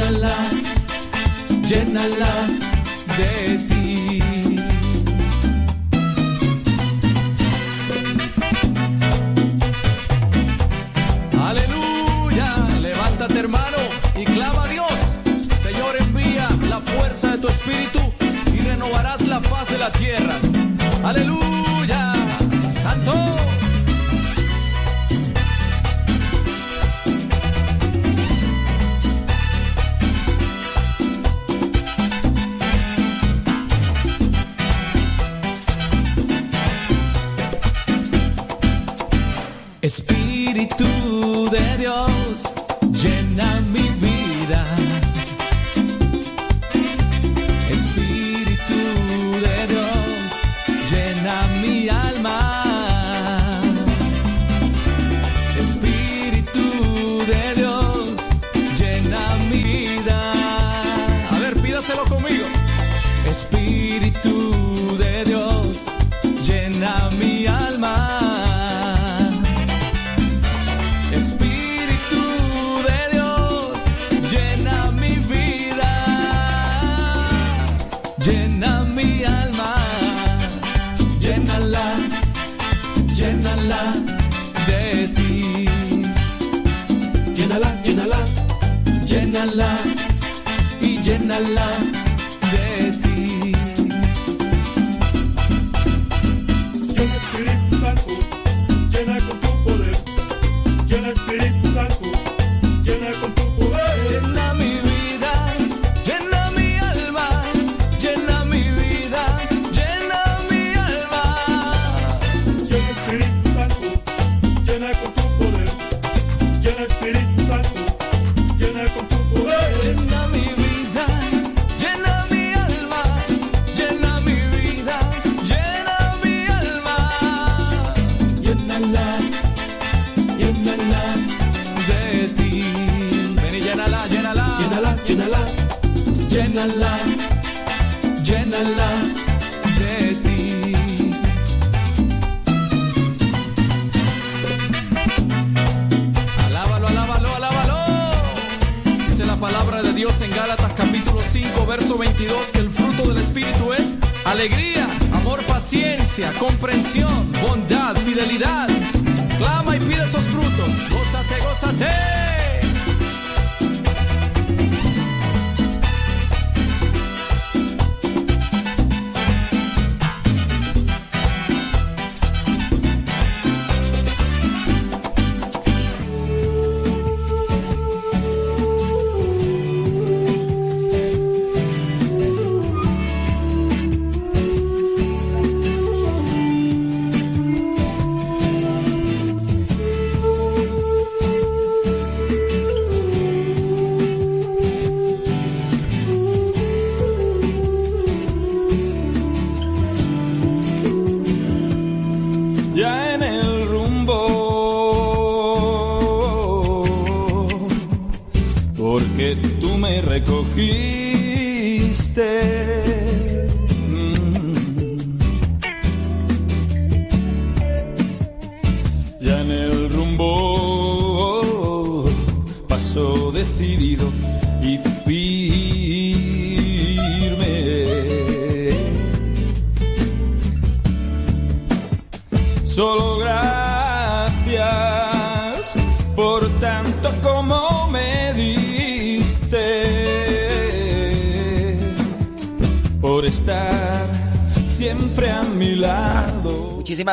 [0.02, 0.36] llénala,
[1.68, 2.46] llénala
[3.16, 4.22] de ti.
[11.40, 13.78] Aleluya, levántate hermano
[14.16, 14.92] y clama a Dios.
[15.62, 18.00] Señor, envía la fuerza de tu espíritu
[18.52, 20.34] y renovarás la paz de la tierra.
[21.04, 21.51] Aleluya.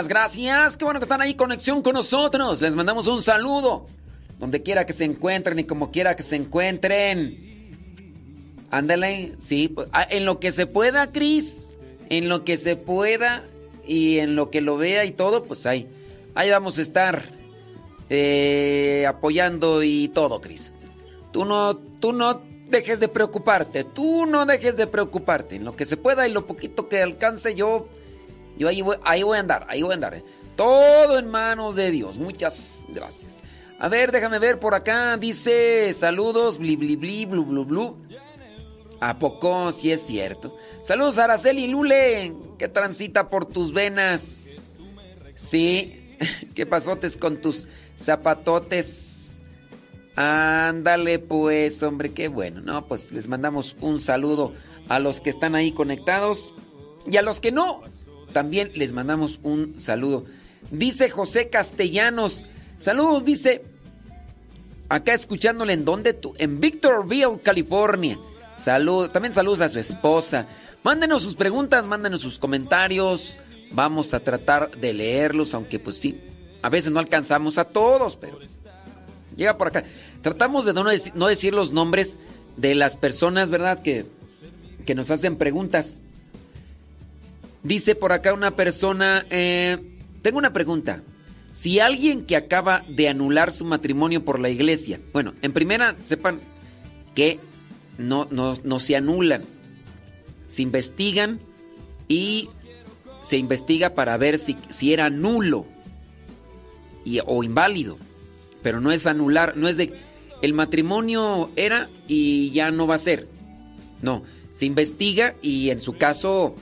[0.10, 0.76] Gracias.
[0.76, 2.60] Qué bueno que están ahí conexión con nosotros.
[2.62, 3.86] Les mandamos un saludo.
[4.40, 7.78] Donde quiera que se encuentren y como quiera que se encuentren.
[8.72, 9.68] Ándale, sí.
[9.70, 11.76] pues, ah, en lo que se pueda, Cris.
[12.10, 13.44] En lo que se pueda
[13.86, 15.88] y en lo que lo vea y todo, pues ahí.
[16.34, 17.24] Ahí vamos a estar
[18.10, 20.74] eh, apoyando y todo, Cris.
[21.32, 23.84] Tú no, tú no dejes de preocuparte.
[23.84, 25.58] Tú no dejes de preocuparte.
[25.58, 27.88] En lo que se pueda y lo poquito que alcance yo,
[28.60, 30.22] yo ahí voy, ahí voy a andar, ahí voy a andar.
[30.56, 32.18] Todo en manos de Dios.
[32.18, 33.38] Muchas gracias.
[33.80, 35.16] A ver, déjame ver por acá.
[35.18, 37.98] Dice saludos, bli bli bli, blu blu blu.
[39.00, 39.72] ¿A poco?
[39.72, 40.56] Sí es cierto.
[40.82, 44.76] Saludos Araceli Lule, que transita por tus venas.
[45.36, 46.18] Sí,
[46.56, 49.44] ¿qué pasotes con tus zapatotes?
[50.18, 52.60] Ándale pues, hombre, qué bueno.
[52.60, 54.54] No, pues les mandamos un saludo
[54.90, 56.54] a los que están ahí conectados
[57.10, 57.82] y a los que no,
[58.34, 60.26] también les mandamos un saludo.
[60.72, 62.46] Dice José Castellanos,
[62.78, 63.64] saludos, dice,
[64.88, 68.20] acá escuchándole en donde tú, en Victorville, California.
[68.58, 70.48] Salud, también saludos a su esposa.
[70.84, 73.38] Mándenos sus preguntas, mándenos sus comentarios.
[73.72, 76.20] Vamos a tratar de leerlos, aunque pues sí,
[76.62, 78.40] a veces no alcanzamos a todos, pero
[79.36, 79.84] llega por acá.
[80.22, 80.84] Tratamos de no
[81.14, 82.20] no decir los nombres
[82.58, 83.82] de las personas, ¿verdad?
[83.82, 84.06] Que,
[84.86, 86.02] que nos hacen preguntas.
[87.64, 89.78] Dice por acá una persona, eh,
[90.22, 91.04] tengo una pregunta.
[91.52, 96.40] Si alguien que acaba de anular su matrimonio por la iglesia, bueno, en primera sepan
[97.16, 97.40] que
[97.98, 99.42] no, no, no se anulan,
[100.48, 101.40] se investigan
[102.08, 102.50] y
[103.22, 105.66] se investiga para ver si, si era nulo
[107.04, 107.98] y, o inválido,
[108.62, 109.94] pero no es anular, no es de
[110.42, 113.28] el matrimonio era y ya no va a ser.
[114.02, 114.24] No,
[114.54, 116.56] se investiga y en su caso,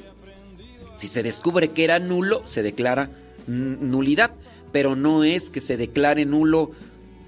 [0.98, 3.10] si se descubre que era nulo, se declara
[3.48, 4.32] nulidad,
[4.74, 6.72] pero no es que se declare nulo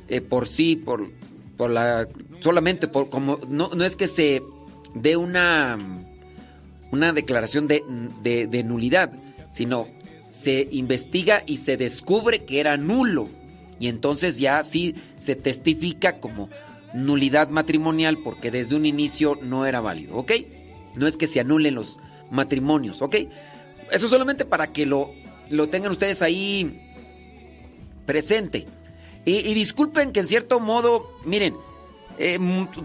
[0.09, 1.09] eh, por sí, por,
[1.55, 2.07] por la,
[2.41, 4.41] solamente por como, no, no es que se
[4.95, 5.77] dé una,
[6.91, 7.83] una declaración de,
[8.21, 9.11] de, de nulidad,
[9.51, 9.87] sino
[10.29, 13.29] se investiga y se descubre que era nulo.
[13.79, 16.49] Y entonces ya sí se testifica como
[16.93, 20.31] nulidad matrimonial porque desde un inicio no era válido, ¿ok?
[20.95, 21.99] No es que se anulen los
[22.31, 23.15] matrimonios, ¿ok?
[23.91, 25.13] Eso solamente para que lo,
[25.49, 26.79] lo tengan ustedes ahí
[28.05, 28.65] presente.
[29.25, 31.55] Y, disculpen que en cierto modo, miren,
[32.17, 32.39] eh,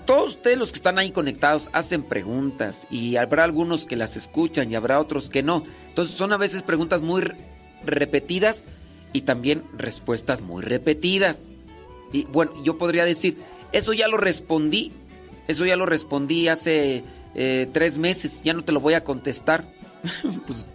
[0.05, 4.71] todos ustedes los que están ahí conectados hacen preguntas y habrá algunos que las escuchan
[4.71, 5.65] y habrá otros que no.
[5.89, 7.37] Entonces son a veces preguntas muy re-
[7.85, 8.67] repetidas
[9.13, 11.49] y también respuestas muy repetidas.
[12.13, 13.39] Y bueno, yo podría decir,
[13.73, 14.93] eso ya lo respondí,
[15.49, 17.03] eso ya lo respondí hace
[17.35, 19.65] eh, tres meses, ya no te lo voy a contestar.
[20.47, 20.69] pues,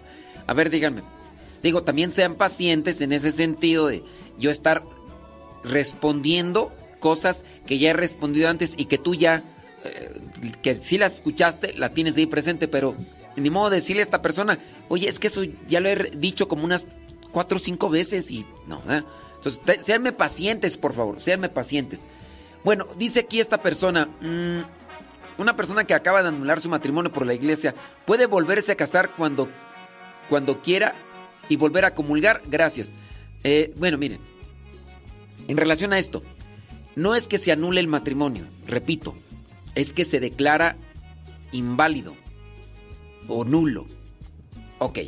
[0.49, 1.01] a ver, díganme.
[1.61, 4.03] Digo, también sean pacientes en ese sentido de
[4.37, 4.81] yo estar
[5.63, 9.43] respondiendo cosas que ya he respondido antes y que tú ya,
[9.83, 10.19] eh,
[10.61, 12.95] que si las escuchaste, la tienes ahí presente, pero
[13.35, 14.57] ni modo de decirle a esta persona,
[14.89, 16.87] oye, es que eso ya lo he dicho como unas
[17.31, 19.03] cuatro o cinco veces y no, ¿eh?
[19.35, 22.03] Entonces, te- séanme pacientes, por favor, séanme pacientes.
[22.63, 24.61] Bueno, dice aquí esta persona, mm,
[25.41, 27.73] una persona que acaba de anular su matrimonio por la iglesia,
[28.05, 29.47] ¿puede volverse a casar cuando,
[30.29, 30.93] cuando quiera
[31.49, 32.41] y volver a comulgar?
[32.47, 32.93] Gracias.
[33.43, 34.19] Eh, bueno, miren,
[35.47, 36.21] en relación a esto,
[36.95, 39.15] no es que se anule el matrimonio, repito,
[39.75, 40.75] es que se declara
[41.51, 42.13] inválido
[43.27, 43.85] o nulo.
[44.79, 44.99] Ok,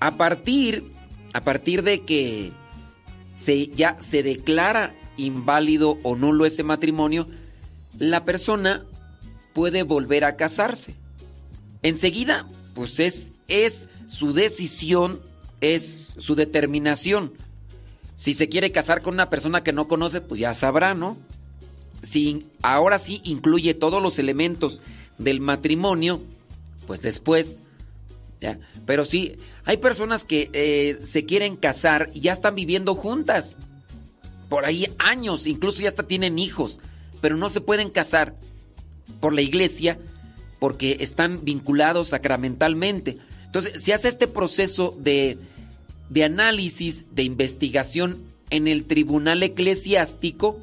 [0.00, 0.84] a partir,
[1.32, 2.52] a partir de que
[3.36, 7.26] se, ya se declara inválido o nulo ese matrimonio,
[7.98, 8.84] la persona
[9.52, 10.94] puede volver a casarse.
[11.82, 15.20] Enseguida, pues es, es su decisión,
[15.60, 17.32] es su determinación.
[18.16, 21.16] Si se quiere casar con una persona que no conoce, pues ya sabrá, ¿no?
[22.02, 24.80] Si ahora sí incluye todos los elementos
[25.18, 26.20] del matrimonio,
[26.86, 27.60] pues después,
[28.40, 28.58] ¿ya?
[28.86, 33.56] Pero sí, hay personas que eh, se quieren casar y ya están viviendo juntas.
[34.48, 36.78] Por ahí años, incluso ya hasta tienen hijos,
[37.20, 38.36] pero no se pueden casar
[39.20, 39.98] por la iglesia
[40.58, 43.18] porque están vinculados sacramentalmente.
[43.54, 45.38] Entonces, se hace este proceso de,
[46.08, 48.20] de análisis, de investigación
[48.50, 50.58] en el tribunal eclesiástico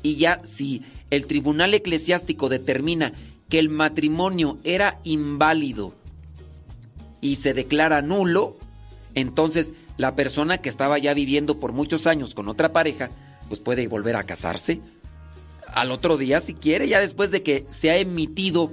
[0.00, 3.12] y ya si el tribunal eclesiástico determina
[3.48, 5.92] que el matrimonio era inválido
[7.20, 8.56] y se declara nulo,
[9.16, 13.10] entonces la persona que estaba ya viviendo por muchos años con otra pareja,
[13.48, 14.80] pues puede volver a casarse
[15.66, 18.70] al otro día si quiere, ya después de que se ha emitido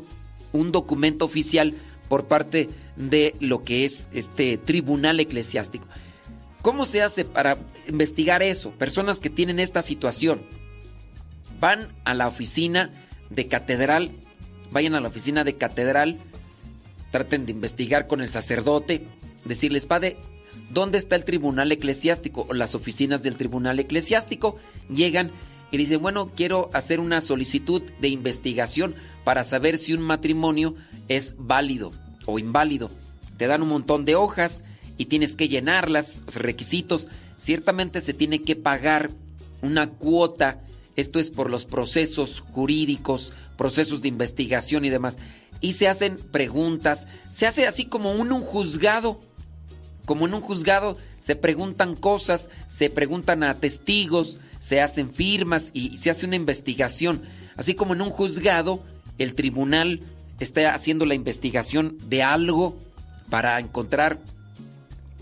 [0.54, 1.74] un documento oficial
[2.08, 5.86] por parte de lo que es este tribunal eclesiástico.
[6.62, 7.58] ¿Cómo se hace para
[7.88, 8.72] investigar eso?
[8.72, 10.42] Personas que tienen esta situación
[11.60, 12.92] van a la oficina
[13.30, 14.12] de catedral,
[14.72, 16.18] vayan a la oficina de catedral,
[17.10, 19.04] traten de investigar con el sacerdote,
[19.44, 20.18] decirles, padre,
[20.70, 24.58] ¿dónde está el tribunal eclesiástico o las oficinas del tribunal eclesiástico?
[24.94, 25.32] Llegan
[25.72, 28.94] y dicen, bueno, quiero hacer una solicitud de investigación
[29.24, 30.76] para saber si un matrimonio
[31.08, 31.92] es válido
[32.26, 32.90] o inválido.
[33.38, 34.64] Te dan un montón de hojas
[34.98, 37.08] y tienes que llenarlas, los requisitos.
[37.38, 39.10] Ciertamente se tiene que pagar
[39.62, 40.62] una cuota.
[40.96, 45.18] Esto es por los procesos jurídicos, procesos de investigación y demás.
[45.60, 47.08] Y se hacen preguntas.
[47.30, 49.20] Se hace así como un, un juzgado.
[50.06, 55.98] Como en un juzgado se preguntan cosas, se preguntan a testigos, se hacen firmas y
[55.98, 57.22] se hace una investigación.
[57.56, 58.84] Así como en un juzgado,
[59.18, 60.00] el tribunal
[60.44, 62.78] está haciendo la investigación de algo
[63.30, 64.18] para encontrar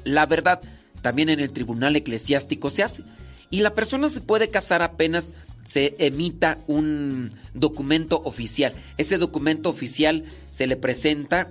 [0.03, 0.61] la verdad.
[1.01, 3.03] También en el tribunal eclesiástico se hace.
[3.49, 5.33] Y la persona se puede casar apenas
[5.63, 8.73] se emita un documento oficial.
[8.97, 11.49] Ese documento oficial se le presenta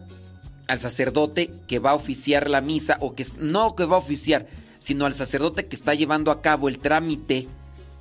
[0.66, 4.46] al sacerdote que va a oficiar la misa o que no que va a oficiar,
[4.78, 7.46] sino al sacerdote que está llevando a cabo el trámite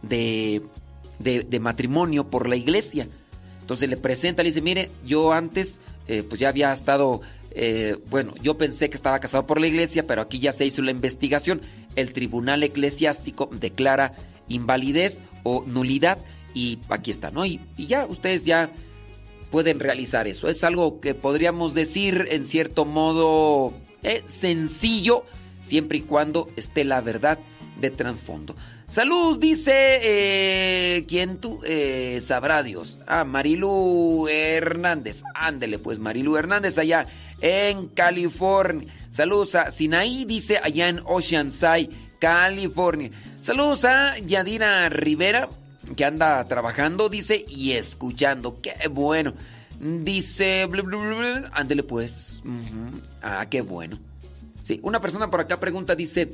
[0.01, 0.61] de,
[1.19, 3.07] de, de matrimonio por la iglesia.
[3.67, 7.19] Entonces le presenta, le dice, mire, yo antes eh, pues ya había estado,
[7.51, 10.81] eh, bueno, yo pensé que estaba casado por la iglesia, pero aquí ya se hizo
[10.81, 11.59] la investigación.
[11.97, 14.13] el tribunal eclesiástico declara
[14.47, 16.17] invalidez o nulidad
[16.53, 17.45] y aquí está, ¿no?
[17.45, 18.69] Y, ya ustedes ya
[19.51, 20.47] pueden realizar eso.
[20.47, 25.25] Es algo que podríamos decir en cierto modo eh, sencillo,
[25.59, 27.37] siempre y cuando esté la verdad
[27.81, 28.55] de trasfondo.
[28.87, 31.59] Salud, dice, eh, ¿quién tú?
[31.65, 32.99] Eh, sabrá Dios.
[33.05, 35.23] Ah, Marilu Hernández.
[35.35, 37.05] Ándele, pues, Marilu Hernández allá
[37.41, 38.87] en California.
[39.09, 43.11] Saludos a Sinaí, dice, allá en Oceanside, California.
[43.41, 45.49] Saludos a Yadira Rivera,
[45.97, 48.61] que anda trabajando, dice, y escuchando.
[48.61, 49.33] Qué bueno.
[49.81, 50.65] Dice,
[51.51, 52.41] ándele pues.
[53.21, 53.99] Ah, qué bueno.
[54.61, 56.31] Sí, una persona por acá pregunta, dice,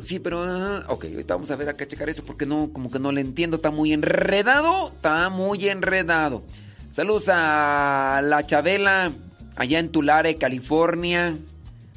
[0.00, 3.12] sí, pero, ok, ahorita vamos a ver acá checar eso porque no, como que no
[3.12, 6.42] le entiendo, está muy enredado, está muy enredado.
[6.90, 9.12] Saludos a la Chabela,
[9.56, 11.36] allá en Tulare, California.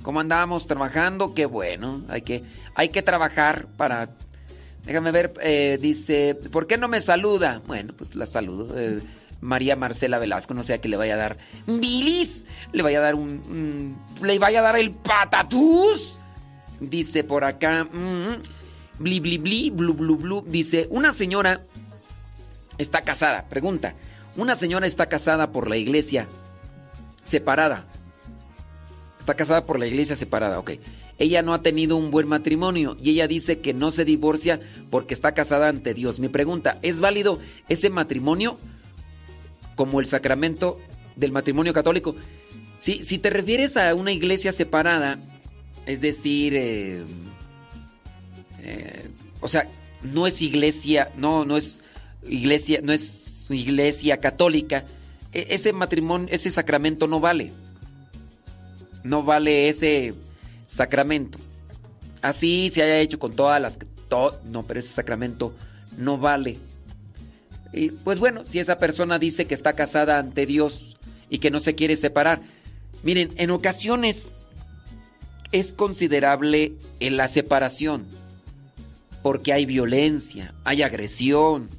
[0.02, 1.34] ¿Cómo andamos trabajando?
[1.34, 2.44] Qué bueno, hay que,
[2.76, 4.10] hay que trabajar para
[4.86, 7.62] Déjame ver, eh, dice, ¿por qué no me saluda?
[7.68, 8.74] Bueno, pues la saludo.
[8.80, 9.02] eh,
[9.42, 11.38] María Marcela Velasco, no sé a qué le vaya a dar.
[11.68, 16.16] Bilis, le vaya a dar un, un- le vaya a dar el patatús.
[16.80, 18.42] Dice por acá, mm,
[19.00, 20.44] bli bli bli, blu blu blu.
[20.48, 21.62] Dice, una señora
[22.78, 23.48] está casada.
[23.50, 23.96] Pregunta,
[24.36, 26.28] una señora está casada por la iglesia
[27.24, 27.86] separada.
[29.20, 30.72] Está casada por la iglesia separada, ok.
[31.20, 35.14] Ella no ha tenido un buen matrimonio y ella dice que no se divorcia porque
[35.14, 36.20] está casada ante Dios.
[36.20, 38.58] Mi pregunta, ¿es válido ese matrimonio
[39.76, 40.80] como el sacramento
[41.16, 42.16] del matrimonio católico?
[42.78, 45.20] Si, si te refieres a una iglesia separada,
[45.88, 47.02] es decir, eh,
[48.62, 49.10] eh,
[49.40, 49.68] o sea,
[50.04, 51.82] no es iglesia, no, no es
[52.28, 54.84] iglesia, no es iglesia católica,
[55.32, 57.54] e- ese matrimonio, ese sacramento no vale.
[59.04, 60.14] No vale ese
[60.66, 61.40] sacramento.
[62.22, 63.80] Así se haya hecho con todas las...
[64.44, 65.54] no, pero ese sacramento
[65.98, 66.58] no vale.
[67.72, 70.98] Y pues bueno, si esa persona dice que está casada ante Dios
[71.30, 72.42] y que no se quiere separar,
[73.04, 74.30] miren, en ocasiones
[75.52, 78.06] es considerable en la separación
[79.24, 81.70] porque hay violencia, hay agresión,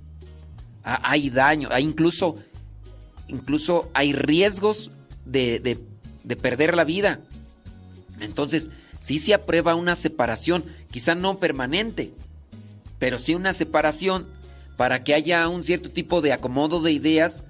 [0.85, 2.37] ha- hay daño, hay incluso,
[3.29, 4.91] incluso hay riesgos
[5.25, 5.79] de, de-
[6.25, 7.21] de perder la vida.
[8.21, 8.71] Entonces,
[9.01, 12.11] sí se aprueba una separación, quizá no permanente,
[12.99, 14.27] pero sí una separación
[14.77, 17.45] para que haya un cierto tipo de acomodo de ideas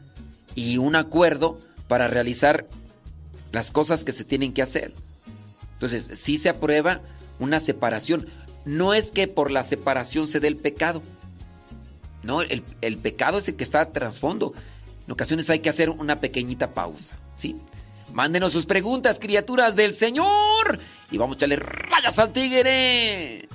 [0.54, 1.58] y un acuerdo
[1.88, 2.66] para realizar
[3.50, 4.92] las cosas que se tienen que hacer.
[5.78, 7.00] Entonces, sí se aprueba
[7.38, 8.28] una separación.
[8.64, 11.02] No es que por la separación se dé el pecado.
[12.22, 12.62] No, el,
[12.98, 14.52] pecado es el que está a trasfondo.
[15.06, 17.56] En ocasiones hay que hacer una pequeñita pausa, ¿sí?
[18.12, 20.80] Mándenos sus preguntas, criaturas del Señor.
[21.10, 23.47] Y vamos a echarle rayas al tigre.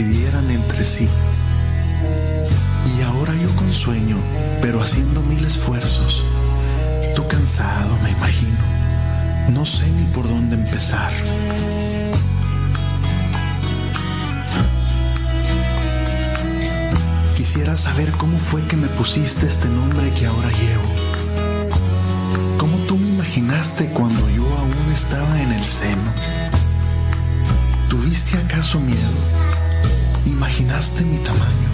[0.00, 1.08] Entre sí.
[2.96, 4.16] Y ahora yo con sueño,
[4.62, 6.24] pero haciendo mil esfuerzos.
[7.14, 8.56] Tú cansado, me imagino.
[9.50, 11.12] No sé ni por dónde empezar.
[17.36, 20.88] Quisiera saber cómo fue que me pusiste este nombre que ahora llevo.
[22.58, 26.10] ¿Cómo tú me imaginaste cuando yo aún estaba en el seno?
[27.88, 29.39] ¿Tuviste acaso miedo?
[30.26, 31.68] ¿Imaginaste mi tamaño?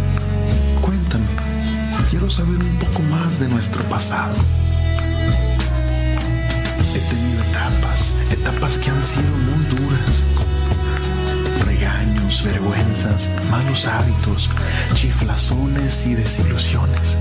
[0.81, 1.26] Cuéntame,
[2.10, 4.33] Quiero saber un poco más de nuestro pasado.
[6.94, 10.23] He tenido etapas, etapas que han sido muy duras.
[11.66, 14.49] Regaños, vergüenzas, malos hábitos,
[14.94, 17.18] chiflazones y desilusiones.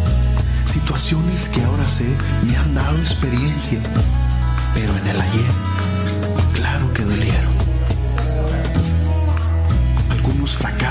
[0.72, 2.08] Situaciones que ahora sé
[2.46, 3.80] me han dado experiencia,
[4.76, 5.52] pero en el ayer,
[6.54, 7.45] claro que dolieron.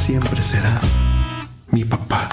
[0.00, 0.94] siempre serás
[1.70, 2.29] mi papá.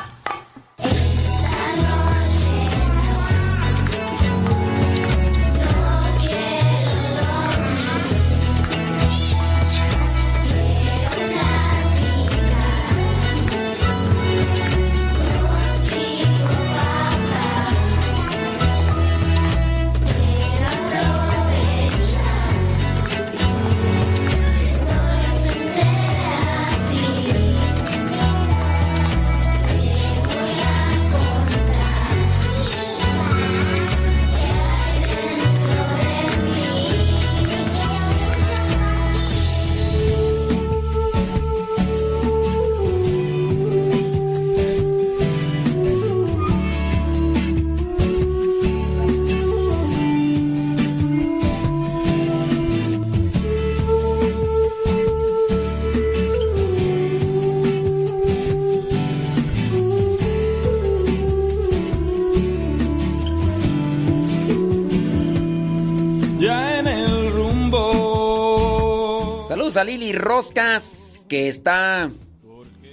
[69.83, 72.11] Lili Roscas, que está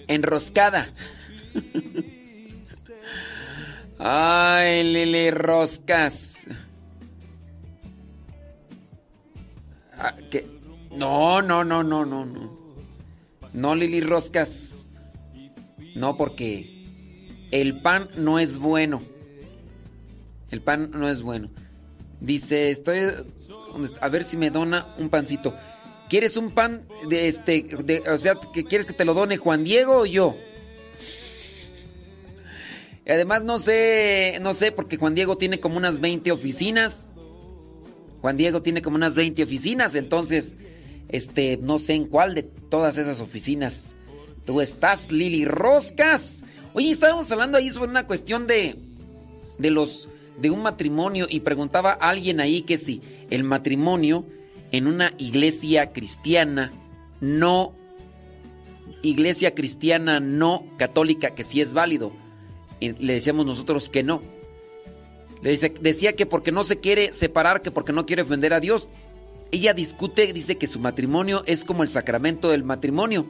[0.09, 0.93] enroscada.
[3.99, 6.49] Ay, Lili Roscas.
[9.97, 10.15] Ah.
[10.91, 12.57] No, no, no, no, no, no.
[13.53, 14.89] No, Lili Roscas.
[15.95, 16.85] No, porque
[17.51, 19.01] el pan no es bueno.
[20.51, 21.51] El pan no es bueno.
[22.21, 23.01] Dice, estoy...
[24.01, 25.57] A ver si me dona un pancito.
[26.15, 27.67] ¿Quieres un pan de este...
[27.83, 30.36] de- o sea, que ¿quieres que te lo done Juan Diego o yo?
[33.05, 37.12] Y además no sé, no sé, porque Juan Diego tiene como unas 20 oficinas.
[38.20, 40.55] Juan Diego tiene como unas 20 oficinas, entonces,
[41.09, 43.97] este, no sé en cuál de todas esas oficinas
[44.47, 46.43] tú estás, Lili Roscas.
[46.75, 48.76] Oye, estábamos hablando ahí sobre una cuestión de,
[49.59, 54.25] de los, de un matrimonio y preguntaba a alguien ahí que si el matrimonio
[54.77, 56.70] en una iglesia cristiana
[57.20, 57.73] no,
[59.03, 62.12] iglesia cristiana no católica, que sí es válido.
[62.81, 64.20] Le decíamos nosotros que no.
[65.43, 68.61] Le dice- decía que porque no se quiere separar, que porque no quiere ofender a
[68.61, 68.91] Dios.
[69.53, 73.27] Ella discute, dice que su matrimonio es como el sacramento del matrimonio.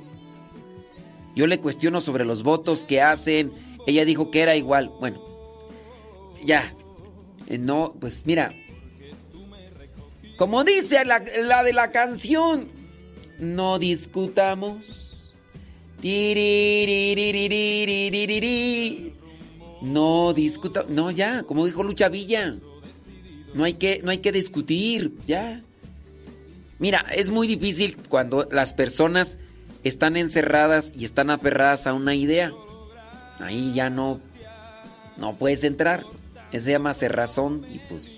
[1.36, 3.52] Yo le cuestiono sobre los votos que hacen.
[3.86, 4.90] Ella dijo que era igual.
[5.00, 5.22] Bueno,
[6.44, 6.72] ya.
[7.48, 8.54] Eh, No, pues mira.
[10.36, 12.68] Como dice la, de la canción,
[13.38, 14.76] no discutamos.
[19.80, 22.56] No discuta, no ya, como dijo Lucha Villa.
[23.54, 25.62] No hay que no hay que discutir, ya.
[26.78, 29.38] Mira, es muy difícil cuando las personas
[29.84, 32.52] están encerradas y están aferradas a una idea.
[33.38, 34.20] Ahí ya no
[35.16, 36.04] no puedes entrar.
[36.50, 38.13] Ese se llama cerrazón y pues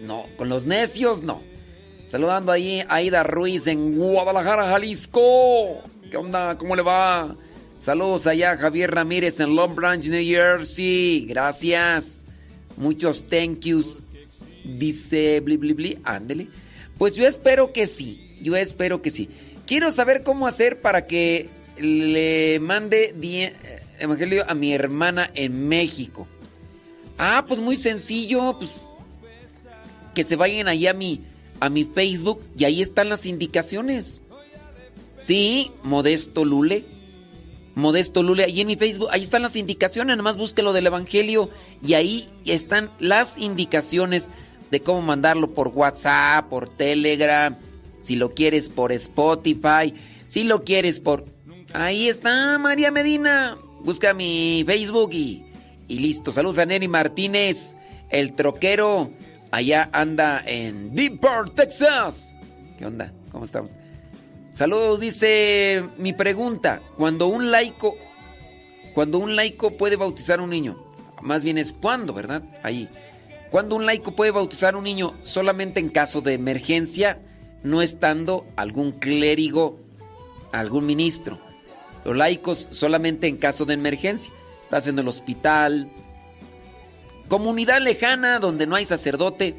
[0.00, 1.42] no, con los necios no.
[2.04, 5.82] Saludando ahí a Aida Ruiz en Guadalajara, Jalisco.
[6.10, 6.56] ¿Qué onda?
[6.56, 7.34] ¿Cómo le va?
[7.78, 11.26] Saludos allá Javier Ramírez en Long Branch, New Jersey.
[11.28, 12.26] Gracias.
[12.76, 14.02] Muchos thank yous.
[14.64, 16.48] Dice bli bli bli, ándele.
[16.98, 18.36] Pues yo espero que sí.
[18.40, 19.28] Yo espero que sí.
[19.66, 23.52] Quiero saber cómo hacer para que le mande die-
[23.98, 26.26] evangelio a mi hermana en México.
[27.18, 28.82] Ah, pues muy sencillo, pues
[30.16, 31.20] que se vayan ahí a mi
[31.60, 34.22] a mi Facebook y ahí están las indicaciones.
[35.16, 36.84] Sí, Modesto Lule.
[37.74, 41.50] Modesto Lule, ahí en mi Facebook, ahí están las indicaciones, nomás búsquelo del Evangelio
[41.86, 44.30] y ahí están las indicaciones
[44.70, 47.54] de cómo mandarlo por WhatsApp, por Telegram,
[48.00, 49.92] si lo quieres por Spotify,
[50.26, 51.26] si lo quieres por...
[51.74, 55.44] Ahí está María Medina, busca mi Facebook y,
[55.86, 56.32] y listo.
[56.32, 57.76] Saludos a Neri Martínez,
[58.08, 59.10] el troquero,
[59.50, 62.36] allá anda en Deep Park, Texas.
[62.78, 63.12] ¿Qué onda?
[63.32, 63.72] ¿Cómo estamos?
[64.52, 66.80] Saludos, dice mi pregunta.
[66.96, 67.94] Cuando un laico,
[68.94, 70.76] cuando un laico puede bautizar a un niño,
[71.22, 72.42] más bien es cuando, ¿verdad?
[72.62, 72.88] Ahí.
[73.50, 77.20] Cuando un laico puede bautizar a un niño solamente en caso de emergencia,
[77.62, 79.78] no estando algún clérigo,
[80.52, 81.38] algún ministro.
[82.04, 84.32] Los laicos solamente en caso de emergencia.
[84.62, 85.90] Estás en el hospital,
[87.28, 89.54] comunidad lejana donde no hay sacerdote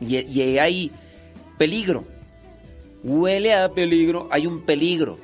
[0.00, 0.90] y, y hay
[1.58, 2.04] peligro.
[3.02, 5.18] Huele a peligro, hay un peligro.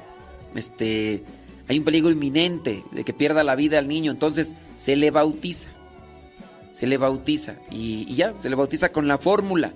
[0.54, 1.22] Este,
[1.68, 5.70] hay un peligro inminente de que pierda la vida al niño, entonces se le bautiza.
[6.72, 9.72] Se le bautiza y, y ya, se le bautiza con la fórmula.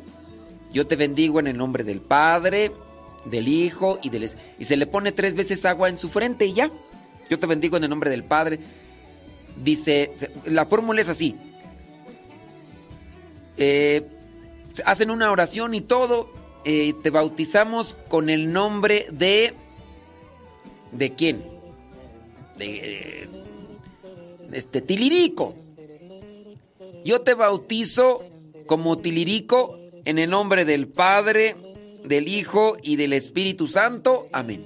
[0.73, 2.73] Yo te bendigo en el nombre del Padre,
[3.25, 4.28] del Hijo y del
[4.59, 6.70] y se le pone tres veces agua en su frente y ya.
[7.28, 8.60] Yo te bendigo en el nombre del Padre.
[9.62, 10.12] Dice,
[10.44, 11.35] la fórmula es así.
[13.57, 14.07] Eh,
[14.85, 16.28] hacen una oración y todo.
[16.65, 19.55] eh, te bautizamos con el nombre de.
[20.93, 21.43] ¿De quién?
[22.59, 23.23] De.
[23.23, 23.28] eh,
[24.52, 25.55] este, Tilirico.
[27.05, 28.23] Yo te bautizo
[28.67, 31.55] como Tilirico en el nombre del Padre,
[32.05, 34.28] del Hijo y del Espíritu Santo.
[34.33, 34.65] Amén.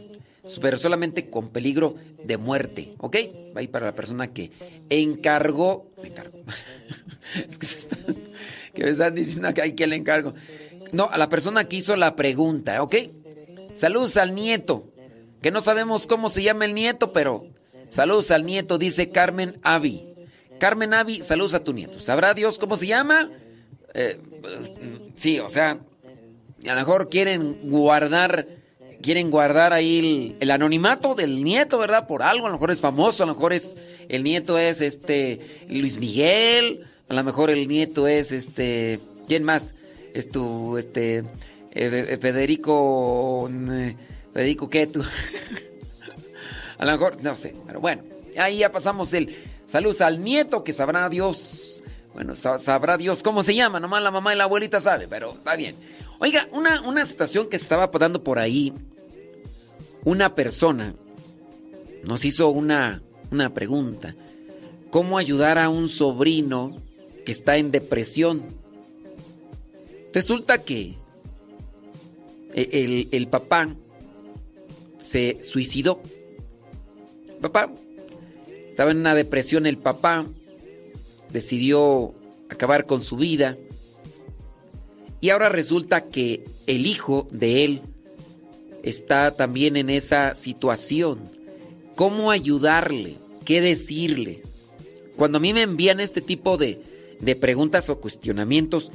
[0.60, 1.94] Pero solamente con peligro
[2.24, 3.16] de muerte, ¿ok?
[3.54, 4.50] Va a ir para la persona que
[4.88, 5.90] encargó.
[6.02, 6.38] Me encargó.
[7.48, 7.98] es que me están,
[8.74, 10.34] que me están diciendo que hay que le encargo.
[10.92, 12.96] No, a la persona que hizo la pregunta, ¿ok?
[13.74, 14.84] Saludos al nieto.
[15.42, 17.44] Que no sabemos cómo se llama el nieto, pero
[17.88, 20.02] saludos al nieto, dice Carmen Avi.
[20.58, 21.98] Carmen Avi, saludos a tu nieto.
[22.00, 23.30] ¿Sabrá Dios cómo se llama?
[23.94, 24.72] Eh, pues,
[25.14, 25.78] sí, o sea,
[26.66, 28.46] a lo mejor quieren guardar,
[29.02, 32.06] quieren guardar ahí el, el anonimato del nieto, ¿verdad?
[32.06, 33.76] Por algo, a lo mejor es famoso, a lo mejor es,
[34.08, 39.74] el nieto es este Luis Miguel, a lo mejor el nieto es este, ¿quién más?
[40.14, 41.24] Es tu, este, eh,
[41.72, 43.96] eh, Federico, eh,
[44.32, 45.02] Federico, ¿qué tú?
[46.78, 48.02] a lo mejor, no sé, pero bueno,
[48.38, 51.82] ahí ya pasamos el saludos al nieto que sabrá Dios.
[52.14, 55.32] Bueno, sa- sabrá Dios cómo se llama, nomás la mamá y la abuelita sabe, pero
[55.32, 55.76] está bien.
[56.18, 58.72] Oiga, una, una situación que se estaba dando por ahí,
[60.04, 60.94] una persona
[62.04, 64.14] nos hizo una, una pregunta.
[64.90, 66.74] ¿Cómo ayudar a un sobrino
[67.30, 68.42] está en depresión?
[70.12, 70.94] Resulta que
[72.54, 73.74] e- el, el papá
[75.00, 76.00] se suicidó.
[77.40, 77.72] Papá
[78.68, 80.26] estaba en una depresión el papá,
[81.32, 82.14] decidió
[82.48, 83.56] acabar con su vida
[85.20, 87.80] y ahora resulta que el hijo de él
[88.82, 91.20] está también en esa situación.
[91.94, 93.16] ¿Cómo ayudarle?
[93.44, 94.42] ¿Qué decirle?
[95.16, 96.78] Cuando a mí me envían este tipo de,
[97.20, 98.90] de preguntas o cuestionamientos,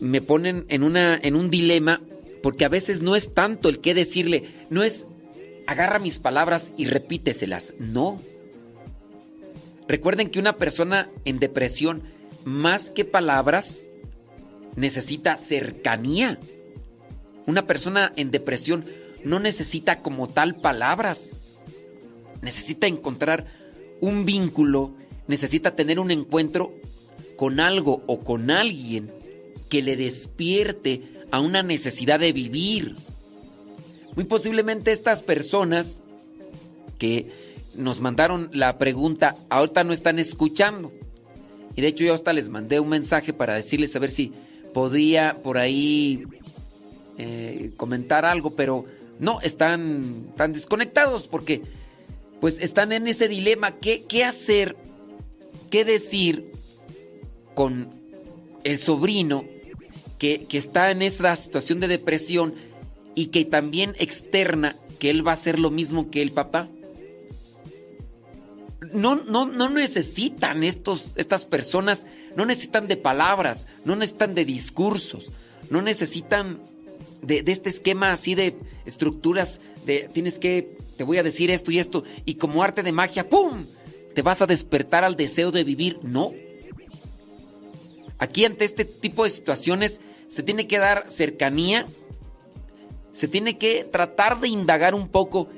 [0.00, 2.00] me ponen en, una, en un dilema
[2.42, 5.06] porque a veces no es tanto el qué decirle, no es
[5.66, 8.20] agarra mis palabras y repíteselas, no.
[9.86, 12.02] Recuerden que una persona en depresión,
[12.44, 13.82] más que palabras,
[14.76, 16.38] necesita cercanía.
[17.46, 18.84] Una persona en depresión
[19.24, 21.30] no necesita como tal palabras.
[22.42, 23.46] Necesita encontrar
[24.00, 24.92] un vínculo,
[25.28, 26.72] necesita tener un encuentro
[27.40, 29.10] con algo o con alguien
[29.70, 32.96] que le despierte a una necesidad de vivir.
[34.14, 36.02] Muy posiblemente estas personas
[36.98, 37.32] que
[37.74, 40.92] nos mandaron la pregunta ahorita no están escuchando.
[41.74, 44.34] Y de hecho yo hasta les mandé un mensaje para decirles a ver si
[44.74, 46.24] podía por ahí
[47.16, 48.84] eh, comentar algo, pero
[49.18, 51.62] no, están tan desconectados porque
[52.38, 54.76] pues están en ese dilema, ¿qué, qué hacer?
[55.70, 56.59] ¿Qué decir
[57.60, 57.90] con
[58.64, 59.44] el sobrino
[60.18, 62.54] que, que está en esa situación de depresión
[63.14, 66.68] y que también externa que él va a hacer lo mismo que el papá?
[68.94, 75.28] No, no, no necesitan estos, estas personas, no necesitan de palabras, no necesitan de discursos,
[75.68, 76.60] no necesitan
[77.20, 78.56] de, de este esquema así de
[78.86, 82.92] estructuras de tienes que, te voy a decir esto y esto, y como arte de
[82.92, 83.66] magia, ¡pum!
[84.14, 85.98] Te vas a despertar al deseo de vivir.
[86.02, 86.32] No.
[88.20, 91.86] Aquí ante este tipo de situaciones se tiene que dar cercanía,
[93.12, 95.48] se tiene que tratar de indagar un poco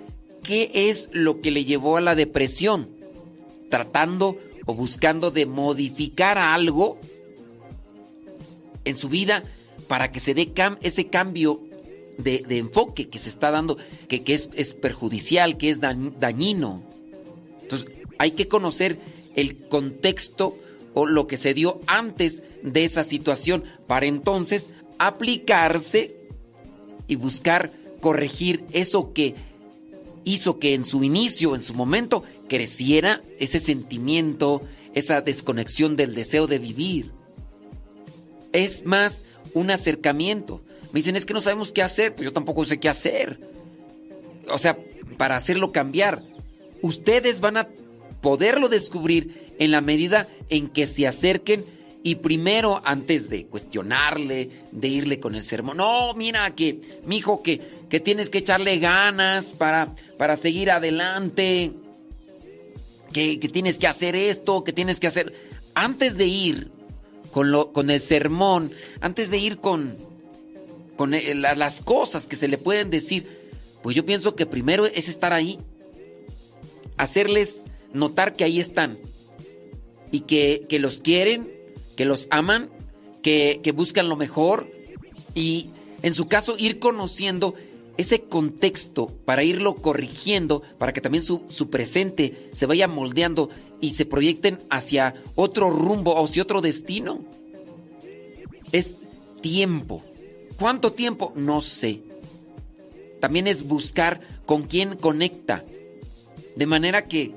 [0.42, 2.88] qué es lo que le llevó a la depresión,
[3.68, 6.98] tratando o buscando de modificar algo
[8.84, 9.42] en su vida
[9.88, 11.60] para que se dé ese cambio
[12.18, 13.76] de, enfoque que se está dando,
[14.08, 16.82] que, es, es perjudicial, que es dañ- dañino.
[17.62, 18.98] Entonces, hay que conocer
[19.34, 20.56] el contexto
[20.94, 26.14] o lo que se dio antes de esa situación para entonces aplicarse
[27.08, 29.34] y buscar corregir eso que
[30.24, 34.62] hizo que en su inicio, en su momento, creciera ese sentimiento,
[34.94, 37.10] esa desconexión del deseo de vivir.
[38.52, 39.24] Es más
[39.54, 40.62] un acercamiento.
[40.92, 43.40] Me dicen, es que no sabemos qué hacer, pues yo tampoco sé qué hacer.
[44.50, 44.78] O sea,
[45.16, 46.22] para hacerlo cambiar.
[46.82, 47.68] Ustedes van a
[48.20, 51.64] poderlo descubrir en la medida en que se acerquen
[52.04, 57.42] y primero antes de cuestionarle, de irle con el sermón, no, mira que, mi hijo,
[57.42, 61.70] que, que tienes que echarle ganas para, para seguir adelante,
[63.12, 65.32] que, que tienes que hacer esto, que tienes que hacer,
[65.74, 66.68] antes de ir
[67.30, 69.96] con, lo, con el sermón, antes de ir con,
[70.96, 73.28] con la- las cosas que se le pueden decir,
[73.82, 75.58] pues yo pienso que primero es estar ahí,
[76.96, 78.98] hacerles notar que ahí están
[80.10, 81.50] y que, que los quieren,
[81.96, 82.68] que los aman,
[83.22, 84.70] que, que buscan lo mejor
[85.34, 85.68] y
[86.02, 87.54] en su caso ir conociendo
[87.96, 93.94] ese contexto para irlo corrigiendo, para que también su, su presente se vaya moldeando y
[93.94, 97.20] se proyecten hacia otro rumbo o hacia otro destino.
[98.72, 98.98] Es
[99.40, 100.02] tiempo.
[100.58, 101.32] ¿Cuánto tiempo?
[101.36, 102.00] No sé.
[103.20, 105.62] También es buscar con quién conecta.
[106.56, 107.32] De manera que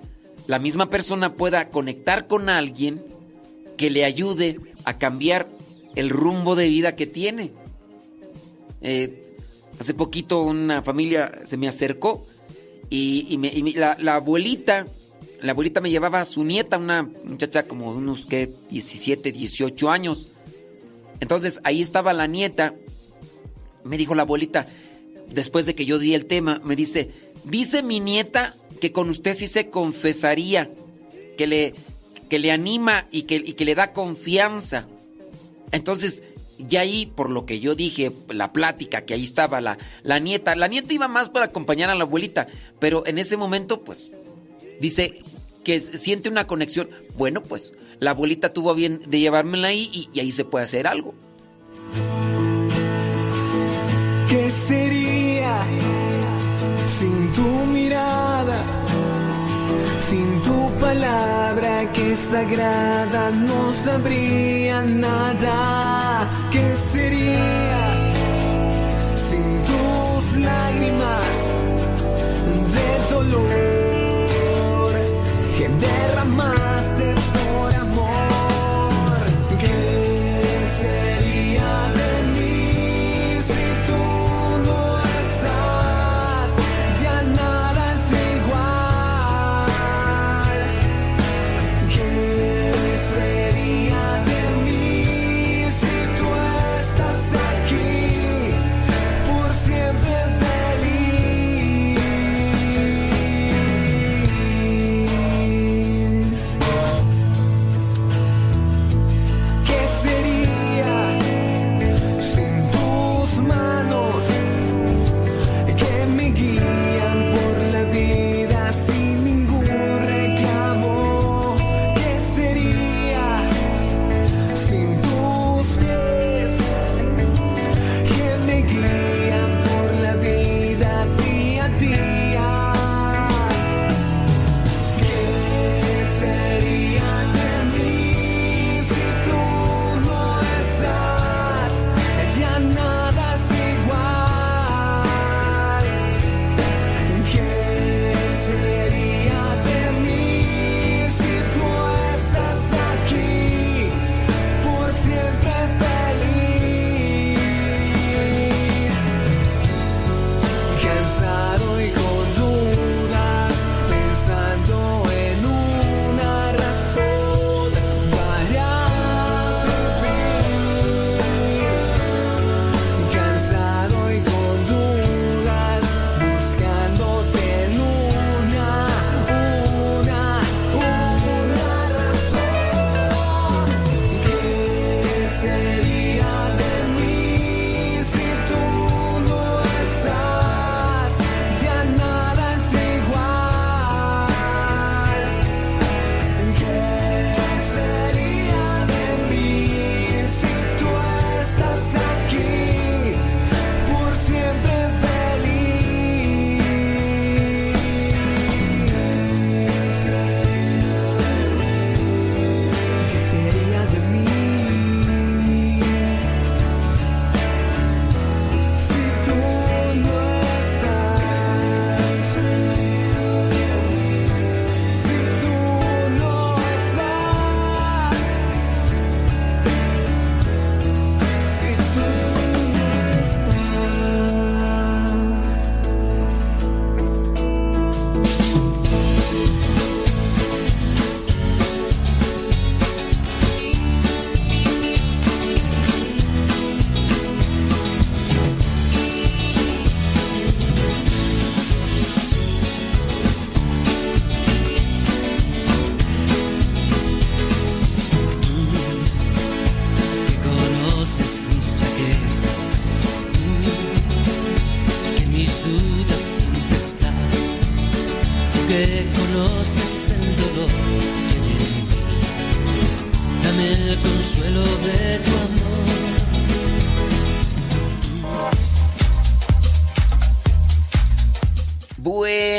[0.47, 3.01] la misma persona pueda conectar con alguien
[3.77, 5.47] que le ayude a cambiar
[5.95, 7.51] el rumbo de vida que tiene.
[8.81, 9.33] Eh,
[9.79, 12.25] hace poquito una familia se me acercó
[12.89, 14.85] y, me- y me- la, abuelita,
[15.41, 18.49] la abuelita me llevaba a su nieta, una muchacha como de unos ¿qué?
[18.69, 20.27] 17, 18 años.
[21.19, 22.73] Entonces ahí estaba la nieta.
[23.83, 24.67] Me dijo la abuelita,
[25.31, 27.11] después de que yo di el tema, me dice,
[27.43, 30.69] dice mi nieta que con usted sí se confesaría,
[31.37, 31.75] que le,
[32.29, 34.87] que le anima y que, que le da confianza.
[35.71, 36.23] Entonces,
[36.57, 40.55] ya ahí, por lo que yo dije, la plática, que ahí estaba la, la nieta,
[40.55, 42.47] la nieta iba más para acompañar a la abuelita,
[42.79, 44.09] pero en ese momento, pues,
[44.79, 45.19] dice
[45.63, 46.89] que siente una conexión.
[47.17, 50.87] Bueno, pues, la abuelita tuvo bien de llevármela ahí y, y ahí se puede hacer
[50.87, 51.13] algo.
[54.29, 55.63] ¿Qué sería
[56.91, 58.65] sin tu mirada?
[60.09, 66.29] Sin tu palabra que es sagrada no sabría nada.
[66.51, 68.11] ¿Qué sería
[69.27, 71.35] sin tus lágrimas
[72.75, 73.49] de dolor
[75.57, 77.15] que derramaste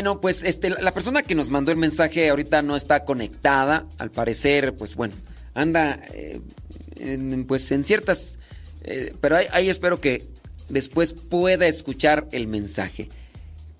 [0.06, 3.88] Bueno, pues este, la persona que nos mandó el mensaje ahorita no está conectada.
[3.98, 5.14] Al parecer, pues bueno,
[5.52, 6.40] anda eh,
[6.94, 8.38] en, pues en ciertas...
[8.84, 10.22] eh, pero ahí, espero que
[10.68, 13.08] después pueda escuchar el mensaje.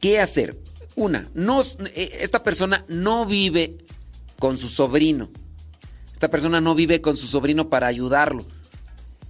[0.01, 0.59] ¿Qué hacer?
[0.97, 1.63] Una, no,
[1.95, 3.79] eh, esta persona no vive
[4.41, 5.31] con su sobrino.
[6.13, 8.45] Esta persona no vive con su sobrino para ayudarlo.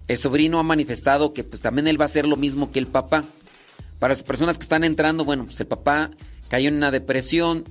[0.09, 2.87] El sobrino ha manifestado que pues también él va a hacer lo mismo que el
[2.87, 3.23] papá.
[3.99, 6.11] Para las personas que están entrando, bueno, pues el papá
[6.49, 7.65] cayó en una depresión,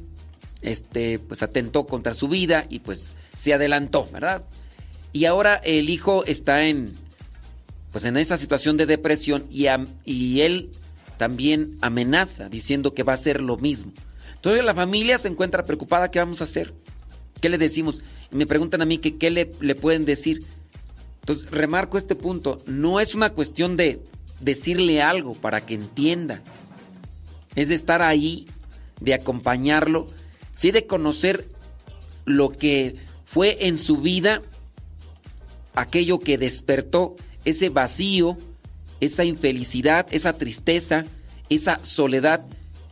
[0.61, 4.43] este, pues atentó contra su vida y pues se adelantó, ¿verdad?
[5.13, 6.93] Y ahora el hijo está en,
[7.91, 9.67] pues en esa situación de depresión y,
[10.05, 10.71] y él
[11.17, 13.93] también amenaza diciendo que va a hacer lo mismo.
[14.35, 16.73] Entonces la familia se encuentra preocupada, ¿qué vamos a hacer?
[17.39, 18.01] ¿Qué le decimos?
[18.31, 20.45] Y me preguntan a mí que qué le, le pueden decir.
[21.21, 24.01] Entonces remarco este punto, no es una cuestión de
[24.41, 26.41] decirle algo para que entienda.
[27.55, 28.45] Es de estar ahí,
[28.99, 30.07] de acompañarlo,
[30.51, 31.49] sí de conocer
[32.25, 34.41] lo que fue en su vida
[35.75, 38.37] aquello que despertó ese vacío,
[39.01, 41.05] esa infelicidad, esa tristeza,
[41.49, 42.45] esa soledad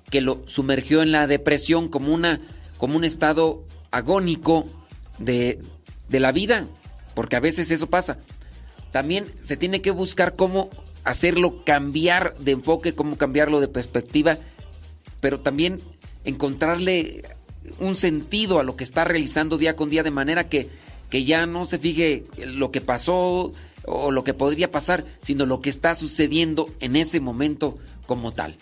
[0.10, 2.40] que lo sumergió en la depresión como una
[2.78, 4.66] como un estado agónico
[5.18, 5.62] de,
[6.10, 6.68] de la vida,
[7.16, 8.18] porque a veces eso pasa.
[8.92, 10.70] También se tiene que buscar cómo
[11.06, 14.38] hacerlo cambiar de enfoque, cómo cambiarlo de perspectiva,
[15.22, 15.80] pero también
[16.26, 17.24] encontrarle
[17.80, 20.70] un sentido a lo que está realizando día con día de manera que,
[21.10, 23.52] que ya no se fije lo que pasó
[23.86, 28.56] o lo que podría pasar, sino lo que está sucediendo en ese momento como tal.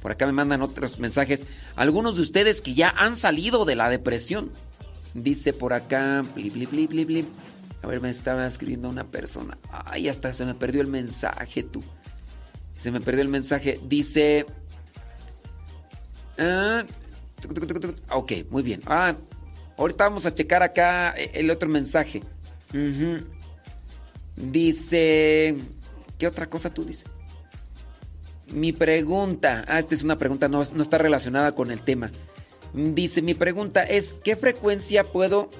[0.00, 1.46] Por acá me mandan otros mensajes.
[1.76, 4.50] Algunos de ustedes que ya han salido de la depresión.
[5.14, 6.24] Dice por acá.
[6.34, 7.26] Bli.
[7.82, 9.58] A ver, me estaba escribiendo una persona.
[9.70, 11.82] Ay, hasta se me perdió el mensaje, tú.
[12.76, 13.78] Se me perdió el mensaje.
[13.86, 14.46] Dice.
[16.40, 16.84] Ah,
[18.12, 18.80] ok, muy bien.
[18.86, 19.14] Ah,
[19.76, 22.22] ahorita vamos a checar acá el otro mensaje.
[22.70, 23.24] Ujú.
[24.36, 25.54] Dice.
[26.18, 27.04] ¿Qué otra cosa tú dices?
[28.52, 32.10] Mi pregunta, ah, esta es una pregunta, no, no está relacionada con el tema.
[32.72, 35.50] Dice, mi pregunta es, ¿qué frecuencia puedo...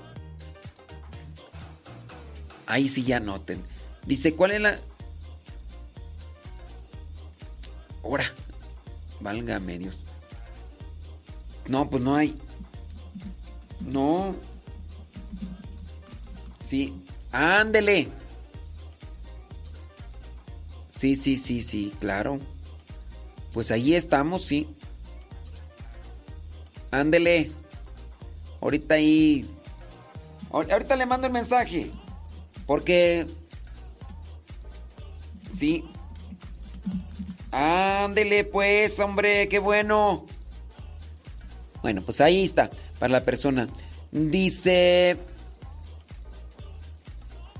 [2.67, 3.62] Ahí sí ya noten.
[4.07, 4.78] Dice, ¿cuál es la...
[8.02, 8.25] Ahora,
[9.20, 10.07] válgame Dios.
[11.68, 12.36] No, pues no hay.
[13.80, 14.34] No.
[16.66, 16.94] Sí,
[17.32, 18.08] ándele.
[20.90, 22.39] Sí, sí, sí, sí, claro.
[23.52, 24.68] Pues ahí estamos, sí.
[26.90, 27.50] Ándele.
[28.60, 29.48] Ahorita ahí.
[30.50, 31.90] ahor- Ahorita le mando el mensaje.
[32.66, 33.26] Porque.
[35.56, 35.84] Sí.
[37.52, 40.26] Ándele, pues, hombre, qué bueno.
[41.83, 43.68] Bueno, pues ahí está, para la persona.
[44.10, 45.17] Dice.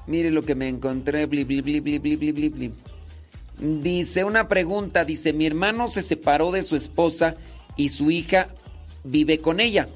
[0.07, 1.27] Mire lo que me encontré.
[1.27, 2.73] Bli, bli, bli, bli, bli, bli, bli.
[3.61, 7.37] Dice una pregunta, dice, mi hermano se separó de su esposa
[7.77, 8.49] y su hija
[9.05, 9.87] vive con ella.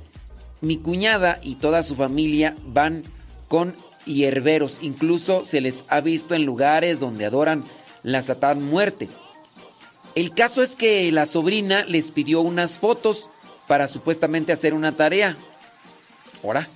[0.60, 3.02] Mi cuñada y toda su familia van
[3.48, 7.64] con hierberos, incluso se les ha visto en lugares donde adoran
[8.02, 9.08] la satán muerte.
[10.14, 13.30] El caso es que la sobrina les pidió unas fotos
[13.66, 15.36] para supuestamente hacer una tarea.
[16.42, 16.68] Ahora,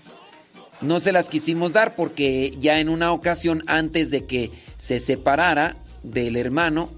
[0.80, 5.76] no se las quisimos dar porque ya en una ocasión antes de que se separara
[6.02, 6.90] del hermano,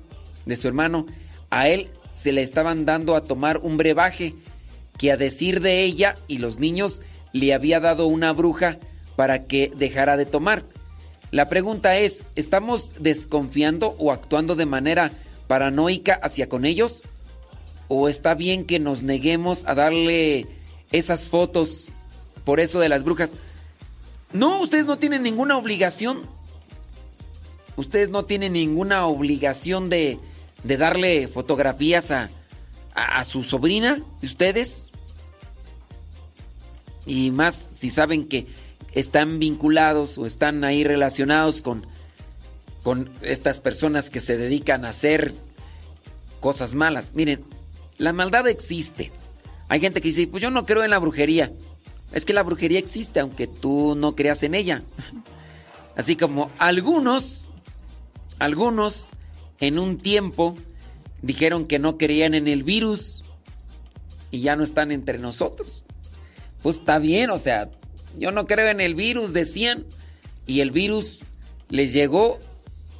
[0.46, 1.06] de su hermano,
[1.50, 4.34] a él se le estaban dando a tomar un brebaje
[4.98, 7.02] que a decir de ella y los niños
[7.32, 8.78] le había dado una bruja
[9.16, 10.64] para que dejara de tomar.
[11.30, 15.12] La pregunta es, ¿estamos desconfiando o actuando de manera
[15.46, 17.02] paranoica hacia con ellos?
[17.92, 20.46] ¿O está bien que nos neguemos a darle
[20.92, 21.90] esas fotos
[22.44, 23.34] por eso de las brujas?
[24.32, 26.20] No, ustedes no tienen ninguna obligación.
[27.74, 30.20] Ustedes no tienen ninguna obligación de,
[30.62, 32.30] de darle fotografías a,
[32.94, 34.92] a, su sobrina de ustedes.
[37.06, 38.46] Y más si saben que
[38.92, 41.88] están vinculados o están ahí relacionados con,
[42.84, 45.34] con estas personas que se dedican a hacer
[46.38, 47.10] cosas malas.
[47.14, 47.44] Miren,
[48.00, 49.12] la maldad existe.
[49.68, 51.52] Hay gente que dice, pues yo no creo en la brujería.
[52.12, 54.82] Es que la brujería existe aunque tú no creas en ella.
[55.96, 57.50] Así como algunos,
[58.38, 59.10] algunos
[59.60, 60.56] en un tiempo
[61.20, 63.22] dijeron que no creían en el virus
[64.30, 65.84] y ya no están entre nosotros.
[66.62, 67.70] Pues está bien, o sea,
[68.18, 69.84] yo no creo en el virus, decían,
[70.46, 71.24] y el virus
[71.68, 72.38] les llegó,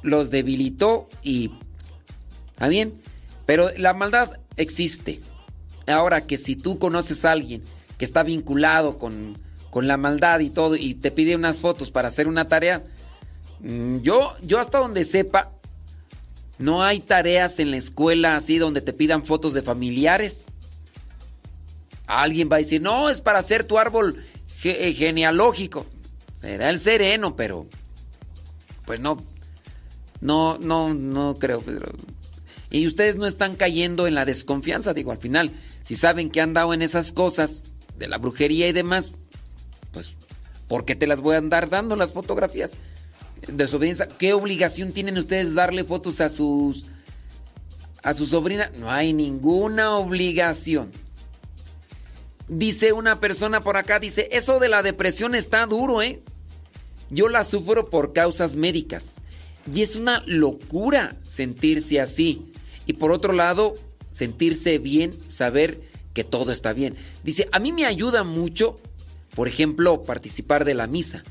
[0.03, 1.51] los debilitó y...
[2.53, 3.01] Está bien,
[3.47, 5.21] pero la maldad existe.
[5.87, 7.63] Ahora que si tú conoces a alguien
[7.97, 9.37] que está vinculado con,
[9.69, 12.83] con la maldad y todo y te pide unas fotos para hacer una tarea,
[13.59, 15.51] mm, yo, yo hasta donde sepa,
[16.57, 20.45] no hay tareas en la escuela así donde te pidan fotos de familiares.
[22.05, 24.23] Alguien va a decir, no, es para hacer tu árbol
[24.63, 25.85] eh, genealógico.
[26.35, 27.67] Será el sereno, pero
[28.85, 29.17] pues no,
[30.19, 31.61] no, no, no creo.
[31.61, 31.91] Pero...
[32.71, 35.51] Y ustedes no están cayendo en la desconfianza, digo, al final,
[35.81, 37.65] si saben que han dado en esas cosas
[37.97, 39.11] de la brujería y demás,
[39.91, 40.13] pues,
[40.67, 42.77] ¿por qué te las voy a andar dando las fotografías?
[43.47, 46.87] Desobediencia, ¿qué obligación tienen ustedes de darle fotos a sus
[48.03, 48.71] a su sobrina?
[48.77, 50.91] No hay ninguna obligación.
[52.47, 56.21] Dice una persona por acá, dice, eso de la depresión está duro, ¿eh?
[57.09, 59.21] Yo la sufro por causas médicas.
[59.73, 62.50] Y es una locura sentirse así.
[62.85, 63.75] Y por otro lado,
[64.11, 65.81] sentirse bien, saber
[66.13, 66.95] que todo está bien.
[67.23, 68.79] Dice, a mí me ayuda mucho,
[69.35, 71.23] por ejemplo, participar de la misa.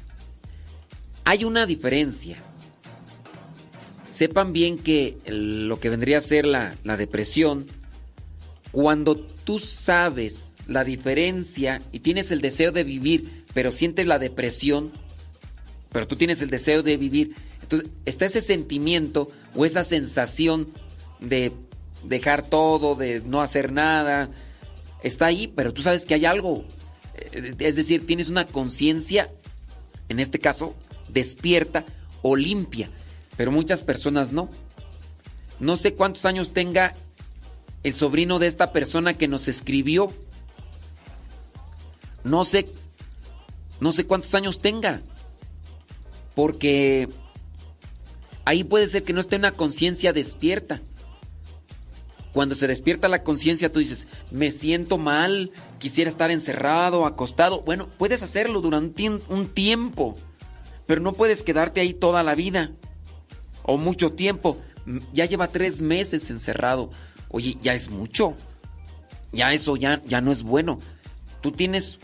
[1.24, 2.38] Hay una diferencia.
[4.10, 7.66] Sepan bien que lo que vendría a ser la, la depresión,
[8.72, 14.92] cuando tú sabes la diferencia y tienes el deseo de vivir, pero sientes la depresión,
[15.90, 20.68] pero tú tienes el deseo de vivir, entonces está ese sentimiento o esa sensación
[21.20, 21.52] de
[22.04, 24.30] dejar todo, de no hacer nada,
[25.02, 26.64] está ahí, pero tú sabes que hay algo.
[27.14, 29.30] Eh, Es decir, tienes una conciencia,
[30.08, 30.74] en este caso,
[31.08, 31.84] despierta
[32.22, 32.90] o limpia,
[33.36, 34.48] pero muchas personas no.
[35.58, 36.94] No sé cuántos años tenga
[37.82, 40.12] el sobrino de esta persona que nos escribió.
[42.24, 42.66] No sé,
[43.80, 45.02] no sé cuántos años tenga.
[46.34, 47.08] Porque
[48.44, 50.80] ahí puede ser que no esté una conciencia despierta.
[52.32, 57.62] Cuando se despierta la conciencia, tú dices, me siento mal, quisiera estar encerrado, acostado.
[57.62, 60.14] Bueno, puedes hacerlo durante un tiem- un tiempo,
[60.86, 62.70] pero no puedes quedarte ahí toda la vida
[63.62, 64.58] o mucho tiempo.
[64.86, 66.90] Mm, Ya lleva tres meses encerrado.
[67.30, 68.34] Oye, ya es mucho.
[69.32, 70.78] Ya eso ya, ya no es bueno.
[71.40, 71.98] Tú tienes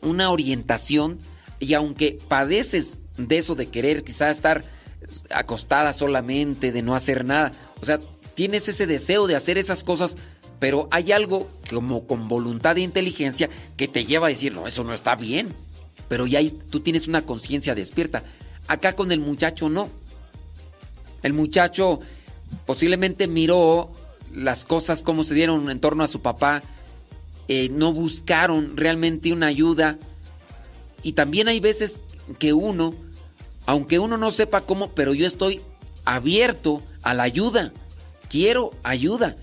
[0.00, 1.18] una orientación
[1.60, 4.64] y aunque padeces de eso de querer quizás estar
[5.30, 8.00] acostada solamente, de no hacer nada, o sea,
[8.34, 10.16] tienes ese deseo de hacer esas cosas,
[10.58, 14.84] pero hay algo como con voluntad e inteligencia que te lleva a decir, no, eso
[14.84, 15.54] no está bien.
[16.08, 18.22] Pero ya tú tienes una conciencia despierta.
[18.68, 19.88] Acá con el muchacho no.
[21.22, 22.00] El muchacho
[22.66, 23.90] posiblemente miró
[24.32, 26.62] las cosas como se dieron en torno a su papá,
[27.48, 29.98] eh, no buscaron realmente una ayuda.
[31.02, 32.02] Y también hay veces
[32.38, 32.94] que uno,
[33.66, 35.60] aunque uno no sepa cómo, pero yo estoy
[36.04, 37.72] abierto a la ayuda.
[38.32, 39.36] Quiero ayuda.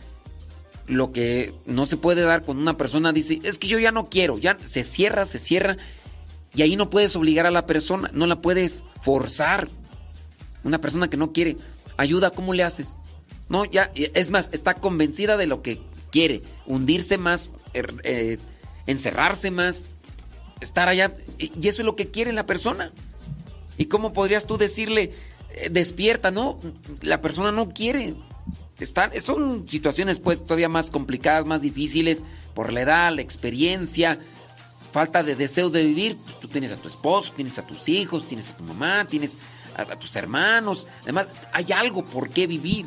[0.87, 4.09] Lo que no se puede dar cuando una persona dice, es que yo ya no
[4.09, 5.77] quiero, ya se cierra, se cierra.
[6.55, 9.67] Y ahí no puedes obligar a la persona, no la puedes forzar.
[10.63, 11.57] Una persona que no quiere
[11.97, 12.95] ayuda, ¿cómo le haces?
[13.49, 15.79] No, ya, es más, está convencida de lo que
[16.11, 18.39] quiere, hundirse más, er- eh,
[18.87, 19.89] encerrarse más,
[20.59, 21.13] estar allá.
[21.37, 22.91] Y eso es lo que quiere la persona.
[23.77, 25.13] ¿Y cómo podrías tú decirle,
[25.51, 26.31] eh, despierta?
[26.31, 26.59] No,
[27.01, 28.15] la persona no quiere.
[28.79, 34.19] Están, son situaciones pues todavía más complicadas, más difíciles, por la edad, la experiencia,
[34.91, 36.17] falta de deseo de vivir.
[36.17, 39.37] Pues tú tienes a tu esposo, tienes a tus hijos, tienes a tu mamá, tienes
[39.75, 40.87] a, tus hermanos.
[41.03, 42.85] Además, hay algo por qué vivir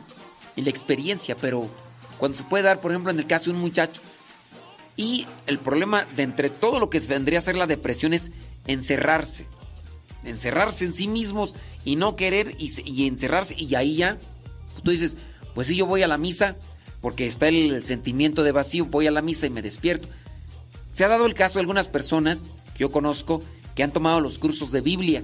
[0.57, 1.69] en la experiencia, pero
[2.19, 4.01] cuando se puede dar, por ejemplo, en el caso de un muchacho,
[4.97, 8.31] y el problema de entre todo lo que vendría a ser la depresión es
[8.67, 9.47] encerrarse.
[10.25, 11.55] Encerrarse en sí mismos
[11.85, 13.55] y no querer y, y encerrarse.
[13.59, 14.19] Y ahí ya,
[14.85, 15.17] tú dices,
[15.55, 16.57] pues si yo voy a la misa,
[17.01, 20.09] porque está el, sentimiento de vacío, voy a la misa y me despierto.
[20.91, 23.43] Se ha dado el caso de algunas personas que yo conozco
[23.75, 25.23] que han tomado los cursos de Biblia,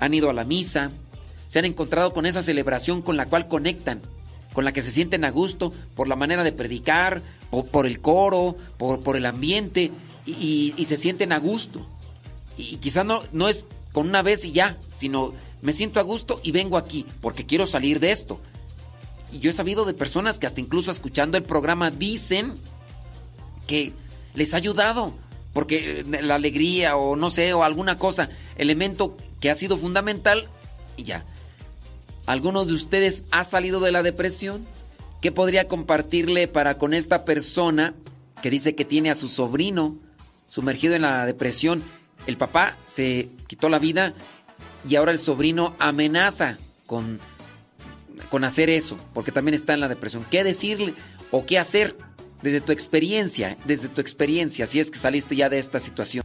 [0.00, 0.90] han ido a la misa,
[1.46, 4.00] se han encontrado con esa celebración con la cual conectan,
[4.52, 8.00] con la que se sienten a gusto por la manera de predicar, por, por el
[8.00, 9.90] coro, por, por el ambiente,
[10.26, 11.86] y, se sienten a gusto.
[12.56, 16.40] Y quizás no, no es con una vez y ya, sino me siento a gusto
[16.42, 18.40] y vengo aquí porque quiero salir de esto.
[19.32, 22.54] Y yo he sabido de personas que hasta incluso escuchando el programa dicen
[23.66, 23.92] que
[24.34, 25.12] les ha ayudado,
[25.52, 30.48] porque eh, la alegría o no sé, o alguna cosa, elemento que ha sido fundamental
[30.96, 31.24] y ya.
[32.26, 34.66] ¿Alguno de ustedes ha salido de la depresión?
[35.20, 37.94] ¿Qué podría compartirle para con esta persona
[38.42, 39.96] que dice que tiene a su sobrino
[40.48, 41.82] sumergido en la depresión.
[42.26, 44.12] El papá se quitó la vida
[44.86, 47.20] y ahora el sobrino amenaza con,
[48.30, 50.24] con hacer eso, porque también está en la depresión.
[50.30, 50.94] ¿Qué decirle
[51.30, 51.96] o qué hacer
[52.42, 56.24] desde tu experiencia, desde tu experiencia, si es que saliste ya de esta situación?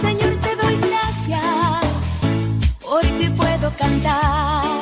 [0.00, 2.20] Señor, te doy gracias
[2.82, 4.80] porque puedo cantar.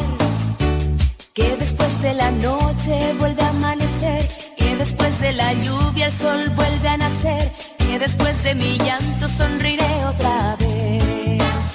[1.32, 4.28] Que después de la noche vuelve a amanecer.
[4.58, 7.63] Que después de la lluvia el sol vuelve a nacer.
[7.94, 11.70] Que después de mi llanto sonriré otra vez.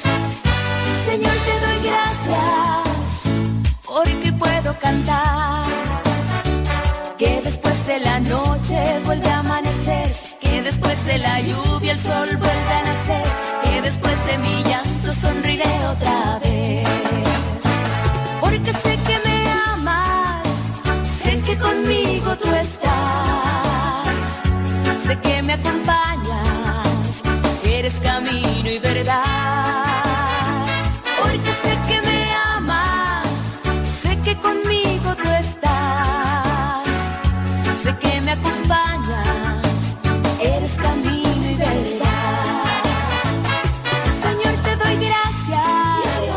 [1.05, 3.23] Señor, te doy gracias
[3.85, 5.63] porque puedo cantar.
[7.17, 10.13] Que después de la noche vuelve a amanecer.
[10.41, 13.27] Que después de la lluvia el sol vuelve a nacer.
[13.63, 16.87] Que después de mi llanto sonriré otra vez.
[18.41, 20.47] Porque sé que me amas,
[21.23, 23.39] sé que conmigo tú estás.
[25.09, 26.08] Sé que me acompañas,
[27.89, 29.23] eres camino y verdad.
[31.21, 33.27] Porque sé que me amas,
[34.01, 36.87] sé que conmigo tú estás.
[37.81, 39.97] Sé que me acompañas,
[40.41, 42.63] eres camino y verdad.
[44.23, 46.29] Señor, te doy gracias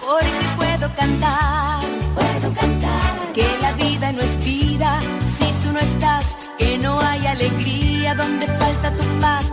[0.00, 1.80] porque puedo cantar,
[2.14, 5.00] puedo cantar que la vida no es vida
[5.36, 6.26] si tú no estás,
[6.58, 9.52] que no hay alegría donde falta tu paz,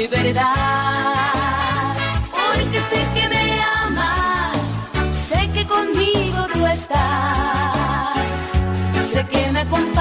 [0.00, 1.94] y verdad.
[2.32, 4.56] Porque sé que me amas,
[5.28, 8.16] sé que conmigo tú estás,
[9.12, 9.99] sé que me acompañas,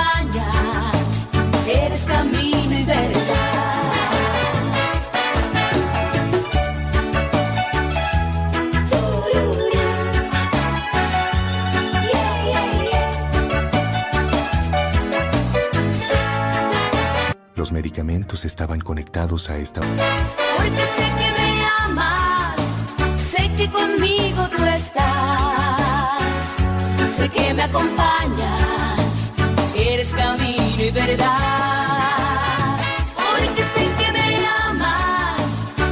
[17.60, 19.82] Los medicamentos estaban conectados a esta...
[19.82, 22.56] Porque sé que me amas,
[23.18, 26.24] sé que conmigo tú estás,
[27.18, 29.34] sé que me acompañas,
[29.76, 32.78] eres camino y verdad.
[33.18, 35.42] Porque sé que me amas,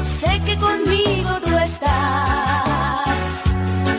[0.08, 3.44] sé que conmigo tú estás,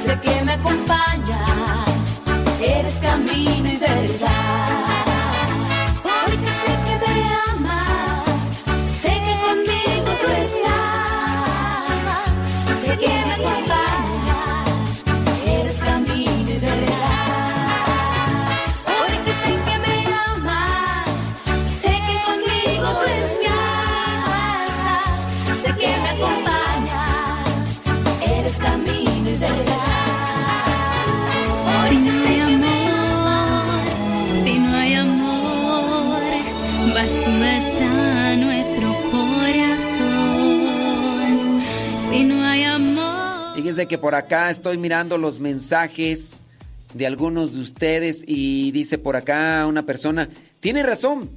[0.07, 2.23] sé que me acompañas,
[2.63, 3.68] eres camino
[43.87, 46.45] Que por acá estoy mirando los mensajes
[46.95, 50.29] de algunos de ustedes y dice por acá una persona,
[50.61, 51.31] tiene razón,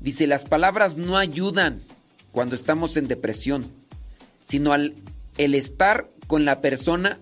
[0.00, 1.80] dice las palabras no ayudan
[2.32, 3.70] cuando estamos en depresión,
[4.42, 4.94] sino al
[5.38, 7.18] el estar con la persona,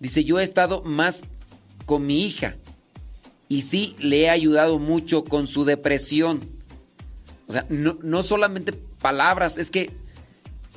[0.00, 1.24] dice yo he estado más
[1.86, 2.54] con mi hija
[3.48, 6.40] y sí le he ayudado mucho con su depresión.
[7.46, 9.90] O sea, no, no solamente palabras, es que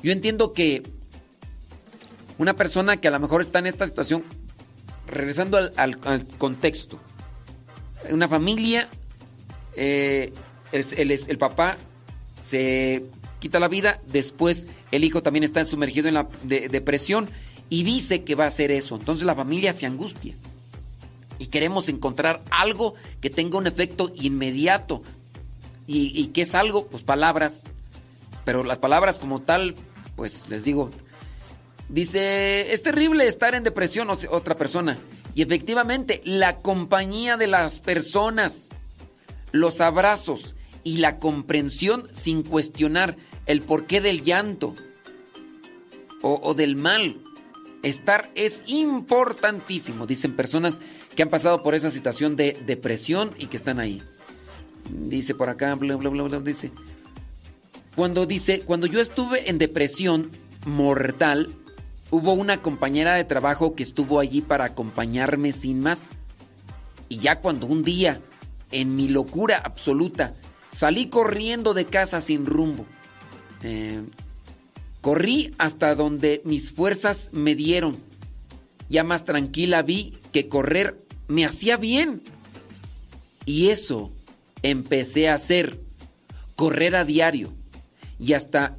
[0.02, 0.82] yo entiendo que
[2.42, 4.22] una persona que a lo mejor está en esta situación,
[5.06, 5.72] regresando al,
[6.04, 6.98] al- contexto,
[8.10, 8.88] una familia,
[9.76, 10.32] eh,
[10.72, 11.76] el, el- papá
[12.42, 13.04] se
[13.40, 17.30] quita la vida, después el hijo también está sumergido en la de- depresión
[17.70, 18.96] y dice que va a hacer eso.
[18.96, 20.34] Entonces la familia se angustia
[21.38, 25.02] y queremos encontrar algo que tenga un efecto inmediato.
[25.86, 26.86] ¿Y, y qué es algo?
[26.86, 27.64] Pues palabras.
[28.44, 29.74] Pero las palabras como tal,
[30.16, 30.90] pues les digo,
[31.92, 34.98] dice, es terrible estar en depresión otra persona.
[35.36, 38.68] Y efectivamente, la compañía de las personas,
[39.52, 44.74] los abrazos y la comprensión sin cuestionar el porqué del llanto
[46.22, 47.20] o, o del mal
[47.82, 50.78] Estar es importantísimo, dicen personas
[51.16, 54.00] que han pasado por esa situación de depresión y que están ahí.
[54.88, 56.70] Dice por acá, bla, bla, bla, bla, dice.
[57.96, 60.30] Cuando dice, cuando yo estuve en depresión
[60.64, 61.52] mortal,
[62.12, 66.10] hubo una compañera de trabajo que estuvo allí para acompañarme sin más.
[67.08, 68.20] Y ya cuando un día,
[68.70, 70.34] en mi locura absoluta,
[70.70, 72.84] salí corriendo de casa sin rumbo.
[73.62, 74.02] Eh,
[75.00, 77.96] corrí hasta donde mis fuerzas me dieron.
[78.90, 82.22] Ya más tranquila vi que correr me hacía bien.
[83.46, 84.12] Y eso
[84.62, 85.80] empecé a hacer,
[86.56, 87.54] correr a diario.
[88.18, 88.76] Y hasta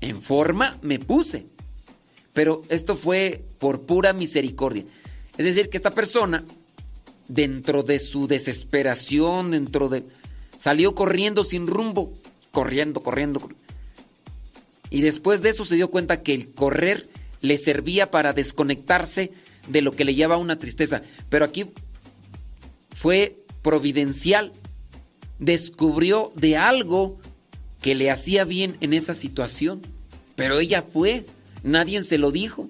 [0.00, 1.49] en forma me puse.
[2.32, 4.84] Pero esto fue por pura misericordia.
[5.36, 6.44] Es decir, que esta persona,
[7.28, 10.04] dentro de su desesperación, dentro de...
[10.58, 12.12] salió corriendo sin rumbo,
[12.50, 13.48] corriendo, corriendo.
[14.90, 17.08] Y después de eso se dio cuenta que el correr
[17.40, 19.32] le servía para desconectarse
[19.68, 21.02] de lo que le llevaba una tristeza.
[21.28, 21.66] Pero aquí
[22.96, 24.52] fue providencial.
[25.38, 27.18] Descubrió de algo
[27.80, 29.80] que le hacía bien en esa situación.
[30.36, 31.24] Pero ella fue,
[31.62, 32.68] nadie se lo dijo.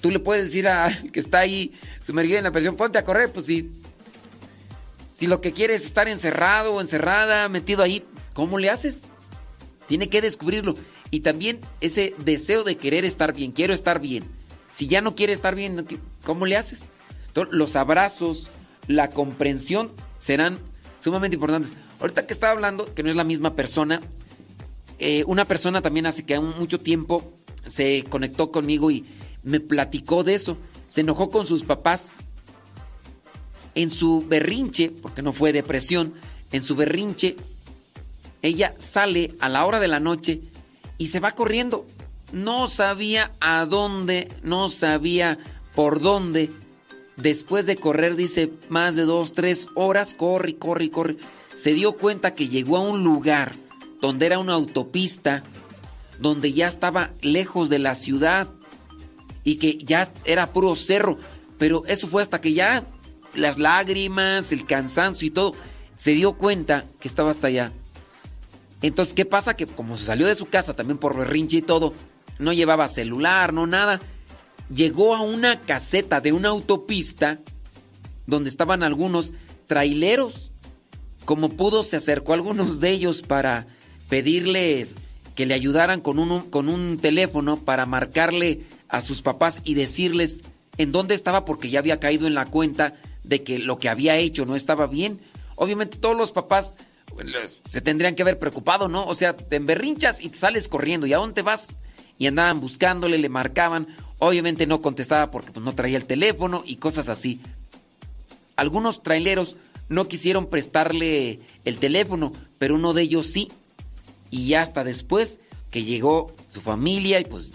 [0.00, 3.30] Tú le puedes decir a que está ahí sumergido en la presión, ponte a correr,
[3.32, 3.70] pues si,
[5.14, 8.04] si lo que quiere es estar encerrado o encerrada, metido ahí,
[8.34, 9.08] ¿cómo le haces?
[9.86, 10.74] Tiene que descubrirlo.
[11.10, 14.24] Y también ese deseo de querer estar bien, quiero estar bien.
[14.70, 15.86] Si ya no quiere estar bien,
[16.24, 16.86] ¿cómo le haces?
[17.28, 18.48] Entonces, los abrazos,
[18.88, 20.58] la comprensión serán
[20.98, 21.74] sumamente importantes.
[22.00, 24.00] Ahorita que estaba hablando, que no es la misma persona,
[24.98, 27.32] eh, una persona también hace que mucho tiempo
[27.66, 29.04] se conectó conmigo y
[29.42, 30.56] me platicó de eso.
[30.86, 32.16] Se enojó con sus papás
[33.74, 36.14] en su berrinche, porque no fue depresión,
[36.52, 37.36] en su berrinche,
[38.42, 40.42] ella sale a la hora de la noche
[40.98, 41.86] y se va corriendo.
[42.32, 45.38] No sabía a dónde, no sabía
[45.74, 46.50] por dónde.
[47.16, 51.16] Después de correr, dice, más de dos, tres horas, corre, corre, corre.
[51.54, 53.52] Se dio cuenta que llegó a un lugar
[54.00, 55.44] donde era una autopista,
[56.22, 58.48] donde ya estaba lejos de la ciudad
[59.44, 61.18] y que ya era puro cerro.
[61.58, 62.86] Pero eso fue hasta que ya
[63.34, 65.54] las lágrimas, el cansancio y todo,
[65.96, 67.72] se dio cuenta que estaba hasta allá.
[68.82, 69.54] Entonces, ¿qué pasa?
[69.54, 71.92] Que como se salió de su casa también por berrinche y todo,
[72.38, 74.00] no llevaba celular, no nada,
[74.74, 77.38] llegó a una caseta de una autopista
[78.26, 79.34] donde estaban algunos
[79.66, 80.52] traileros.
[81.24, 83.66] Como pudo, se acercó a algunos de ellos para
[84.08, 84.96] pedirles
[85.34, 90.42] que le ayudaran con un, con un teléfono para marcarle a sus papás y decirles
[90.78, 92.94] en dónde estaba porque ya había caído en la cuenta
[93.24, 95.20] de que lo que había hecho no estaba bien.
[95.56, 96.76] Obviamente todos los papás
[97.68, 99.06] se tendrían que haber preocupado, ¿no?
[99.06, 101.06] O sea, te emberrinchas y te sales corriendo.
[101.06, 101.68] ¿Y a dónde vas?
[102.18, 103.88] Y andaban buscándole, le marcaban.
[104.18, 107.40] Obviamente no contestaba porque pues, no traía el teléfono y cosas así.
[108.56, 109.56] Algunos traileros
[109.88, 113.50] no quisieron prestarle el teléfono, pero uno de ellos sí.
[114.32, 115.38] Y ya hasta después
[115.70, 117.52] que llegó su familia y pues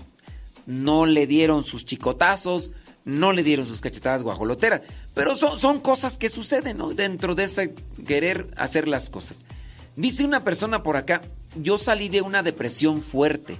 [0.65, 2.71] no le dieron sus chicotazos,
[3.03, 4.83] no le dieron sus cachetadas guajoloteras.
[5.13, 6.93] Pero son, son cosas que suceden, ¿no?
[6.93, 7.73] Dentro de ese
[8.05, 9.41] querer hacer las cosas.
[9.95, 11.21] Dice una persona por acá,
[11.55, 13.57] yo salí de una depresión fuerte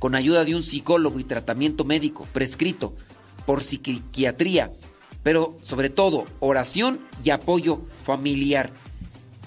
[0.00, 2.94] con ayuda de un psicólogo y tratamiento médico prescrito
[3.46, 4.72] por psiquiatría,
[5.22, 8.72] pero sobre todo oración y apoyo familiar.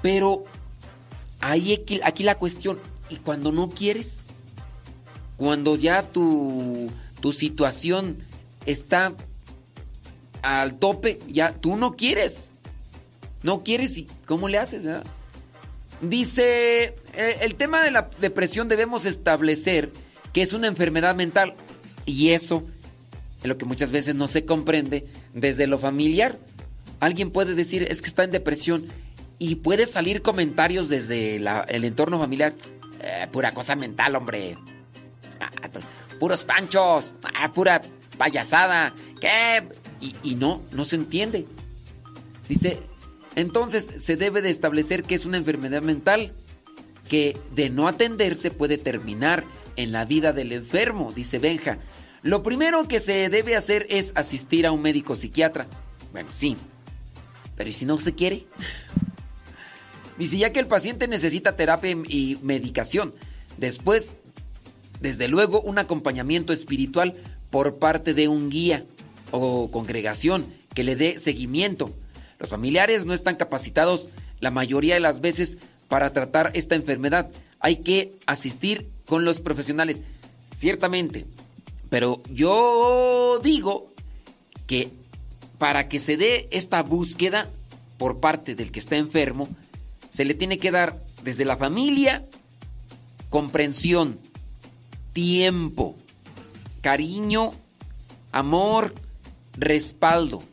[0.01, 0.45] Pero
[1.41, 2.79] ahí aquí, aquí la cuestión,
[3.11, 4.27] ¿y cuando no quieres?
[5.37, 8.17] Cuando ya tu, tu situación
[8.65, 9.13] está
[10.41, 12.49] al tope, ya tú no quieres.
[13.43, 14.83] No quieres y ¿cómo le haces?
[16.01, 19.91] Dice, eh, el tema de la depresión debemos establecer
[20.33, 21.53] que es una enfermedad mental
[22.05, 22.63] y eso
[23.41, 26.37] es lo que muchas veces no se comprende desde lo familiar.
[26.99, 28.87] Alguien puede decir, es que está en depresión
[29.39, 32.53] y puede salir comentarios desde el entorno familiar.
[33.01, 34.57] "Eh, pura cosa mental, hombre.
[35.39, 35.49] Ah,
[36.19, 37.81] puros panchos, ah, pura
[38.17, 38.93] payasada.
[39.19, 39.63] ¿Qué?
[39.99, 41.45] Y, y no, no se entiende.
[42.47, 42.79] Dice,
[43.35, 46.33] entonces se debe de establecer que es una enfermedad mental
[47.09, 49.43] que de no atenderse puede terminar
[49.75, 51.79] en la vida del enfermo, dice Benja.
[52.23, 55.65] Lo primero que se debe hacer es asistir a un médico psiquiatra.
[56.11, 56.55] Bueno, sí.
[57.55, 58.45] Pero ¿y si no se quiere?
[60.17, 63.13] Dice ya que el paciente necesita terapia y medicación.
[63.57, 64.13] Después,
[64.99, 67.15] desde luego, un acompañamiento espiritual
[67.49, 68.85] por parte de un guía
[69.31, 71.91] o congregación que le dé seguimiento.
[72.39, 74.07] Los familiares no están capacitados
[74.39, 75.57] la mayoría de las veces
[75.87, 77.29] para tratar esta enfermedad.
[77.59, 80.01] Hay que asistir con los profesionales.
[80.55, 81.25] Ciertamente,
[81.89, 83.91] Pero yo digo
[84.65, 84.89] que
[85.57, 87.49] para que se dé esta búsqueda
[87.97, 89.49] por parte del que está enfermo,
[90.11, 92.27] se le tiene que dar desde la familia
[93.29, 94.19] comprensión,
[95.13, 95.95] tiempo,
[96.81, 97.53] cariño,
[98.33, 98.93] amor,
[99.53, 100.43] respaldo.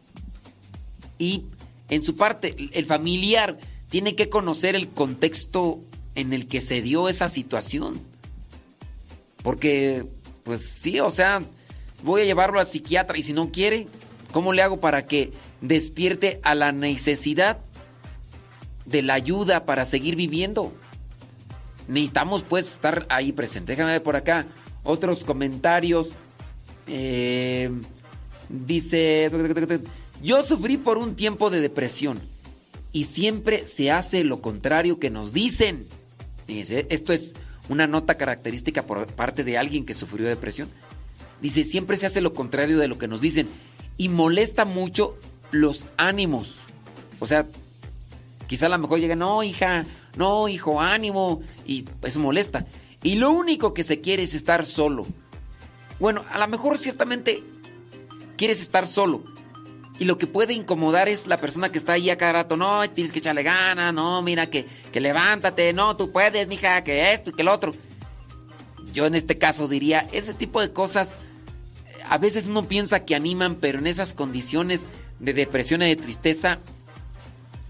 [1.19, 1.45] Y
[1.91, 5.81] en su parte, el familiar tiene que conocer el contexto
[6.15, 8.01] en el que se dio esa situación.
[9.43, 10.07] Porque,
[10.45, 11.43] pues sí, o sea,
[12.05, 13.89] voy a llevarlo al psiquiatra y si no quiere,
[14.31, 17.59] ¿cómo le hago para que despierte a la necesidad
[18.89, 20.73] de la ayuda para seguir viviendo?
[21.89, 23.73] Necesitamos pues estar ahí presente.
[23.73, 24.47] Déjame ver por acá
[24.85, 26.15] otros comentarios.
[26.87, 27.71] Eh,
[28.49, 29.31] dice,
[30.23, 32.21] yo sufrí por un tiempo de depresión
[32.93, 35.87] y siempre se hace lo contrario que nos dicen.
[36.47, 37.35] Esto es
[37.69, 40.69] una nota característica por parte de alguien que sufrió depresión.
[41.41, 43.49] Dice, siempre se hace lo contrario de lo que nos dicen
[43.97, 45.17] y molesta mucho
[45.51, 46.57] los ánimos.
[47.21, 47.47] O sea,
[48.49, 49.85] quizá a lo mejor llega, no, hija,
[50.17, 52.67] no, hijo, ánimo, y eso molesta.
[53.05, 55.07] Y lo único que se quiere es estar solo.
[56.01, 57.45] Bueno, a lo mejor ciertamente
[58.37, 59.23] quieres estar solo.
[60.01, 62.57] Y lo que puede incomodar es la persona que está ahí a cada rato.
[62.57, 63.93] No, tienes que echarle ganas.
[63.93, 65.73] No, mira, que, que levántate.
[65.73, 67.75] No, tú puedes, mija, que esto y que lo otro.
[68.93, 71.19] Yo en este caso diría, ese tipo de cosas,
[72.09, 76.61] a veces uno piensa que animan, pero en esas condiciones de depresión y de tristeza,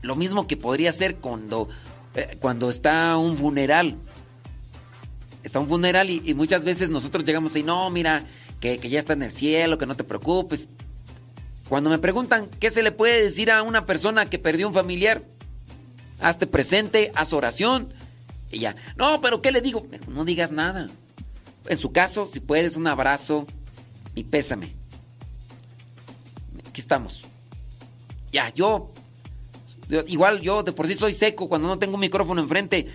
[0.02, 1.68] lo mismo que podría ser cuando,
[2.14, 3.96] eh, cuando está un funeral.
[5.42, 8.24] Está un funeral y, muchas veces nosotros llegamos y no, mira,
[8.60, 10.68] que, que ya está en el cielo, que no te preocupes.
[11.68, 15.22] Cuando me preguntan qué se le puede decir a una persona que perdió un familiar,
[16.20, 17.88] hazte presente, haz oración.
[18.50, 19.86] Y ya, no, pero ¿qué le digo?
[20.08, 20.88] No digas nada.
[21.66, 23.46] En su caso, si puedes, un abrazo
[24.14, 24.72] y pésame.
[26.68, 27.22] Aquí estamos.
[28.32, 28.90] Ya, yo-
[30.06, 32.88] igual yo de por sí soy seco cuando no tengo un micrófono enfrente,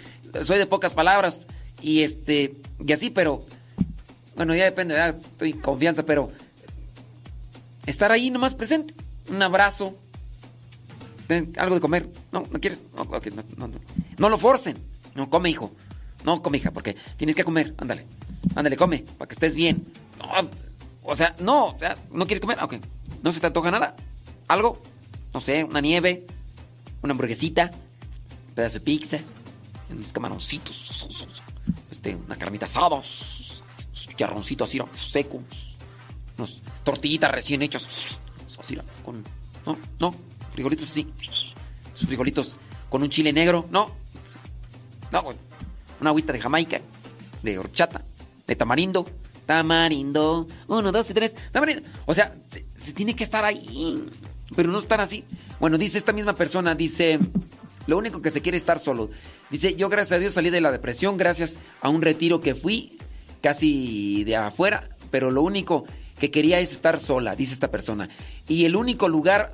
[0.43, 1.41] soy de pocas palabras
[1.81, 2.55] y este,
[2.85, 3.43] y así, pero
[4.35, 6.29] bueno, ya depende, estoy confianza, pero
[7.85, 8.93] estar ahí nomás presente,
[9.29, 9.97] un abrazo,
[11.57, 13.79] algo de comer, no, no quieres, no, no, no, no.
[14.17, 14.77] No lo forcen,
[15.15, 15.71] no come hijo,
[16.23, 18.05] no come hija, porque tienes que comer, ándale,
[18.55, 19.85] ándale, come, para que estés bien.
[20.19, 20.49] No,
[21.03, 21.75] o sea, no,
[22.11, 22.75] no quieres comer, ok,
[23.21, 23.95] no se te antoja nada,
[24.47, 24.81] algo,
[25.33, 26.25] no sé, una nieve,
[27.03, 27.69] una hamburguesita,
[28.55, 29.17] pedazo de pizza,
[29.89, 31.37] unos camaroncitos,
[31.91, 32.99] este, una carnita asada,
[34.15, 35.41] charroncito así, seco,
[36.37, 38.19] unos tortillitas recién hechas,
[38.57, 39.23] así, con,
[39.65, 40.15] no, no,
[40.51, 41.11] frijolitos así,
[41.93, 42.55] esos frijolitos
[42.89, 43.91] con un chile negro, no,
[45.11, 45.23] no,
[45.99, 46.79] una agüita de Jamaica,
[47.41, 48.01] de horchata,
[48.47, 49.05] de tamarindo,
[49.45, 54.09] tamarindo, uno, dos y tres, tamarindo, o sea, se, se tiene que estar ahí,
[54.55, 55.23] pero no estar así.
[55.59, 57.19] Bueno, dice esta misma persona, dice,
[57.87, 59.09] lo único que se quiere es estar solo.
[59.49, 62.97] Dice, yo gracias a Dios salí de la depresión gracias a un retiro que fui
[63.41, 65.85] casi de afuera, pero lo único
[66.19, 68.09] que quería es estar sola, dice esta persona.
[68.47, 69.53] Y el único lugar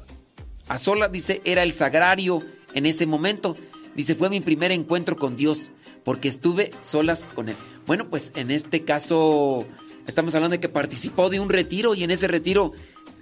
[0.67, 3.57] a sola, dice, era el sagrario en ese momento.
[3.95, 5.71] Dice, fue mi primer encuentro con Dios,
[6.03, 7.55] porque estuve solas con Él.
[7.87, 9.65] Bueno, pues en este caso
[10.05, 12.71] estamos hablando de que participó de un retiro y en ese retiro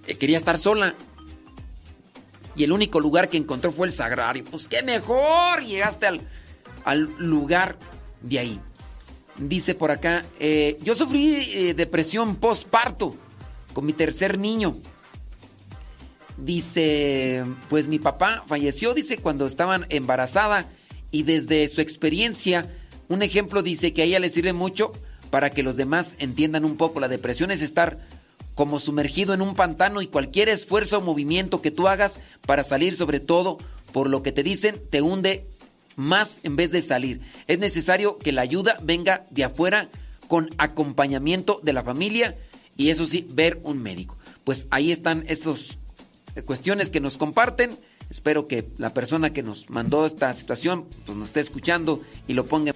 [0.08, 0.96] eh, quería estar sola.
[2.58, 4.44] Y el único lugar que encontró fue el sagrario.
[4.50, 6.22] Pues qué mejor, llegaste al,
[6.84, 7.78] al lugar
[8.22, 8.60] de ahí.
[9.38, 13.16] Dice por acá, eh, yo sufrí eh, depresión postparto
[13.74, 14.76] con mi tercer niño.
[16.38, 20.66] Dice, pues mi papá falleció, dice, cuando estaban embarazada
[21.12, 22.72] y desde su experiencia,
[23.08, 24.92] un ejemplo dice que a ella le sirve mucho
[25.30, 27.00] para que los demás entiendan un poco.
[27.00, 28.00] La depresión es estar
[28.58, 32.96] como sumergido en un pantano y cualquier esfuerzo o movimiento que tú hagas para salir
[32.96, 33.60] sobre todo
[33.94, 35.48] por lo que te dicen te hunde
[35.96, 37.22] más en vez de salir.
[37.46, 39.90] Es necesario que la ayuda venga de afuera
[40.28, 42.36] con acompañamiento de la familia
[42.76, 44.18] y eso sí, ver un médico.
[44.44, 45.78] Pues ahí están esas
[46.44, 47.78] cuestiones que nos comparten.
[48.10, 52.46] Espero que la persona que nos mandó esta situación pues nos esté escuchando y lo
[52.48, 52.74] ponga.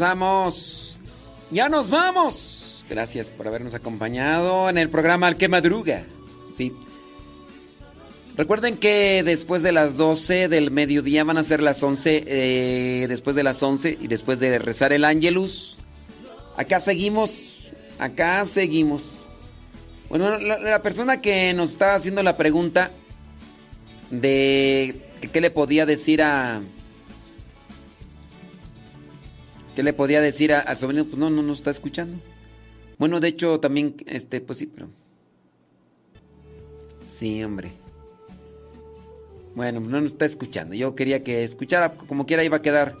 [0.00, 1.00] Vamos.
[1.50, 2.84] Ya nos vamos.
[2.88, 6.04] Gracias por habernos acompañado en el programa Al que Madruga.
[6.52, 6.72] Sí.
[8.36, 13.36] Recuerden que después de las 12 del mediodía van a ser las 11, eh, después
[13.36, 15.76] de las 11 y después de rezar el Ángelus.
[16.56, 19.26] Acá seguimos, acá seguimos.
[20.08, 22.90] Bueno, la, la persona que nos estaba haciendo la pregunta
[24.10, 24.96] de
[25.32, 26.62] qué le podía decir a...
[29.74, 31.04] ¿Qué le podía decir a, a sobrino?
[31.04, 32.18] Pues no, no nos está escuchando.
[32.98, 34.88] Bueno, de hecho también, este, pues sí, pero...
[37.02, 37.72] Sí, hombre.
[39.54, 40.74] Bueno, no nos está escuchando.
[40.74, 42.96] Yo quería que escuchara, como quiera iba a quedar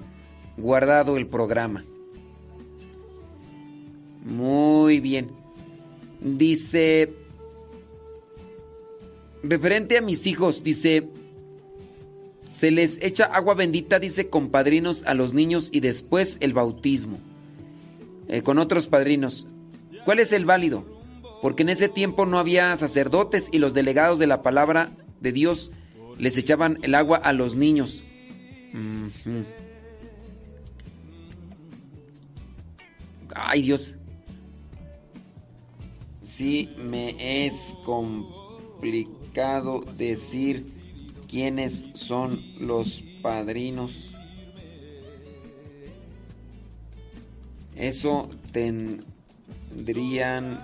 [0.56, 1.84] guardado el programa.
[4.24, 5.30] Muy bien.
[6.20, 7.14] Dice,
[9.42, 11.08] referente a mis hijos, dice,
[12.50, 17.20] se les echa agua bendita, dice, con padrinos a los niños y después el bautismo,
[18.26, 19.46] eh, con otros padrinos.
[20.04, 20.84] ¿Cuál es el válido?
[21.42, 25.70] Porque en ese tiempo no había sacerdotes y los delegados de la palabra de Dios
[26.18, 28.02] les echaban el agua a los niños.
[33.32, 33.94] Ay Dios.
[36.24, 40.79] Sí, me es complicado decir
[41.30, 44.10] quiénes son los padrinos.
[47.76, 50.58] Eso tendrían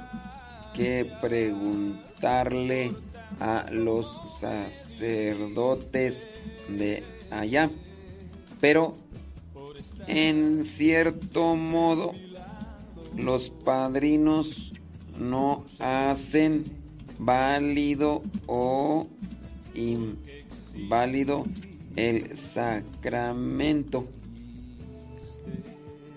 [0.74, 2.92] que preguntarle
[3.38, 4.06] a los
[4.40, 6.26] sacerdotes
[6.68, 7.70] de allá.
[8.60, 8.94] Pero
[10.08, 12.12] en cierto modo
[13.16, 14.72] los padrinos
[15.18, 16.64] no hacen
[17.18, 19.06] válido o
[20.76, 21.46] inválido
[21.96, 24.06] el sacramento.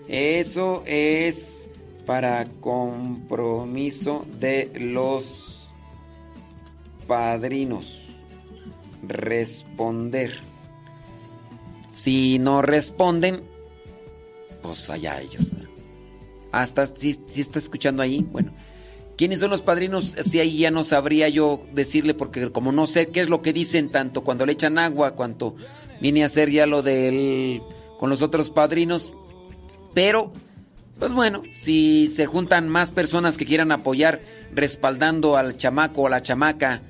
[0.08, 1.68] Eso es
[2.06, 5.70] para compromiso de los
[7.06, 8.06] padrinos.
[9.02, 10.32] Responder.
[11.90, 13.40] Si no responden,
[14.62, 15.52] pues allá ellos.
[16.52, 18.52] Hasta si, si está escuchando ahí, bueno.
[19.20, 20.14] ¿Quiénes son los padrinos?
[20.18, 23.52] Si ahí ya no sabría yo decirle, porque como no sé qué es lo que
[23.52, 25.56] dicen, tanto cuando le echan agua, cuanto
[26.00, 27.60] viene a ser ya lo del.
[27.98, 29.12] con los otros padrinos.
[29.92, 30.32] Pero,
[30.98, 34.22] pues bueno, si se juntan más personas que quieran apoyar,
[34.54, 36.80] respaldando al chamaco o a la chamaca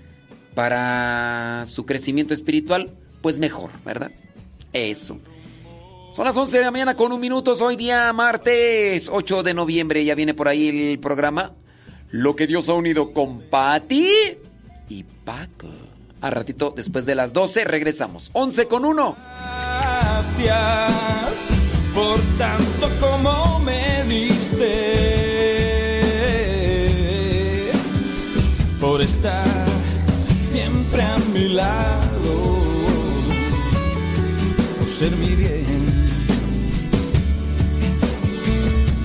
[0.54, 4.12] para su crecimiento espiritual, pues mejor, ¿verdad?
[4.72, 5.18] Eso.
[6.14, 7.54] Son las 11 de la mañana con un minuto.
[7.54, 10.04] Hoy día martes 8 de noviembre.
[10.04, 11.56] Ya viene por ahí el programa.
[12.12, 14.08] Lo que Dios ha unido con Patti
[14.88, 15.68] y Paco.
[16.20, 18.30] A ratito después de las 12 regresamos.
[18.32, 19.16] 11 con 1.
[20.38, 21.48] Gracias
[21.94, 24.60] por tanto como me diste.
[28.80, 29.66] Por estar
[30.50, 32.58] siempre a mi lado.
[34.78, 35.86] Por ser mi bien.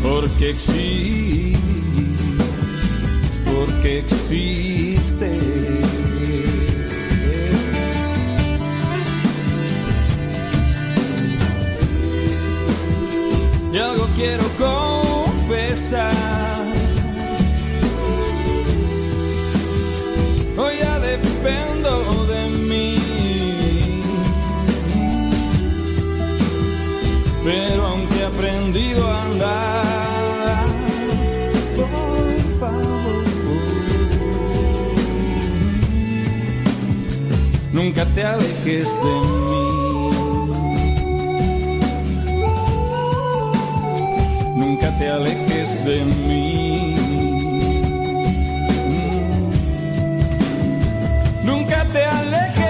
[0.02, 1.65] Porque existe.
[3.86, 5.30] Porque existe.
[13.72, 16.12] Y algo quiero confesar.
[20.58, 22.96] Hoy ya dependo de mí.
[27.44, 29.75] Pero aunque he aprendido a andar,
[37.76, 39.16] nunca te alejes de
[39.50, 40.10] mí.
[44.56, 46.96] Nunca te alejes de mí.
[51.44, 52.65] Nunca te alejes.